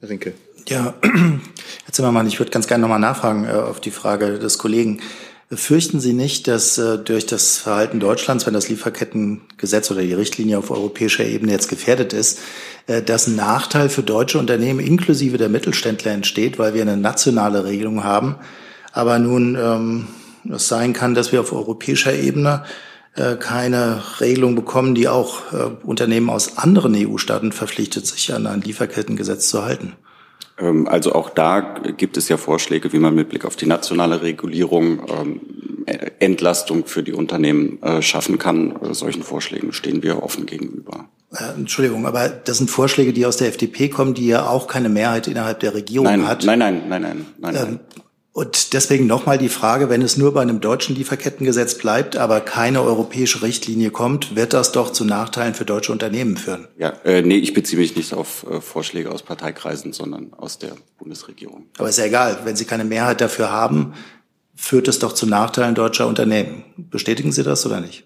Herr 0.00 0.10
Rinke. 0.10 0.34
Ja, 0.66 0.94
Herr 1.02 1.92
Zimmermann, 1.92 2.26
ich 2.26 2.38
würde 2.38 2.50
ganz 2.50 2.66
gerne 2.66 2.82
nochmal 2.82 2.98
nachfragen 2.98 3.44
äh, 3.44 3.52
auf 3.52 3.80
die 3.80 3.90
Frage 3.90 4.38
des 4.38 4.56
Kollegen. 4.56 5.00
Fürchten 5.52 6.00
Sie 6.00 6.14
nicht, 6.14 6.48
dass 6.48 6.78
äh, 6.78 6.98
durch 6.98 7.26
das 7.26 7.58
Verhalten 7.58 8.00
Deutschlands, 8.00 8.46
wenn 8.46 8.54
das 8.54 8.70
Lieferkettengesetz 8.70 9.90
oder 9.90 10.00
die 10.00 10.14
Richtlinie 10.14 10.56
auf 10.56 10.70
europäischer 10.70 11.24
Ebene 11.24 11.52
jetzt 11.52 11.68
gefährdet 11.68 12.14
ist, 12.14 12.40
äh, 12.86 13.02
dass 13.02 13.26
ein 13.26 13.36
Nachteil 13.36 13.90
für 13.90 14.02
deutsche 14.02 14.38
Unternehmen 14.38 14.80
inklusive 14.80 15.36
der 15.36 15.50
Mittelständler 15.50 16.12
entsteht, 16.12 16.58
weil 16.58 16.72
wir 16.72 16.80
eine 16.80 16.96
nationale 16.96 17.64
Regelung 17.64 18.02
haben, 18.02 18.36
aber 18.92 19.18
nun 19.18 19.58
ähm, 19.60 20.06
es 20.50 20.68
sein 20.68 20.94
kann, 20.94 21.14
dass 21.14 21.30
wir 21.30 21.42
auf 21.42 21.52
europäischer 21.52 22.14
Ebene 22.14 22.64
äh, 23.16 23.36
keine 23.36 24.02
Regelung 24.20 24.54
bekommen, 24.54 24.94
die 24.94 25.08
auch 25.08 25.42
Unternehmen 25.82 26.30
aus 26.30 26.56
anderen 26.56 26.94
EU-Staaten 26.96 27.52
verpflichtet, 27.52 28.06
sich 28.06 28.32
an 28.32 28.46
ein 28.46 28.62
Lieferkettengesetz 28.62 29.50
zu 29.50 29.62
halten? 29.62 29.92
Ähm, 30.58 30.88
also 30.88 31.12
auch 31.12 31.30
da 31.30 31.60
gibt 31.96 32.16
es 32.16 32.28
ja 32.28 32.36
Vorschläge, 32.36 32.92
wie 32.92 32.98
man 32.98 33.14
mit 33.14 33.28
Blick 33.28 33.44
auf 33.44 33.56
die 33.56 33.66
nationale 33.66 34.22
Regulierung 34.22 35.00
ähm, 35.08 35.40
Entlastung 36.18 36.86
für 36.86 37.02
die 37.02 37.12
Unternehmen 37.12 37.82
äh, 37.82 38.00
schaffen 38.00 38.38
kann. 38.38 38.78
Solchen 38.92 39.22
Vorschlägen 39.22 39.72
stehen 39.72 40.02
wir 40.02 40.22
offen 40.22 40.46
gegenüber. 40.46 41.08
Entschuldigung, 41.56 42.06
aber 42.06 42.28
das 42.28 42.58
sind 42.58 42.70
Vorschläge, 42.70 43.12
die 43.12 43.26
aus 43.26 43.36
der 43.36 43.48
FDP 43.48 43.88
kommen, 43.88 44.14
die 44.14 44.28
ja 44.28 44.46
auch 44.46 44.68
keine 44.68 44.88
Mehrheit 44.88 45.26
innerhalb 45.26 45.60
der 45.60 45.74
Regierung 45.74 46.06
nein, 46.06 46.28
hat. 46.28 46.44
Nein, 46.44 46.60
nein, 46.60 46.82
nein, 46.88 47.02
nein, 47.02 47.26
nein. 47.38 47.56
Ähm, 47.56 47.80
und 48.34 48.72
deswegen 48.72 49.06
nochmal 49.06 49.38
die 49.38 49.48
Frage, 49.48 49.88
wenn 49.88 50.02
es 50.02 50.16
nur 50.16 50.34
bei 50.34 50.42
einem 50.42 50.60
deutschen 50.60 50.96
Lieferkettengesetz 50.96 51.78
bleibt, 51.78 52.16
aber 52.16 52.40
keine 52.40 52.82
europäische 52.82 53.42
Richtlinie 53.42 53.92
kommt, 53.92 54.34
wird 54.34 54.52
das 54.52 54.72
doch 54.72 54.90
zu 54.90 55.04
Nachteilen 55.04 55.54
für 55.54 55.64
deutsche 55.64 55.92
Unternehmen 55.92 56.36
führen? 56.36 56.66
Ja, 56.76 56.94
äh, 57.04 57.22
nee, 57.22 57.36
ich 57.36 57.54
beziehe 57.54 57.80
mich 57.80 57.94
nicht 57.94 58.12
auf 58.12 58.44
äh, 58.50 58.60
Vorschläge 58.60 59.12
aus 59.12 59.22
Parteikreisen, 59.22 59.92
sondern 59.92 60.34
aus 60.34 60.58
der 60.58 60.72
Bundesregierung. 60.98 61.66
Aber 61.78 61.88
ist 61.88 61.98
ja 61.98 62.06
egal, 62.06 62.40
wenn 62.42 62.56
Sie 62.56 62.64
keine 62.64 62.84
Mehrheit 62.84 63.20
dafür 63.20 63.52
haben, 63.52 63.94
führt 64.56 64.88
es 64.88 64.98
doch 64.98 65.12
zu 65.12 65.26
Nachteilen 65.26 65.76
deutscher 65.76 66.08
Unternehmen. 66.08 66.64
Bestätigen 66.76 67.30
Sie 67.30 67.44
das 67.44 67.64
oder 67.64 67.80
nicht? 67.80 68.02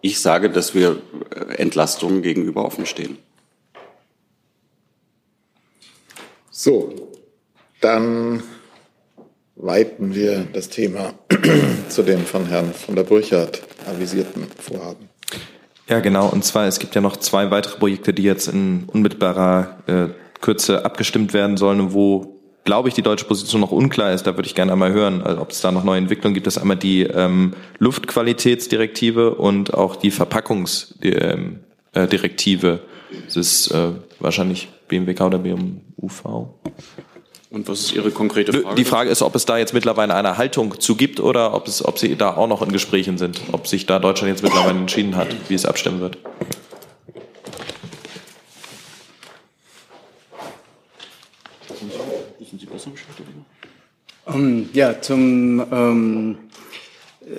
Ich 0.00 0.18
sage, 0.18 0.50
dass 0.50 0.74
wir 0.74 1.00
äh, 1.30 1.54
Entlastungen 1.58 2.22
gegenüber 2.22 2.64
offen 2.64 2.86
stehen. 2.86 3.18
So, 6.50 7.12
dann 7.80 8.42
weiten 9.56 10.14
wir 10.14 10.46
das 10.52 10.68
Thema 10.68 11.14
zu 11.88 12.02
den 12.02 12.20
von 12.20 12.46
Herrn 12.46 12.72
von 12.72 12.96
der 12.96 13.04
Burchardt 13.04 13.62
avisierten 13.86 14.46
Vorhaben. 14.58 15.08
Ja, 15.88 16.00
genau. 16.00 16.28
Und 16.28 16.44
zwar, 16.44 16.66
es 16.66 16.78
gibt 16.78 16.94
ja 16.94 17.00
noch 17.00 17.16
zwei 17.18 17.50
weitere 17.50 17.78
Projekte, 17.78 18.14
die 18.14 18.22
jetzt 18.22 18.48
in 18.48 18.84
unmittelbarer 18.86 19.78
äh, 19.86 20.06
Kürze 20.40 20.84
abgestimmt 20.84 21.34
werden 21.34 21.56
sollen 21.56 21.92
wo, 21.92 22.40
glaube 22.64 22.88
ich, 22.88 22.94
die 22.94 23.02
deutsche 23.02 23.26
Position 23.26 23.60
noch 23.60 23.70
unklar 23.70 24.12
ist. 24.12 24.26
Da 24.26 24.36
würde 24.36 24.46
ich 24.46 24.54
gerne 24.54 24.72
einmal 24.72 24.92
hören, 24.92 25.22
also 25.22 25.40
ob 25.40 25.50
es 25.50 25.60
da 25.60 25.70
noch 25.70 25.84
neue 25.84 25.98
Entwicklungen 25.98 26.34
gibt. 26.34 26.46
Das 26.46 26.56
ist 26.56 26.62
einmal 26.62 26.76
die 26.76 27.02
ähm, 27.02 27.54
Luftqualitätsdirektive 27.78 29.34
und 29.34 29.74
auch 29.74 29.96
die 29.96 30.10
Verpackungsdirektive. 30.10 32.68
Ähm, 32.68 32.74
äh, 32.74 32.78
das 33.26 33.36
ist 33.36 33.70
äh, 33.70 33.90
wahrscheinlich 34.20 34.68
BMWK 34.88 35.20
oder 35.20 35.38
BMUV. 35.38 36.48
Und 37.54 37.68
was 37.68 37.82
ist 37.82 37.92
Ihre 37.92 38.10
konkrete 38.10 38.52
Frage? 38.52 38.74
Die 38.74 38.84
Frage 38.84 39.10
ist, 39.10 39.22
ob 39.22 39.36
es 39.36 39.46
da 39.46 39.56
jetzt 39.56 39.72
mittlerweile 39.74 40.12
eine 40.16 40.36
Haltung 40.36 40.80
zu 40.80 40.96
gibt 40.96 41.20
oder 41.20 41.54
ob, 41.54 41.68
es, 41.68 41.84
ob 41.84 42.00
Sie 42.00 42.16
da 42.16 42.36
auch 42.36 42.48
noch 42.48 42.62
in 42.62 42.72
Gesprächen 42.72 43.16
sind, 43.16 43.40
ob 43.52 43.68
sich 43.68 43.86
da 43.86 44.00
Deutschland 44.00 44.32
jetzt 44.32 44.42
mittlerweile 44.42 44.76
entschieden 44.76 45.14
hat, 45.14 45.28
wie 45.48 45.54
es 45.54 45.64
abstimmen 45.64 46.00
wird. 46.00 46.18
Wissen 52.40 52.58
Sie 52.58 52.66
besser 52.66 52.90
Bescheid 52.90 53.14
um, 54.26 54.34
ähm, 54.34 54.68
Ja, 54.72 55.00
zum 55.00 55.64
ähm, 55.70 56.38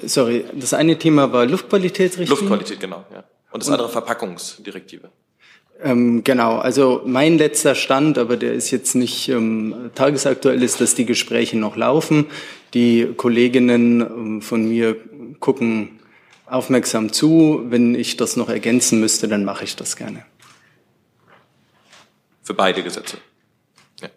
sorry, 0.04 0.46
das 0.54 0.74
eine 0.74 0.98
Thema 0.98 1.34
war 1.34 1.46
Luftqualitätsrichtlinie. 1.46 2.40
Luftqualität, 2.40 2.80
genau, 2.80 3.04
ja. 3.12 3.26
Und 3.52 3.64
das 3.64 3.70
andere 3.70 3.90
Verpackungsdirektive. 3.90 5.10
Ähm, 5.82 6.24
genau, 6.24 6.58
also 6.58 7.02
mein 7.06 7.38
letzter 7.38 7.76
Stand, 7.76 8.18
aber 8.18 8.38
der 8.38 8.54
ist 8.54 8.72
jetzt 8.72 8.96
nicht 8.96 9.28
ähm, 9.30 9.92
tagesaktuell, 9.94 10.64
ist, 10.64 10.80
dass 10.80 10.96
die 10.96 11.06
Gespräche 11.06 11.58
noch 11.58 11.76
laufen. 11.76 12.28
Die 12.74 13.14
Kolleginnen 13.18 14.02
ähm, 14.02 14.42
von 14.42 14.70
mir 14.70 14.96
gucken 15.40 16.00
aufmerksam 16.46 17.12
zu. 17.12 17.66
Wenn 17.66 17.94
ich 17.94 18.16
das 18.16 18.38
noch 18.38 18.50
ergänzen 18.50 19.00
müsste, 19.00 19.28
dann 19.28 19.44
mache 19.44 19.66
ich 19.66 19.76
das 19.76 19.96
gerne. 19.98 20.26
Für 22.42 22.54
beide 22.54 22.82
Gesetze. 22.82 23.18
Ja. 24.02 24.10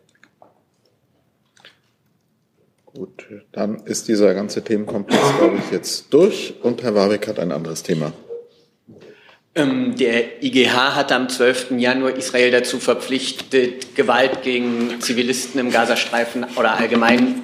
Gut, 2.85 3.27
dann 3.53 3.77
ist 3.85 4.07
dieser 4.07 4.35
ganze 4.35 4.63
Themenkomplex, 4.63 5.23
glaube 5.39 5.57
ich, 5.57 5.73
jetzt 5.73 6.13
durch 6.13 6.55
und 6.63 6.83
Herr 6.83 6.95
Warwick 6.95 7.27
hat 7.27 7.39
ein 7.41 7.51
anderes 7.51 7.83
Thema. 7.83 8.13
Ähm, 9.59 9.97
der 9.97 10.41
IGH 10.41 10.95
hat 10.95 11.11
am 11.11 11.29
12. 11.29 11.73
Januar 11.79 12.15
Israel 12.15 12.53
dazu 12.53 12.79
verpflichtet, 12.79 13.97
Gewalt 13.97 14.43
gegen 14.43 15.01
Zivilisten 15.01 15.61
im 15.61 15.73
Gazastreifen 15.73 16.47
oder 16.55 16.77
allgemein 16.77 17.43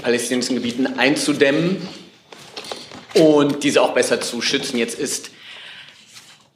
palästinensischen 0.00 0.56
Gebieten 0.56 0.86
einzudämmen 0.96 1.88
und 3.14 3.64
diese 3.64 3.82
auch 3.82 3.94
besser 3.94 4.20
zu 4.20 4.40
schützen. 4.42 4.78
Jetzt 4.78 4.96
ist 5.00 5.30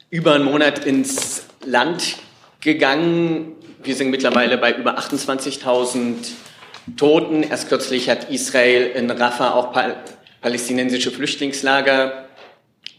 über 0.09 0.35
einen 0.35 0.45
Monat 0.45 0.85
ins 0.85 1.43
Land 1.65 2.15
gegangen. 2.61 3.57
Wir 3.83 3.95
sind 3.95 4.11
mittlerweile 4.11 4.57
bei 4.57 4.73
über 4.73 4.97
28.000 4.97 6.15
Toten. 6.95 7.43
Erst 7.43 7.67
kürzlich 7.67 8.09
hat 8.09 8.29
Israel 8.29 8.91
in 8.95 9.11
Rafah 9.11 9.55
auch 9.55 9.73
palästinensische 10.41 11.11
Flüchtlingslager 11.11 12.29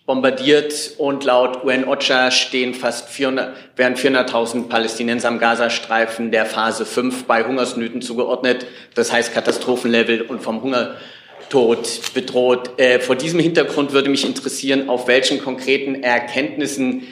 bombardiert 0.06 0.92
und 0.98 1.24
laut 1.24 1.64
UN-OCHA 1.64 2.30
stehen 2.30 2.74
fast 2.74 3.08
400, 3.08 3.54
werden 3.76 3.96
400.000 3.96 4.68
Palästinenser 4.68 5.28
am 5.28 5.38
Gazastreifen 5.38 6.32
der 6.32 6.44
Phase 6.44 6.84
5 6.84 7.24
bei 7.24 7.44
Hungersnöten 7.44 8.02
zugeordnet, 8.02 8.66
das 8.94 9.12
heißt 9.12 9.32
Katastrophenlevel 9.32 10.22
und 10.22 10.42
vom 10.42 10.62
Hungertod 10.62 12.12
bedroht. 12.14 12.78
Äh, 12.78 12.98
vor 12.98 13.14
diesem 13.14 13.38
Hintergrund 13.38 13.92
würde 13.92 14.10
mich 14.10 14.24
interessieren, 14.24 14.88
auf 14.88 15.06
welchen 15.06 15.38
konkreten 15.38 16.02
Erkenntnissen 16.02 17.04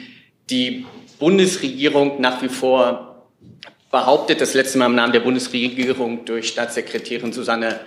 die 0.49 0.85
Bundesregierung 1.17 2.19
nach 2.19 2.41
wie 2.41 2.49
vor 2.49 3.29
behauptet, 3.89 4.41
das 4.41 4.53
letzte 4.53 4.77
Mal 4.77 4.87
im 4.87 4.95
Namen 4.95 5.13
der 5.13 5.19
Bundesregierung 5.19 6.25
durch 6.25 6.47
Staatssekretärin 6.47 7.31
Susanne 7.31 7.79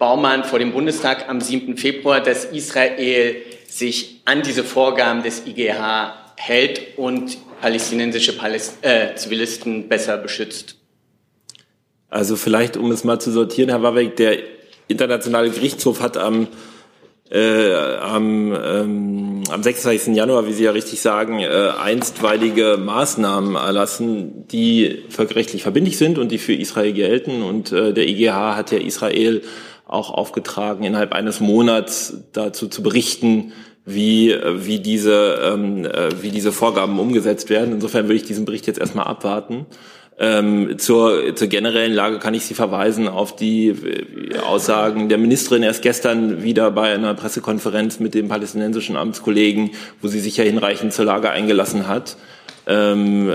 Baumann 0.00 0.44
vor 0.44 0.58
dem 0.58 0.72
Bundestag 0.72 1.28
am 1.28 1.42
7. 1.42 1.76
Februar, 1.76 2.20
dass 2.20 2.46
Israel 2.46 3.36
sich 3.68 4.22
an 4.24 4.40
diese 4.40 4.64
Vorgaben 4.64 5.22
des 5.22 5.46
IGH 5.46 6.14
hält 6.36 6.96
und 6.96 7.36
palästinensische 7.60 8.36
Paläst 8.36 8.78
äh, 8.80 9.14
Zivilisten 9.14 9.90
besser 9.90 10.16
beschützt. 10.16 10.76
Also 12.08 12.36
vielleicht, 12.36 12.78
um 12.78 12.90
es 12.90 13.04
mal 13.04 13.20
zu 13.20 13.30
sortieren, 13.30 13.68
Herr 13.68 13.82
Warbeck, 13.82 14.16
der 14.16 14.38
Internationale 14.88 15.50
Gerichtshof 15.50 16.00
hat 16.00 16.16
am, 16.16 16.48
äh, 17.30 17.74
am, 17.74 18.54
ähm, 18.54 19.44
am 19.50 19.62
26. 19.62 20.16
Januar, 20.16 20.46
wie 20.46 20.54
Sie 20.54 20.64
ja 20.64 20.70
richtig 20.70 21.02
sagen, 21.02 21.40
äh, 21.40 21.72
einstweilige 21.78 22.78
Maßnahmen 22.80 23.54
erlassen, 23.54 24.48
die 24.48 25.02
völkerrechtlich 25.10 25.62
verbindlich 25.62 25.98
sind 25.98 26.16
und 26.16 26.32
die 26.32 26.38
für 26.38 26.54
Israel 26.54 26.94
gelten. 26.94 27.42
Und 27.42 27.70
äh, 27.70 27.92
der 27.92 28.08
IGH 28.08 28.56
hat 28.56 28.72
ja 28.72 28.78
Israel 28.78 29.42
auch 29.90 30.10
aufgetragen, 30.10 30.84
innerhalb 30.84 31.12
eines 31.12 31.40
Monats 31.40 32.24
dazu 32.32 32.68
zu 32.68 32.82
berichten, 32.82 33.52
wie, 33.84 34.36
wie, 34.56 34.78
diese, 34.78 35.40
ähm, 35.42 35.84
äh, 35.84 36.22
wie 36.22 36.30
diese 36.30 36.52
Vorgaben 36.52 36.98
umgesetzt 36.98 37.50
werden. 37.50 37.72
Insofern 37.72 38.04
würde 38.04 38.16
ich 38.16 38.24
diesen 38.24 38.44
Bericht 38.44 38.66
jetzt 38.66 38.78
erstmal 38.78 39.06
abwarten. 39.06 39.66
Ähm, 40.22 40.78
zur, 40.78 41.34
zur 41.34 41.48
generellen 41.48 41.94
Lage 41.94 42.18
kann 42.18 42.34
ich 42.34 42.44
Sie 42.44 42.52
verweisen 42.52 43.08
auf 43.08 43.34
die 43.34 43.68
äh, 43.68 44.38
Aussagen 44.38 45.08
der 45.08 45.16
Ministerin 45.16 45.62
erst 45.62 45.80
gestern 45.80 46.42
wieder 46.42 46.70
bei 46.70 46.92
einer 46.92 47.14
Pressekonferenz 47.14 48.00
mit 48.00 48.12
dem 48.12 48.28
palästinensischen 48.28 48.96
Amtskollegen, 48.96 49.70
wo 50.02 50.08
sie 50.08 50.20
sich 50.20 50.36
ja 50.36 50.44
hinreichend 50.44 50.92
zur 50.92 51.06
Lage 51.06 51.30
eingelassen 51.30 51.88
hat. 51.88 52.18
Ähm, 52.66 53.32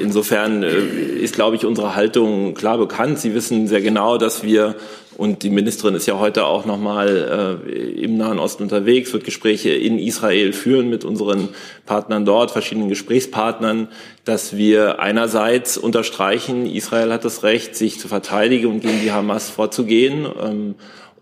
insofern 0.00 0.62
äh, 0.62 0.78
ist, 0.78 1.34
glaube 1.34 1.56
ich, 1.56 1.64
unsere 1.64 1.94
Haltung 1.94 2.54
klar 2.54 2.78
bekannt. 2.78 3.18
Sie 3.18 3.34
wissen 3.34 3.66
sehr 3.66 3.80
genau, 3.80 4.18
dass 4.18 4.42
wir 4.42 4.76
und 5.16 5.42
die 5.42 5.50
Ministerin 5.50 5.94
ist 5.94 6.06
ja 6.06 6.18
heute 6.18 6.46
auch 6.46 6.64
nochmal 6.64 7.60
äh, 7.68 8.02
im 8.02 8.16
Nahen 8.16 8.38
Osten 8.38 8.62
unterwegs, 8.62 9.12
wird 9.12 9.24
Gespräche 9.24 9.70
in 9.70 9.98
Israel 9.98 10.52
führen 10.52 10.88
mit 10.88 11.04
unseren 11.04 11.50
Partnern 11.84 12.24
dort, 12.24 12.50
verschiedenen 12.50 12.88
Gesprächspartnern, 12.88 13.88
dass 14.24 14.56
wir 14.56 15.00
einerseits 15.00 15.76
unterstreichen, 15.76 16.66
Israel 16.66 17.12
hat 17.12 17.24
das 17.24 17.42
Recht, 17.42 17.76
sich 17.76 18.00
zu 18.00 18.08
verteidigen 18.08 18.68
und 18.68 18.80
gegen 18.80 19.00
die 19.02 19.12
Hamas 19.12 19.50
vorzugehen. 19.50 20.26
Ähm, 20.42 20.74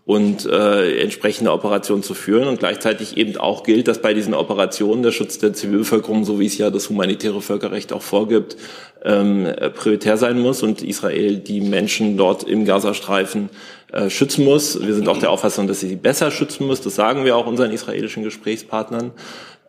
und 0.05 0.45
äh, 0.45 0.99
entsprechende 0.99 1.51
Operationen 1.51 2.03
zu 2.03 2.13
führen. 2.13 2.47
Und 2.47 2.59
gleichzeitig 2.59 3.17
eben 3.17 3.37
auch 3.37 3.63
gilt, 3.63 3.87
dass 3.87 4.01
bei 4.01 4.13
diesen 4.13 4.33
Operationen 4.33 5.03
der 5.03 5.11
Schutz 5.11 5.37
der 5.37 5.53
Zivilbevölkerung, 5.53 6.25
so 6.25 6.39
wie 6.39 6.47
es 6.47 6.57
ja 6.57 6.69
das 6.69 6.89
humanitäre 6.89 7.41
Völkerrecht 7.41 7.93
auch 7.93 8.01
vorgibt, 8.01 8.57
ähm, 9.03 9.47
prioritär 9.75 10.17
sein 10.17 10.39
muss 10.39 10.63
und 10.63 10.81
Israel 10.81 11.37
die 11.37 11.61
Menschen 11.61 12.17
dort 12.17 12.43
im 12.43 12.65
Gazastreifen 12.65 13.49
äh, 13.91 14.09
schützen 14.09 14.43
muss. 14.43 14.85
Wir 14.85 14.93
sind 14.93 15.07
auch 15.07 15.17
der 15.17 15.31
Auffassung, 15.31 15.67
dass 15.67 15.79
sie 15.79 15.87
sie 15.87 15.95
besser 15.95 16.31
schützen 16.31 16.65
muss. 16.65 16.81
Das 16.81 16.95
sagen 16.95 17.23
wir 17.23 17.35
auch 17.35 17.45
unseren 17.45 17.71
israelischen 17.71 18.23
Gesprächspartnern. 18.23 19.11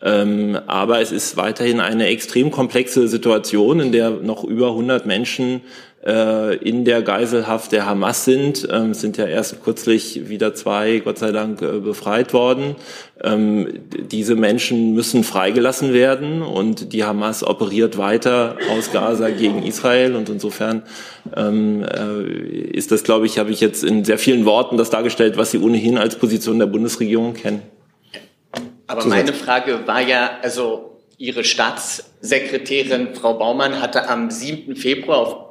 Ähm, 0.04 0.58
aber 0.66 1.00
es 1.00 1.12
ist 1.12 1.36
weiterhin 1.36 1.78
eine 1.78 2.06
extrem 2.06 2.50
komplexe 2.50 3.06
Situation, 3.06 3.78
in 3.78 3.92
der 3.92 4.10
noch 4.10 4.42
über 4.42 4.68
100 4.68 5.06
Menschen 5.06 5.60
in 6.04 6.84
der 6.84 7.02
Geiselhaft 7.02 7.70
der 7.70 7.86
Hamas 7.86 8.24
sind. 8.24 8.66
Ähm, 8.70 8.92
sind 8.92 9.16
ja 9.18 9.26
erst 9.26 9.62
kürzlich 9.62 10.28
wieder 10.28 10.52
zwei, 10.52 10.98
Gott 10.98 11.18
sei 11.18 11.30
Dank, 11.30 11.62
äh, 11.62 11.78
befreit 11.78 12.32
worden. 12.32 12.74
Ähm, 13.22 13.68
diese 14.10 14.34
Menschen 14.34 14.94
müssen 14.94 15.22
freigelassen 15.22 15.92
werden 15.92 16.42
und 16.42 16.92
die 16.92 17.04
Hamas 17.04 17.44
operiert 17.44 17.98
weiter 17.98 18.56
aus 18.76 18.90
Gaza 18.90 19.30
gegen 19.30 19.62
Israel 19.62 20.16
und 20.16 20.28
insofern 20.28 20.82
ähm, 21.36 21.84
äh, 21.84 22.22
ist 22.22 22.90
das, 22.90 23.04
glaube 23.04 23.26
ich, 23.26 23.38
habe 23.38 23.52
ich 23.52 23.60
jetzt 23.60 23.84
in 23.84 24.04
sehr 24.04 24.18
vielen 24.18 24.44
Worten 24.44 24.76
das 24.76 24.90
dargestellt, 24.90 25.36
was 25.36 25.52
Sie 25.52 25.58
ohnehin 25.58 25.98
als 25.98 26.16
Position 26.16 26.58
der 26.58 26.66
Bundesregierung 26.66 27.34
kennen. 27.34 27.62
Aber 28.88 29.06
meine 29.06 29.32
Frage 29.32 29.86
war 29.86 30.00
ja, 30.00 30.38
also 30.42 30.98
Ihre 31.16 31.44
Staatssekretärin 31.44 33.14
Frau 33.14 33.34
Baumann 33.34 33.80
hatte 33.80 34.08
am 34.08 34.30
7. 34.30 34.74
Februar 34.74 35.18
auf 35.18 35.41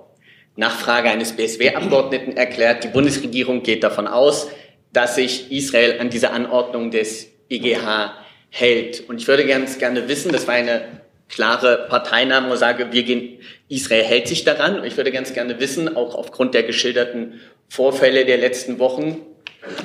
Nachfrage 0.55 1.09
eines 1.09 1.33
BSW-Abgeordneten 1.33 2.35
erklärt, 2.35 2.83
die 2.83 2.89
Bundesregierung 2.89 3.63
geht 3.63 3.83
davon 3.83 4.07
aus, 4.07 4.49
dass 4.93 5.15
sich 5.15 5.51
Israel 5.51 5.99
an 5.99 6.09
diese 6.09 6.31
Anordnung 6.31 6.91
des 6.91 7.27
IGH 7.49 8.13
hält. 8.49 9.09
Und 9.09 9.21
ich 9.21 9.27
würde 9.27 9.45
ganz 9.45 9.79
gerne 9.79 10.07
wissen, 10.07 10.31
das 10.31 10.47
war 10.47 10.55
eine 10.55 11.01
klare 11.29 11.87
Parteinahme, 11.89 12.49
wo 12.51 12.55
sage, 12.55 12.91
wir 12.91 13.03
gehen, 13.03 13.39
Israel 13.69 14.03
hält 14.03 14.27
sich 14.27 14.43
daran. 14.43 14.79
Und 14.79 14.85
ich 14.85 14.97
würde 14.97 15.11
ganz 15.11 15.33
gerne 15.33 15.59
wissen, 15.59 15.95
auch 15.95 16.15
aufgrund 16.15 16.53
der 16.53 16.63
geschilderten 16.63 17.39
Vorfälle 17.69 18.25
der 18.25 18.37
letzten 18.37 18.79
Wochen, 18.79 19.21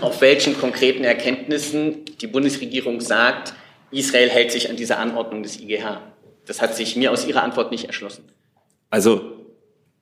auf 0.01 0.21
welchen 0.21 0.59
konkreten 0.59 1.05
Erkenntnissen 1.05 2.05
die 2.21 2.27
Bundesregierung 2.27 3.01
sagt, 3.01 3.55
Israel 3.93 4.29
hält 4.29 4.51
sich 4.51 4.69
an 4.69 4.77
diese 4.77 4.97
Anordnung 4.97 5.45
des 5.45 5.61
IGH. 5.61 6.01
Das 6.47 6.61
hat 6.61 6.75
sich 6.75 6.97
mir 6.97 7.13
aus 7.13 7.27
Ihrer 7.27 7.45
Antwort 7.45 7.71
nicht 7.71 7.85
erschlossen. 7.85 8.25
Also 8.91 9.36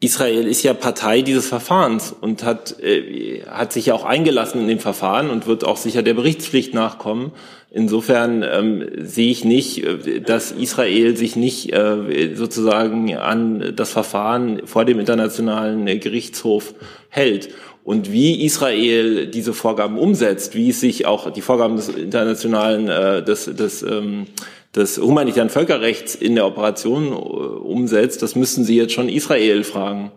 Israel 0.00 0.46
ist 0.46 0.62
ja 0.62 0.74
Partei 0.74 1.22
dieses 1.22 1.46
Verfahrens 1.48 2.14
und 2.18 2.44
hat, 2.44 2.78
äh, 2.80 3.42
hat 3.46 3.72
sich 3.72 3.86
ja 3.86 3.94
auch 3.94 4.04
eingelassen 4.04 4.60
in 4.60 4.68
dem 4.68 4.78
Verfahren 4.78 5.30
und 5.30 5.46
wird 5.46 5.64
auch 5.64 5.76
sicher 5.76 6.02
der 6.02 6.14
Berichtspflicht 6.14 6.74
nachkommen. 6.74 7.32
Insofern 7.70 8.44
ähm, 8.48 8.88
sehe 8.98 9.30
ich 9.30 9.44
nicht, 9.44 9.82
äh, 9.82 10.20
dass 10.20 10.52
Israel 10.52 11.16
sich 11.16 11.36
nicht 11.36 11.72
äh, 11.72 12.34
sozusagen 12.34 13.16
an 13.16 13.72
das 13.74 13.92
Verfahren 13.92 14.66
vor 14.66 14.84
dem 14.84 15.00
Internationalen 15.00 15.86
Gerichtshof 16.00 16.74
hält. 17.08 17.48
Und 17.82 18.12
wie 18.12 18.44
Israel 18.44 19.26
diese 19.26 19.52
Vorgaben 19.52 19.98
umsetzt, 19.98 20.54
wie 20.54 20.70
es 20.70 20.80
sich 20.80 21.06
auch 21.06 21.30
die 21.30 21.42
Vorgaben 21.42 21.76
des 21.76 21.88
internationalen, 21.88 22.88
äh, 22.88 23.22
des, 23.22 23.44
des 23.44 23.82
ähm, 23.82 24.26
des 24.74 24.98
humanitären 24.98 25.50
Völkerrechts 25.50 26.14
in 26.14 26.34
der 26.34 26.46
Operation 26.46 27.08
äh, 27.08 27.14
umsetzt, 27.14 28.22
das 28.22 28.34
müssen 28.34 28.64
Sie 28.64 28.76
jetzt 28.76 28.92
schon 28.92 29.08
Israel 29.08 29.64
fragen. 29.64 30.10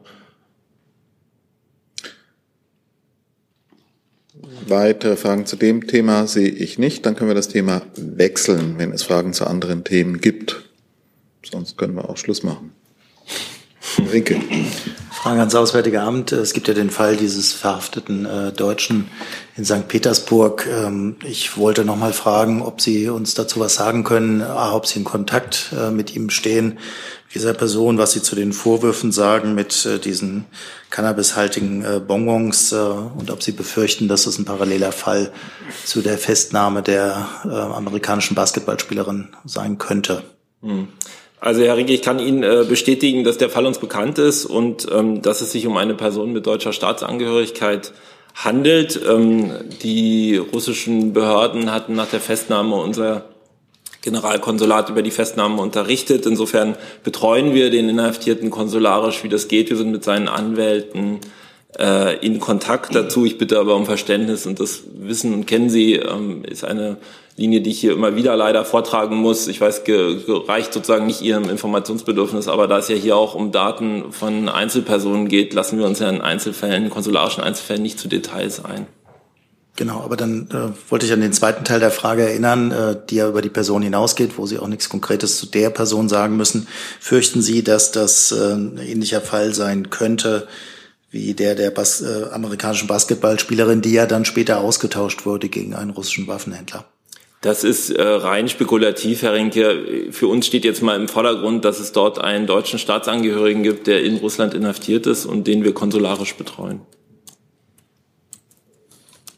Weitere 4.67 5.15
Fragen 5.15 5.45
zu 5.45 5.55
dem 5.55 5.87
Thema 5.87 6.27
sehe 6.27 6.49
ich 6.49 6.77
nicht. 6.77 7.05
Dann 7.05 7.15
können 7.15 7.29
wir 7.29 7.35
das 7.35 7.47
Thema 7.47 7.83
wechseln, 7.95 8.75
wenn 8.77 8.91
es 8.91 9.03
Fragen 9.03 9.31
zu 9.31 9.47
anderen 9.47 9.85
Themen 9.85 10.19
gibt. 10.19 10.69
Sonst 11.49 11.77
können 11.77 11.95
wir 11.95 12.09
auch 12.09 12.17
Schluss 12.17 12.43
machen. 12.43 12.73
Rinke. 13.99 14.39
Frage 15.11 15.39
ans 15.39 15.55
Auswärtige 15.55 16.01
Amt. 16.01 16.31
Es 16.31 16.53
gibt 16.53 16.67
ja 16.67 16.73
den 16.73 16.89
Fall 16.89 17.17
dieses 17.17 17.51
verhafteten 17.51 18.25
äh, 18.25 18.51
Deutschen 18.51 19.09
in 19.57 19.65
St. 19.65 19.87
Petersburg. 19.87 20.67
Ähm, 20.71 21.15
ich 21.23 21.57
wollte 21.57 21.83
noch 21.83 21.97
mal 21.97 22.13
fragen, 22.13 22.61
ob 22.61 22.81
Sie 22.81 23.09
uns 23.09 23.33
dazu 23.33 23.59
was 23.59 23.75
sagen 23.75 24.03
können, 24.03 24.41
A, 24.41 24.73
ob 24.73 24.85
Sie 24.85 24.99
in 24.99 25.05
Kontakt 25.05 25.73
äh, 25.77 25.91
mit 25.91 26.15
ihm 26.15 26.29
stehen, 26.29 26.77
dieser 27.33 27.53
Person, 27.53 27.97
was 27.97 28.11
Sie 28.11 28.21
zu 28.21 28.35
den 28.35 28.53
Vorwürfen 28.53 29.11
sagen 29.11 29.55
mit 29.55 29.85
äh, 29.85 29.99
diesen 29.99 30.45
cannabishaltigen 30.91 31.83
äh, 31.83 31.99
Bonbons 31.99 32.71
äh, 32.71 32.75
und 32.75 33.31
ob 33.31 33.43
Sie 33.43 33.51
befürchten, 33.51 34.07
dass 34.07 34.27
es 34.27 34.37
ein 34.37 34.45
paralleler 34.45 34.91
Fall 34.91 35.31
zu 35.83 36.01
der 36.01 36.17
Festnahme 36.17 36.83
der 36.83 37.27
äh, 37.43 37.49
amerikanischen 37.49 38.35
Basketballspielerin 38.35 39.29
sein 39.43 39.77
könnte. 39.77 40.23
Hm. 40.61 40.87
Also 41.39 41.61
Herr 41.63 41.77
Rieger, 41.77 41.93
ich 41.93 42.01
kann 42.01 42.19
Ihnen 42.19 42.43
äh, 42.43 42.65
bestätigen, 42.67 43.23
dass 43.23 43.37
der 43.37 43.49
Fall 43.49 43.65
uns 43.65 43.77
bekannt 43.77 44.17
ist 44.17 44.45
und 44.45 44.87
ähm, 44.91 45.21
dass 45.21 45.41
es 45.41 45.51
sich 45.51 45.67
um 45.67 45.77
eine 45.77 45.93
Person 45.93 46.33
mit 46.33 46.47
deutscher 46.47 46.73
Staatsangehörigkeit 46.73 47.93
handelt. 48.33 48.99
Ähm, 49.07 49.51
die 49.83 50.37
russischen 50.37 51.13
Behörden 51.13 51.71
hatten 51.71 51.93
nach 51.93 52.07
der 52.07 52.21
Festnahme 52.21 52.75
unser 52.75 53.25
Generalkonsulat 54.01 54.89
über 54.89 55.01
die 55.01 55.11
Festnahme 55.11 55.61
unterrichtet. 55.61 56.25
Insofern 56.25 56.75
betreuen 57.03 57.53
wir 57.53 57.69
den 57.69 57.89
Inhaftierten 57.89 58.49
konsularisch, 58.49 59.23
wie 59.23 59.29
das 59.29 59.47
geht. 59.47 59.69
Wir 59.69 59.77
sind 59.77 59.91
mit 59.91 60.03
seinen 60.03 60.29
Anwälten 60.29 61.19
äh, 61.77 62.17
in 62.25 62.39
Kontakt 62.39 62.95
dazu. 62.95 63.25
Ich 63.25 63.37
bitte 63.37 63.59
aber 63.59 63.75
um 63.75 63.85
Verständnis 63.85 64.45
und 64.45 64.59
das 64.59 64.83
wissen 64.93 65.33
und 65.33 65.45
kennen 65.45 65.69
Sie, 65.69 65.93
ähm, 65.93 66.43
ist 66.43 66.63
eine 66.63 66.97
Linie, 67.35 67.61
die 67.61 67.69
ich 67.69 67.79
hier 67.79 67.93
immer 67.93 68.15
wieder 68.15 68.35
leider 68.35 68.65
vortragen 68.65 69.15
muss. 69.17 69.47
Ich 69.47 69.61
weiß, 69.61 69.83
gereicht 69.83 70.73
sozusagen 70.73 71.05
nicht 71.05 71.21
Ihrem 71.21 71.49
Informationsbedürfnis, 71.49 72.47
aber 72.47 72.67
da 72.67 72.79
es 72.79 72.87
ja 72.87 72.95
hier 72.95 73.15
auch 73.15 73.35
um 73.35 73.51
Daten 73.51 74.11
von 74.11 74.49
Einzelpersonen 74.49 75.27
geht, 75.27 75.53
lassen 75.53 75.77
wir 75.77 75.85
uns 75.85 75.99
ja 75.99 76.09
in 76.09 76.21
Einzelfällen, 76.21 76.89
konsularischen 76.89 77.43
Einzelfällen 77.43 77.83
nicht 77.83 77.99
zu 77.99 78.07
Details 78.07 78.65
ein. 78.65 78.87
Genau, 79.75 80.01
aber 80.01 80.17
dann 80.17 80.49
äh, 80.51 80.91
wollte 80.91 81.05
ich 81.05 81.13
an 81.13 81.21
den 81.21 81.33
zweiten 81.33 81.63
Teil 81.63 81.79
der 81.79 81.91
Frage 81.91 82.23
erinnern, 82.23 82.71
äh, 82.71 82.95
die 83.07 83.17
ja 83.17 83.29
über 83.29 83.43
die 83.43 83.49
Person 83.49 83.83
hinausgeht, 83.83 84.39
wo 84.39 84.47
Sie 84.47 84.57
auch 84.57 84.67
nichts 84.67 84.89
Konkretes 84.89 85.37
zu 85.37 85.45
der 85.45 85.69
Person 85.69 86.09
sagen 86.09 86.35
müssen. 86.35 86.67
Fürchten 86.99 87.43
Sie, 87.43 87.63
dass 87.63 87.91
das 87.91 88.31
äh, 88.31 88.53
ein 88.53 88.79
ähnlicher 88.79 89.21
Fall 89.21 89.53
sein 89.53 89.91
könnte 89.91 90.47
wie 91.17 91.33
der 91.33 91.55
der 91.55 91.71
Bas 91.71 92.01
äh, 92.01 92.25
amerikanischen 92.31 92.87
Basketballspielerin, 92.87 93.81
die 93.81 93.93
ja 93.93 94.05
dann 94.05 94.23
später 94.23 94.59
ausgetauscht 94.59 95.25
wurde 95.25 95.49
gegen 95.49 95.73
einen 95.73 95.89
russischen 95.89 96.27
Waffenhändler? 96.27 96.85
Das 97.41 97.63
ist 97.63 97.89
äh, 97.89 98.01
rein 98.01 98.49
spekulativ, 98.49 99.23
Herr 99.23 99.33
Renke. 99.33 100.09
Für 100.11 100.27
uns 100.27 100.45
steht 100.45 100.63
jetzt 100.63 100.83
mal 100.83 100.95
im 100.95 101.07
Vordergrund, 101.07 101.65
dass 101.65 101.79
es 101.79 101.91
dort 101.91 102.19
einen 102.19 102.45
deutschen 102.45 102.77
Staatsangehörigen 102.77 103.63
gibt, 103.63 103.87
der 103.87 104.03
in 104.03 104.17
Russland 104.17 104.53
inhaftiert 104.53 105.07
ist 105.07 105.25
und 105.25 105.47
den 105.47 105.63
wir 105.63 105.73
konsularisch 105.73 106.35
betreuen. 106.35 106.81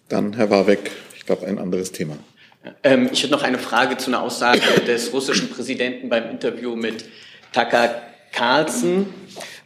Dann 0.10 0.34
Herr 0.34 0.50
Warbeck, 0.50 0.92
ich 1.16 1.26
glaube, 1.26 1.48
ein 1.48 1.60
anderes 1.60 1.92
Thema. 1.92 2.18
Ähm, 2.84 3.10
ich 3.14 3.24
hätte 3.24 3.32
noch 3.32 3.44
eine 3.44 3.60
Frage 3.60 3.96
zu 3.98 4.12
einer 4.12 4.22
Aussage 4.22 4.62
des 4.86 5.14
russischen 5.14 5.50
Präsidenten 5.50 6.10
beim 6.10 6.30
Interview 6.30 6.76
mit 6.76 7.06
Tucker 7.54 8.02
Carlson. 8.34 9.08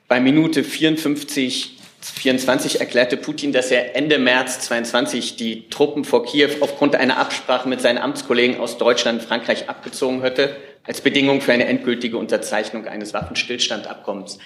Bei 0.07 0.19
Minute 0.19 0.63
54 0.63 1.72
24 2.11 2.79
erklärte 2.79 3.17
Putin, 3.17 3.53
dass 3.53 3.71
er 3.71 3.95
Ende 3.95 4.19
März 4.19 4.59
22 4.61 5.37
die 5.37 5.69
Truppen 5.69 6.03
vor 6.03 6.25
Kiew 6.25 6.49
aufgrund 6.59 6.95
einer 6.95 7.17
Absprache 7.17 7.69
mit 7.69 7.81
seinen 7.81 7.97
Amtskollegen 7.97 8.59
aus 8.59 8.77
Deutschland 8.77 9.21
und 9.21 9.27
Frankreich 9.27 9.69
abgezogen 9.69 10.21
hätte, 10.21 10.55
als 10.83 11.01
Bedingung 11.01 11.39
für 11.39 11.53
eine 11.53 11.65
endgültige 11.65 12.17
Unterzeichnung 12.17 12.87
eines 12.87 13.13
Waffenstillstandabkommens. 13.13 14.37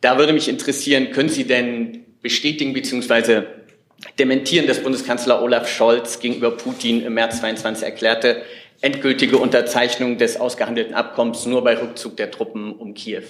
Da 0.00 0.18
würde 0.18 0.32
mich 0.32 0.48
interessieren, 0.48 1.10
können 1.12 1.30
Sie 1.30 1.44
denn 1.44 2.04
bestätigen 2.20 2.72
bzw. 2.74 3.44
dementieren, 4.18 4.66
dass 4.66 4.82
Bundeskanzler 4.82 5.42
Olaf 5.42 5.68
Scholz 5.68 6.20
gegenüber 6.20 6.50
Putin 6.50 7.02
im 7.02 7.14
März 7.14 7.40
22 7.40 7.84
erklärte, 7.84 8.42
endgültige 8.80 9.38
Unterzeichnung 9.38 10.18
des 10.18 10.38
ausgehandelten 10.38 10.94
Abkommens 10.94 11.46
nur 11.46 11.64
bei 11.64 11.78
Rückzug 11.78 12.16
der 12.16 12.30
Truppen 12.30 12.72
um 12.72 12.94
Kiew? 12.94 13.24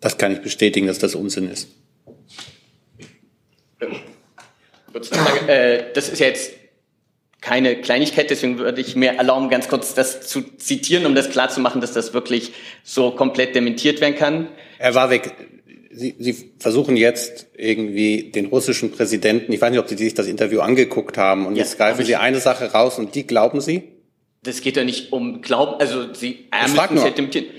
Das 0.00 0.18
kann 0.18 0.32
ich 0.32 0.40
bestätigen, 0.40 0.88
dass 0.88 0.98
das 0.98 1.14
Unsinn 1.14 1.48
ist. 1.48 1.68
Äh, 5.46 5.84
das 5.94 6.08
ist 6.08 6.18
ja 6.20 6.26
jetzt 6.26 6.52
keine 7.40 7.80
Kleinigkeit, 7.80 8.30
deswegen 8.30 8.58
würde 8.58 8.80
ich 8.80 8.94
mir 8.94 9.14
erlauben, 9.14 9.50
ganz 9.50 9.68
kurz 9.68 9.94
das 9.94 10.20
zu 10.22 10.42
zitieren, 10.56 11.06
um 11.06 11.14
das 11.14 11.30
klarzumachen, 11.30 11.80
dass 11.80 11.92
das 11.92 12.14
wirklich 12.14 12.52
so 12.84 13.10
komplett 13.10 13.54
dementiert 13.54 14.00
werden 14.00 14.14
kann. 14.14 14.48
Herr 14.78 14.94
Warwick, 14.94 15.32
Sie, 15.90 16.14
Sie 16.18 16.52
versuchen 16.58 16.96
jetzt 16.96 17.48
irgendwie 17.54 18.30
den 18.30 18.46
russischen 18.46 18.92
Präsidenten, 18.92 19.52
ich 19.52 19.60
weiß 19.60 19.70
nicht, 19.70 19.80
ob 19.80 19.88
Sie 19.88 19.96
sich 19.96 20.14
das 20.14 20.26
Interview 20.26 20.60
angeguckt 20.60 21.18
haben, 21.18 21.46
und 21.46 21.56
Ja, 21.56 21.64
jetzt 21.64 21.76
greifen. 21.76 22.04
Sie 22.04 22.16
eine 22.16 22.40
Sache 22.40 22.72
raus 22.72 22.98
und 22.98 23.14
die 23.14 23.26
glauben 23.26 23.60
Sie? 23.60 23.91
Das 24.44 24.60
geht 24.60 24.76
ja 24.76 24.82
nicht 24.82 25.12
um 25.12 25.40
Glauben, 25.40 25.80
also 25.80 26.12
Sie 26.14 26.48
Ich 26.66 26.74
nur. 26.90 27.06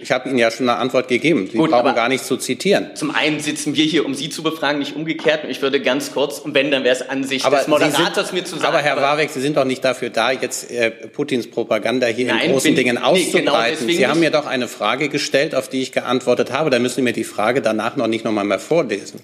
Ich 0.01 0.11
habe 0.11 0.27
Ihnen 0.27 0.37
ja 0.37 0.51
schon 0.51 0.67
eine 0.67 0.77
Antwort 0.79 1.07
gegeben. 1.07 1.47
Sie 1.49 1.57
Gut, 1.57 1.71
brauchen 1.71 1.95
gar 1.95 2.09
nicht 2.09 2.25
zu 2.25 2.35
zitieren. 2.35 2.89
Zum 2.95 3.11
einen 3.15 3.39
sitzen 3.39 3.73
wir 3.77 3.85
hier, 3.85 4.05
um 4.05 4.13
Sie 4.13 4.27
zu 4.27 4.43
befragen, 4.43 4.79
nicht 4.79 4.93
umgekehrt. 4.93 5.45
Und 5.45 5.49
ich 5.49 5.61
würde 5.61 5.79
ganz 5.81 6.11
kurz, 6.11 6.39
und 6.39 6.53
wenn, 6.55 6.71
dann 6.71 6.83
wäre 6.83 6.93
es 6.93 7.01
an 7.09 7.23
sich 7.23 7.45
Aber 7.45 7.59
des 7.59 7.69
Moderators 7.69 8.27
sind, 8.27 8.33
mir 8.37 8.43
zu 8.43 8.55
sagen. 8.57 8.65
aber 8.65 8.79
Herr 8.79 8.97
Warwick, 8.97 9.29
Sie 9.29 9.39
sind 9.39 9.55
doch 9.55 9.63
nicht 9.63 9.81
dafür 9.85 10.09
da, 10.09 10.31
jetzt 10.33 10.69
äh, 10.71 10.91
Putins 10.91 11.49
Propaganda 11.49 12.07
hier 12.07 12.27
Nein, 12.27 12.47
in 12.47 12.51
großen 12.51 12.71
bin- 12.71 12.75
Dingen 12.75 12.95
nee, 12.95 13.01
auszubreiten. 13.01 13.45
genau 13.45 13.61
deswegen 13.69 13.97
Sie 13.99 14.07
haben 14.07 14.19
mir 14.19 14.31
doch 14.31 14.45
eine 14.45 14.67
Frage 14.67 15.07
gestellt, 15.07 15.55
auf 15.55 15.69
die 15.69 15.81
ich 15.83 15.93
geantwortet 15.93 16.51
habe. 16.51 16.69
Da 16.69 16.79
müssen 16.79 16.95
Sie 16.95 17.01
mir 17.01 17.13
die 17.13 17.23
Frage 17.23 17.61
danach 17.61 17.95
noch 17.95 18.07
nicht 18.07 18.25
noch 18.25 18.33
mal 18.33 18.43
mehr 18.43 18.59
vorlesen. 18.59 19.21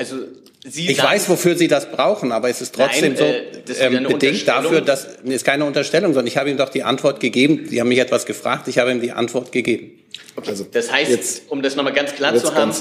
Also 0.00 0.16
Sie 0.64 0.90
Ich 0.90 0.96
sagen- 0.96 1.08
weiß, 1.10 1.28
wofür 1.28 1.56
Sie 1.56 1.68
das 1.68 1.90
brauchen, 1.90 2.32
aber 2.32 2.48
es 2.48 2.60
ist 2.60 2.74
trotzdem 2.74 3.12
Nein, 3.12 3.16
so 3.16 3.24
äh, 3.24 3.42
das 3.66 3.76
ist 3.78 3.90
wieder 3.90 4.00
ähm, 4.00 4.08
bedingt 4.08 4.48
dafür, 4.48 4.80
dass 4.80 5.06
nee, 5.22 5.34
ist 5.34 5.44
keine 5.44 5.64
Unterstellung, 5.64 6.12
sondern 6.12 6.26
ich 6.26 6.36
habe 6.38 6.48
Ihnen 6.48 6.58
doch 6.58 6.70
die 6.70 6.82
Antwort 6.82 7.20
gegeben. 7.20 7.66
Sie 7.68 7.80
haben 7.80 7.88
mich 7.88 7.98
etwas 7.98 8.26
gefragt, 8.26 8.66
ich 8.68 8.78
habe 8.78 8.90
Ihnen 8.90 9.00
die 9.00 9.12
Antwort 9.12 9.52
gegeben. 9.52 9.98
Also, 10.46 10.64
Das 10.70 10.90
heißt, 10.90 11.42
um 11.48 11.62
das 11.62 11.76
nochmal 11.76 11.92
ganz 11.92 12.14
klar 12.14 12.32
jetzt 12.34 12.46
zu 12.46 12.54
haben, 12.54 12.72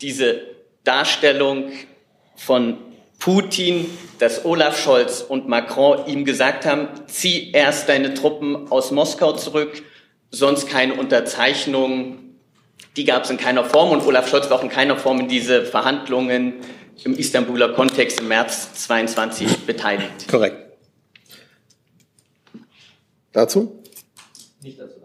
diese 0.00 0.40
Darstellung 0.84 1.70
von 2.36 2.78
Putin, 3.18 3.86
dass 4.20 4.44
Olaf 4.44 4.80
Scholz 4.80 5.24
und 5.28 5.48
Macron 5.48 6.06
ihm 6.06 6.24
gesagt 6.24 6.64
haben, 6.64 6.88
zieh 7.08 7.50
erst 7.52 7.88
deine 7.88 8.14
Truppen 8.14 8.70
aus 8.70 8.92
Moskau 8.92 9.32
zurück, 9.32 9.82
sonst 10.30 10.68
keine 10.68 10.94
Unterzeichnung, 10.94 12.18
die 12.98 13.04
gab 13.04 13.24
es 13.24 13.30
in 13.30 13.36
keiner 13.36 13.64
Form 13.64 13.92
und 13.92 14.04
Olaf 14.04 14.28
Scholz 14.28 14.50
war 14.50 14.58
auch 14.58 14.62
in 14.62 14.68
keiner 14.68 14.96
Form 14.96 15.20
in 15.20 15.28
diese 15.28 15.64
Verhandlungen 15.64 16.54
im 17.04 17.14
Istanbuler 17.14 17.72
Kontext 17.74 18.20
im 18.20 18.26
März 18.26 18.74
22 18.74 19.58
beteiligt. 19.66 20.26
Korrekt. 20.28 20.76
Dazu? 23.32 23.82
Nicht 24.62 24.80
dazu. 24.80 24.98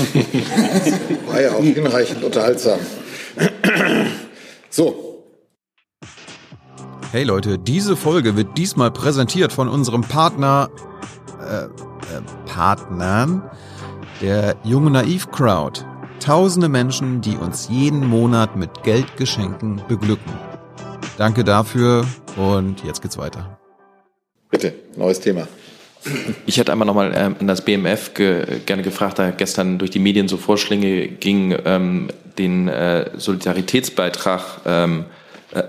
War 1.26 1.40
ja 1.40 1.52
auch 1.52 1.62
hinreichend 1.62 2.24
unterhaltsam. 2.24 2.80
So, 4.72 5.24
Hey 7.10 7.24
Leute, 7.24 7.58
diese 7.58 7.96
Folge 7.96 8.36
wird 8.36 8.56
diesmal 8.56 8.92
präsentiert 8.92 9.52
von 9.52 9.66
unserem 9.68 10.02
Partner, 10.02 10.70
äh, 11.40 11.64
äh, 11.64 11.68
Partnern, 12.46 13.50
der 14.20 14.54
Junge 14.62 14.92
Naiv 14.92 15.28
Crowd. 15.32 15.84
Tausende 16.20 16.68
Menschen, 16.68 17.22
die 17.22 17.36
uns 17.36 17.68
jeden 17.70 18.06
Monat 18.06 18.54
mit 18.54 18.82
Geldgeschenken 18.82 19.80
beglücken. 19.88 20.30
Danke 21.16 21.44
dafür 21.44 22.06
und 22.36 22.84
jetzt 22.84 23.00
geht's 23.00 23.16
weiter. 23.16 23.58
bitte, 24.50 24.74
neues 24.96 25.20
Thema. 25.20 25.48
Ich 26.44 26.58
hätte 26.58 26.72
einmal 26.72 26.86
nochmal 26.86 27.12
ähm, 27.14 27.36
an 27.40 27.46
das 27.46 27.62
BMF 27.62 28.12
ge 28.12 28.60
gerne 28.66 28.82
gefragt, 28.82 29.18
da 29.18 29.30
gestern 29.30 29.78
durch 29.78 29.90
die 29.90 29.98
Medien 29.98 30.28
so 30.28 30.36
Vorschläge 30.36 31.08
ging, 31.08 31.56
ähm, 31.64 32.08
den 32.38 32.68
äh, 32.68 33.10
Solidaritätsbeitrag 33.16 34.60
ähm, 34.66 35.06
äh, 35.52 35.62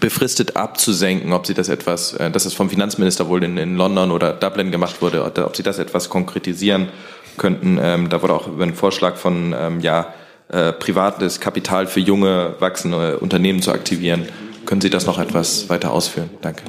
befristet 0.00 0.56
abzusenken, 0.56 1.32
ob 1.32 1.46
Sie 1.46 1.54
das 1.54 1.68
etwas, 1.68 2.14
äh, 2.14 2.30
dass 2.30 2.44
das 2.44 2.54
vom 2.54 2.70
Finanzminister 2.70 3.28
wohl 3.28 3.42
in, 3.42 3.56
in 3.58 3.76
London 3.76 4.12
oder 4.12 4.32
Dublin 4.32 4.70
gemacht 4.70 5.02
wurde, 5.02 5.24
oder 5.24 5.46
ob 5.46 5.56
Sie 5.56 5.62
das 5.64 5.78
etwas 5.78 6.08
konkretisieren 6.08 6.88
könnten. 7.36 7.78
Ähm, 7.80 8.08
da 8.08 8.22
wurde 8.22 8.34
auch 8.34 8.48
über 8.48 8.62
einen 8.62 8.74
Vorschlag 8.74 9.16
von 9.16 9.54
ähm, 9.58 9.80
ja, 9.80 10.14
äh, 10.48 10.72
privates 10.72 11.40
Kapital 11.40 11.86
für 11.86 12.00
junge, 12.00 12.54
wachsende 12.58 13.18
Unternehmen 13.18 13.62
zu 13.62 13.72
aktivieren. 13.72 14.28
Können 14.66 14.80
Sie 14.80 14.90
das 14.90 15.06
noch 15.06 15.18
etwas 15.18 15.68
weiter 15.68 15.90
ausführen? 15.92 16.30
Danke. 16.40 16.62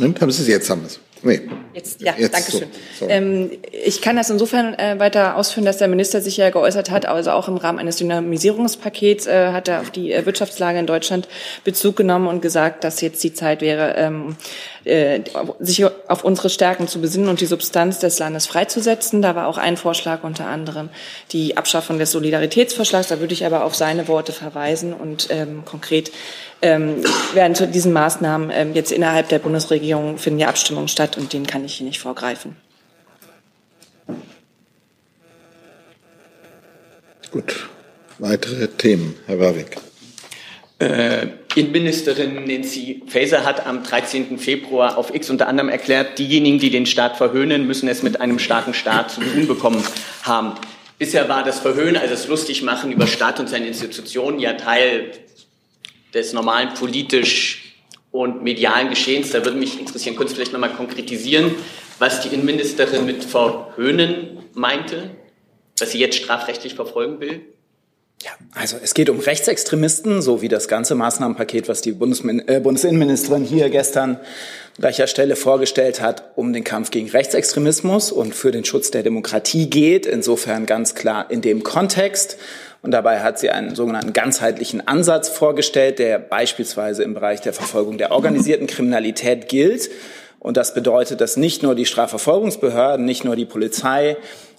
Haben 0.00 0.30
Sie 0.30 0.42
es 0.42 0.48
jetzt 0.48 0.70
haben 0.70 0.82
wir 0.82 0.86
es. 0.86 1.00
Nee. 1.22 1.40
Jetzt, 1.74 2.00
ja, 2.00 2.14
Jetzt 2.16 2.34
danke 2.34 2.50
so. 2.50 2.58
schön. 2.58 2.68
Sorry. 2.98 3.12
Ähm, 3.12 3.50
ich 3.84 4.00
kann 4.00 4.16
das 4.16 4.30
insofern 4.30 4.74
äh, 4.74 4.98
weiter 4.98 5.36
ausführen, 5.36 5.64
dass 5.64 5.76
der 5.76 5.88
Minister 5.88 6.20
sich 6.20 6.36
ja 6.36 6.50
geäußert 6.50 6.90
hat, 6.90 7.06
also 7.06 7.30
auch 7.32 7.48
im 7.48 7.56
Rahmen 7.56 7.78
eines 7.78 7.96
Dynamisierungspakets 7.96 9.26
äh, 9.26 9.52
hat 9.52 9.68
er 9.68 9.80
auf 9.80 9.90
die 9.90 10.12
äh, 10.12 10.24
Wirtschaftslage 10.24 10.78
in 10.78 10.86
Deutschland 10.86 11.28
Bezug 11.64 11.96
genommen 11.96 12.26
und 12.26 12.40
gesagt, 12.40 12.84
dass 12.84 13.00
jetzt 13.00 13.22
die 13.22 13.34
Zeit 13.34 13.60
wäre, 13.60 13.94
ähm, 13.96 14.36
äh, 14.84 15.20
sich 15.58 15.84
auf 15.84 16.24
unsere 16.24 16.48
Stärken 16.48 16.88
zu 16.88 17.00
besinnen 17.00 17.28
und 17.28 17.40
die 17.40 17.46
Substanz 17.46 17.98
des 17.98 18.18
Landes 18.18 18.46
freizusetzen. 18.46 19.20
Da 19.20 19.34
war 19.34 19.46
auch 19.46 19.58
ein 19.58 19.76
Vorschlag 19.76 20.24
unter 20.24 20.46
anderem 20.46 20.88
die 21.32 21.56
Abschaffung 21.56 21.98
des 21.98 22.12
Solidaritätsvorschlags. 22.12 23.08
Da 23.08 23.20
würde 23.20 23.34
ich 23.34 23.44
aber 23.44 23.64
auf 23.64 23.74
seine 23.74 24.08
Worte 24.08 24.32
verweisen 24.32 24.94
und 24.94 25.28
ähm, 25.30 25.64
konkret 25.64 26.10
ähm, 26.62 27.02
werden 27.34 27.54
zu 27.54 27.66
diesen 27.66 27.92
Maßnahmen 27.92 28.50
ähm, 28.52 28.74
jetzt 28.74 28.92
innerhalb 28.92 29.28
der 29.28 29.38
Bundesregierung 29.38 30.18
finden 30.18 30.40
ja 30.40 30.48
Abstimmungen 30.48 30.88
statt 30.88 31.16
und 31.16 31.32
denen 31.32 31.46
kann 31.46 31.64
ich 31.64 31.74
hier 31.74 31.86
nicht 31.86 32.00
vorgreifen. 32.00 32.56
Gut. 37.30 37.68
Weitere 38.18 38.68
Themen, 38.68 39.16
Herr 39.26 39.38
Warwick. 39.38 39.76
Äh, 40.78 41.28
Innenministerin 41.54 42.44
Nancy 42.44 43.02
Faeser 43.06 43.44
hat 43.44 43.66
am 43.66 43.82
13. 43.82 44.38
Februar 44.38 44.98
auf 44.98 45.14
X 45.14 45.30
unter 45.30 45.48
anderem 45.48 45.68
erklärt, 45.68 46.18
diejenigen, 46.18 46.58
die 46.58 46.70
den 46.70 46.86
Staat 46.86 47.16
verhöhnen, 47.16 47.66
müssen 47.66 47.88
es 47.88 48.02
mit 48.02 48.20
einem 48.20 48.38
starken 48.38 48.74
Staat 48.74 49.10
zu 49.12 49.20
tun 49.20 49.46
bekommen 49.46 49.82
haben. 50.22 50.54
Bisher 50.98 51.28
war 51.28 51.42
das 51.42 51.60
Verhöhnen, 51.60 51.96
also 51.96 52.14
das 52.14 52.28
Lustigmachen 52.28 52.92
über 52.92 53.06
Staat 53.06 53.40
und 53.40 53.48
seine 53.48 53.66
Institutionen, 53.66 54.38
ja 54.38 54.52
Teil 54.52 55.12
des 56.14 56.32
normalen 56.32 56.74
politisch 56.74 57.74
und 58.10 58.42
medialen 58.42 58.90
Geschehens. 58.90 59.30
Da 59.30 59.44
würde 59.44 59.58
mich 59.58 59.78
interessieren, 59.78 60.16
Sie 60.18 60.34
vielleicht 60.34 60.52
nochmal 60.52 60.72
konkretisieren, 60.72 61.54
was 61.98 62.22
die 62.22 62.28
Innenministerin 62.28 63.06
mit 63.06 63.24
Verhöhnen 63.24 64.38
meinte, 64.54 65.10
was 65.78 65.92
sie 65.92 65.98
jetzt 65.98 66.16
strafrechtlich 66.16 66.74
verfolgen 66.74 67.20
will? 67.20 67.42
Also 68.52 68.76
es 68.82 68.92
geht 68.92 69.08
um 69.08 69.18
Rechtsextremisten, 69.18 70.20
so 70.20 70.42
wie 70.42 70.48
das 70.48 70.68
ganze 70.68 70.94
Maßnahmenpaket, 70.94 71.68
was 71.68 71.80
die 71.80 71.92
Bundesmin 71.92 72.46
äh, 72.48 72.60
Bundesinnenministerin 72.60 73.44
hier 73.44 73.70
gestern 73.70 74.20
gleicher 74.80 75.06
Stelle 75.06 75.36
vorgestellt 75.36 76.00
hat, 76.00 76.32
um 76.36 76.52
den 76.52 76.64
Kampf 76.64 76.90
gegen 76.90 77.08
Rechtsextremismus 77.08 78.10
und 78.10 78.34
für 78.34 78.50
den 78.50 78.64
Schutz 78.64 78.90
der 78.90 79.02
Demokratie 79.02 79.68
geht. 79.70 80.06
Insofern 80.06 80.66
ganz 80.66 80.94
klar 80.94 81.30
in 81.30 81.42
dem 81.42 81.62
Kontext. 81.62 82.38
Und 82.82 82.92
dabei 82.92 83.20
hat 83.20 83.38
sie 83.38 83.50
einen 83.50 83.74
sogenannten 83.74 84.14
ganzheitlichen 84.14 84.88
Ansatz 84.88 85.28
vorgestellt, 85.28 85.98
der 85.98 86.18
beispielsweise 86.18 87.02
im 87.02 87.12
Bereich 87.12 87.42
der 87.42 87.52
Verfolgung 87.52 87.98
der 87.98 88.10
organisierten 88.10 88.66
Kriminalität 88.66 89.48
gilt. 89.48 89.90
Und 90.38 90.56
das 90.56 90.72
bedeutet, 90.72 91.20
dass 91.20 91.36
nicht 91.36 91.62
nur 91.62 91.74
die 91.74 91.84
Strafverfolgungsbehörden, 91.84 93.04
nicht 93.04 93.24
nur 93.24 93.36
die 93.36 93.44
Polizei, 93.44 94.16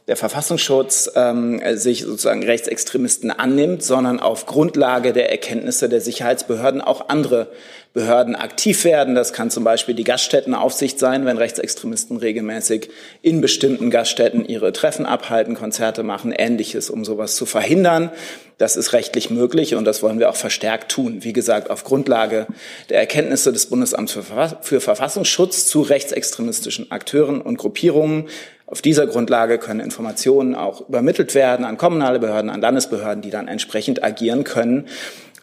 der 0.08 0.18
Verfassungsschutz 0.18 1.12
ähm, 1.16 1.62
sich 1.76 2.04
sozusagen 2.04 2.44
Rechtsextremisten 2.44 3.32
annimmt, 3.32 3.84
sondern 3.84 4.20
auf 4.20 4.46
Grundlage 4.46 5.14
der 5.14 5.32
Erkenntnisse 5.32 5.90
der 5.90 6.02
Sicherheitsbehörden 6.02 6.82
auch 6.82 7.10
andere 7.10 7.48
Behörden 7.94 8.38
aktiv 8.38 8.86
werden. 8.86 9.16
Das 9.16 9.34
kann 9.34 9.52
zum 9.52 9.66
Beispiel 9.66 9.94
die 9.94 10.06
Gaststättenaufsicht 10.06 10.98
sein, 10.98 11.26
wenn 11.26 11.38
Rechtsextremisten 11.38 12.16
regelmäßig 12.16 12.90
in 13.22 13.42
bestimmten 13.42 13.92
Gaststätten 13.92 14.46
ihre 14.46 14.72
Treffen 14.72 15.06
abhalten, 15.06 15.56
Konzerte 15.56 16.02
machen, 16.02 16.32
ähnliches, 16.32 16.90
um 16.90 17.04
sowas 17.04 17.36
zu 17.36 17.46
verhindern. 17.46 18.10
Das 18.58 18.78
ist 18.78 18.94
rechtlich 18.94 19.30
möglich 19.30 19.76
und 19.76 19.84
das 19.84 20.02
wollen 20.04 20.20
wir 20.20 20.30
auch 20.30 20.36
verstärkt 20.36 20.92
tun. 20.92 21.24
Wie 21.24 21.34
gesagt, 21.34 21.70
auf 21.70 21.84
Grundlage 21.84 22.48
der 22.90 23.00
Erkenntnisse 23.00 23.52
des 23.52 23.66
Bundesamts 23.66 24.14
für, 24.14 24.24
Verfass 24.24 24.56
für 24.62 24.80
Verfassungsschutz 24.80 25.66
zu 25.66 25.82
rechtsextremistischen 25.82 26.92
Akteuren 26.92 27.42
und 27.42 27.58
Gruppierungen. 27.58 28.30
Auf 28.72 28.82
dieser 28.82 29.06
Grundlage 29.06 29.58
können 29.58 29.82
Informationen 29.82 30.56
auch 30.56 30.88
übermittelt 30.88 31.36
werden 31.36 31.66
an 31.66 31.78
kommunale 31.78 32.20
Behörden, 32.20 32.50
an 32.50 32.62
Landesbehörden, 32.62 33.22
die 33.22 33.30
dann 33.30 33.50
entsprechend 33.50 34.02
agieren 34.02 34.46
können, 34.46 34.88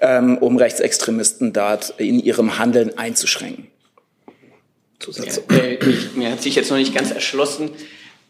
ähm, 0.00 0.38
um 0.38 0.56
Rechtsextremisten 0.56 1.52
dort 1.52 1.92
in 1.98 2.20
ihrem 2.20 2.58
Handeln 2.58 2.96
einzuschränken. 2.96 3.66
Zusatz. 4.98 5.42
Äh, 5.52 5.74
ich, 5.74 6.14
mir 6.16 6.32
hat 6.32 6.42
sich 6.42 6.54
jetzt 6.54 6.70
noch 6.70 6.78
nicht 6.78 6.94
ganz 6.94 7.10
erschlossen, 7.10 7.70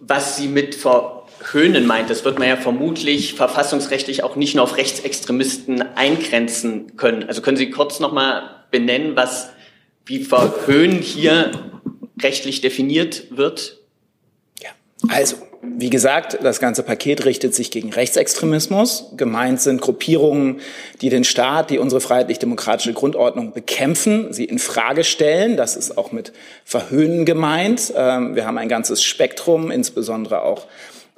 was 0.00 0.36
sie 0.36 0.48
mit 0.48 0.74
verhöhnen 0.74 1.86
meint. 1.86 2.10
Das 2.10 2.24
wird 2.24 2.40
man 2.40 2.48
ja 2.48 2.56
vermutlich 2.56 3.34
verfassungsrechtlich 3.34 4.24
auch 4.24 4.34
nicht 4.34 4.56
nur 4.56 4.64
auf 4.64 4.76
Rechtsextremisten 4.76 5.80
eingrenzen 5.94 6.96
können. 6.96 7.22
Also 7.28 7.40
können 7.40 7.56
Sie 7.56 7.70
kurz 7.70 8.00
noch 8.00 8.12
mal 8.12 8.64
benennen, 8.72 9.14
was 9.14 9.50
wie 10.06 10.24
verhöhnen 10.24 11.02
hier 11.02 11.52
rechtlich 12.20 12.62
definiert 12.62 13.26
wird? 13.30 13.77
Also, 15.08 15.36
Wie 15.60 15.90
gesagt, 15.90 16.38
das 16.42 16.60
ganze 16.60 16.84
Paket 16.84 17.24
richtet 17.24 17.54
sich 17.54 17.72
gegen 17.72 17.92
Rechtsextremismus. 17.92 19.12
Gemeint 19.16 19.60
sind 19.60 19.80
Gruppierungen, 19.80 20.60
die 21.00 21.08
den 21.08 21.24
Staat, 21.24 21.70
die 21.70 21.78
unsere 21.78 22.00
freiheitlich-demokratische 22.00 22.92
Grundordnung 22.92 23.52
bekämpfen, 23.52 24.32
sie 24.32 24.44
in 24.44 24.60
Frage 24.60 25.02
stellen. 25.02 25.56
Das 25.56 25.74
ist 25.74 25.98
auch 25.98 26.12
mit 26.12 26.32
Verhöhnen 26.64 27.24
gemeint. 27.24 27.92
Ähm, 27.96 28.36
wir 28.36 28.46
haben 28.46 28.58
ein 28.58 28.68
ganzes 28.68 29.02
Spektrum, 29.02 29.72
insbesondere 29.72 30.42
auch 30.42 30.66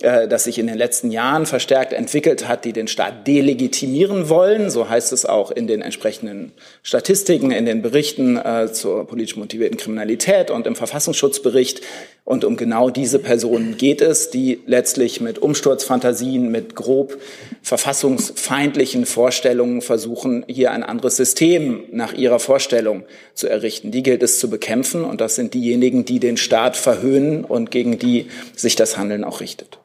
äh, 0.02 0.28
das 0.28 0.44
sich 0.44 0.58
in 0.58 0.66
den 0.66 0.78
letzten 0.78 1.10
Jahren 1.10 1.44
verstärkt 1.44 1.92
entwickelt 1.92 2.48
hat, 2.48 2.64
die 2.64 2.72
den 2.72 2.88
Staat 2.88 3.26
delegitimieren 3.26 4.28
wollen. 4.30 4.70
So 4.70 4.88
heißt 4.88 5.12
es 5.12 5.26
auch 5.26 5.50
in 5.50 5.66
den 5.66 5.82
entsprechenden 5.82 6.52
Statistiken, 6.82 7.50
in 7.50 7.66
den 7.66 7.82
Berichten 7.82 8.38
äh, 8.38 8.72
zur 8.72 9.06
politisch 9.06 9.36
motivierten 9.36 9.76
Kriminalität 9.76 10.50
und 10.50 10.66
im 10.66 10.76
Verfassungsschutzbericht. 10.76 11.82
Und 12.30 12.44
um 12.44 12.56
genau 12.56 12.90
diese 12.90 13.18
Personen 13.18 13.76
geht 13.76 14.00
es, 14.00 14.30
die 14.30 14.60
letztlich 14.64 15.20
mit 15.20 15.40
Umsturzfantasien, 15.40 16.48
mit 16.48 16.76
grob 16.76 17.20
verfassungsfeindlichen 17.60 19.04
Vorstellungen 19.04 19.82
versuchen, 19.82 20.44
hier 20.46 20.70
ein 20.70 20.84
anderes 20.84 21.16
System 21.16 21.82
nach 21.90 22.12
ihrer 22.12 22.38
Vorstellung 22.38 23.02
zu 23.34 23.48
errichten. 23.48 23.90
Die 23.90 24.04
gilt 24.04 24.22
es 24.22 24.38
zu 24.38 24.48
bekämpfen. 24.48 25.02
Und 25.02 25.20
das 25.20 25.34
sind 25.34 25.54
diejenigen, 25.54 26.04
die 26.04 26.20
den 26.20 26.36
Staat 26.36 26.76
verhöhnen 26.76 27.44
und 27.44 27.72
gegen 27.72 27.98
die 27.98 28.28
sich 28.54 28.76
das 28.76 28.96
Handeln 28.96 29.24
auch 29.24 29.40
richtet. 29.40 29.80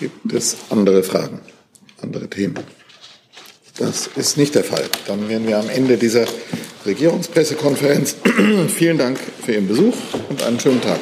Gibt 0.00 0.32
es 0.32 0.56
andere 0.68 1.04
Fragen, 1.04 1.42
andere 2.02 2.26
Themen? 2.28 2.58
Das 3.80 4.10
ist 4.14 4.36
nicht 4.36 4.54
der 4.54 4.62
Fall. 4.62 4.84
Dann 5.06 5.30
wären 5.30 5.48
wir 5.48 5.58
am 5.58 5.70
Ende 5.70 5.96
dieser 5.96 6.26
Regierungspressekonferenz. 6.84 8.16
Vielen 8.68 8.98
Dank 8.98 9.18
für 9.42 9.52
Ihren 9.52 9.68
Besuch 9.68 9.94
und 10.28 10.42
einen 10.42 10.60
schönen 10.60 10.82
Tag. 10.82 11.00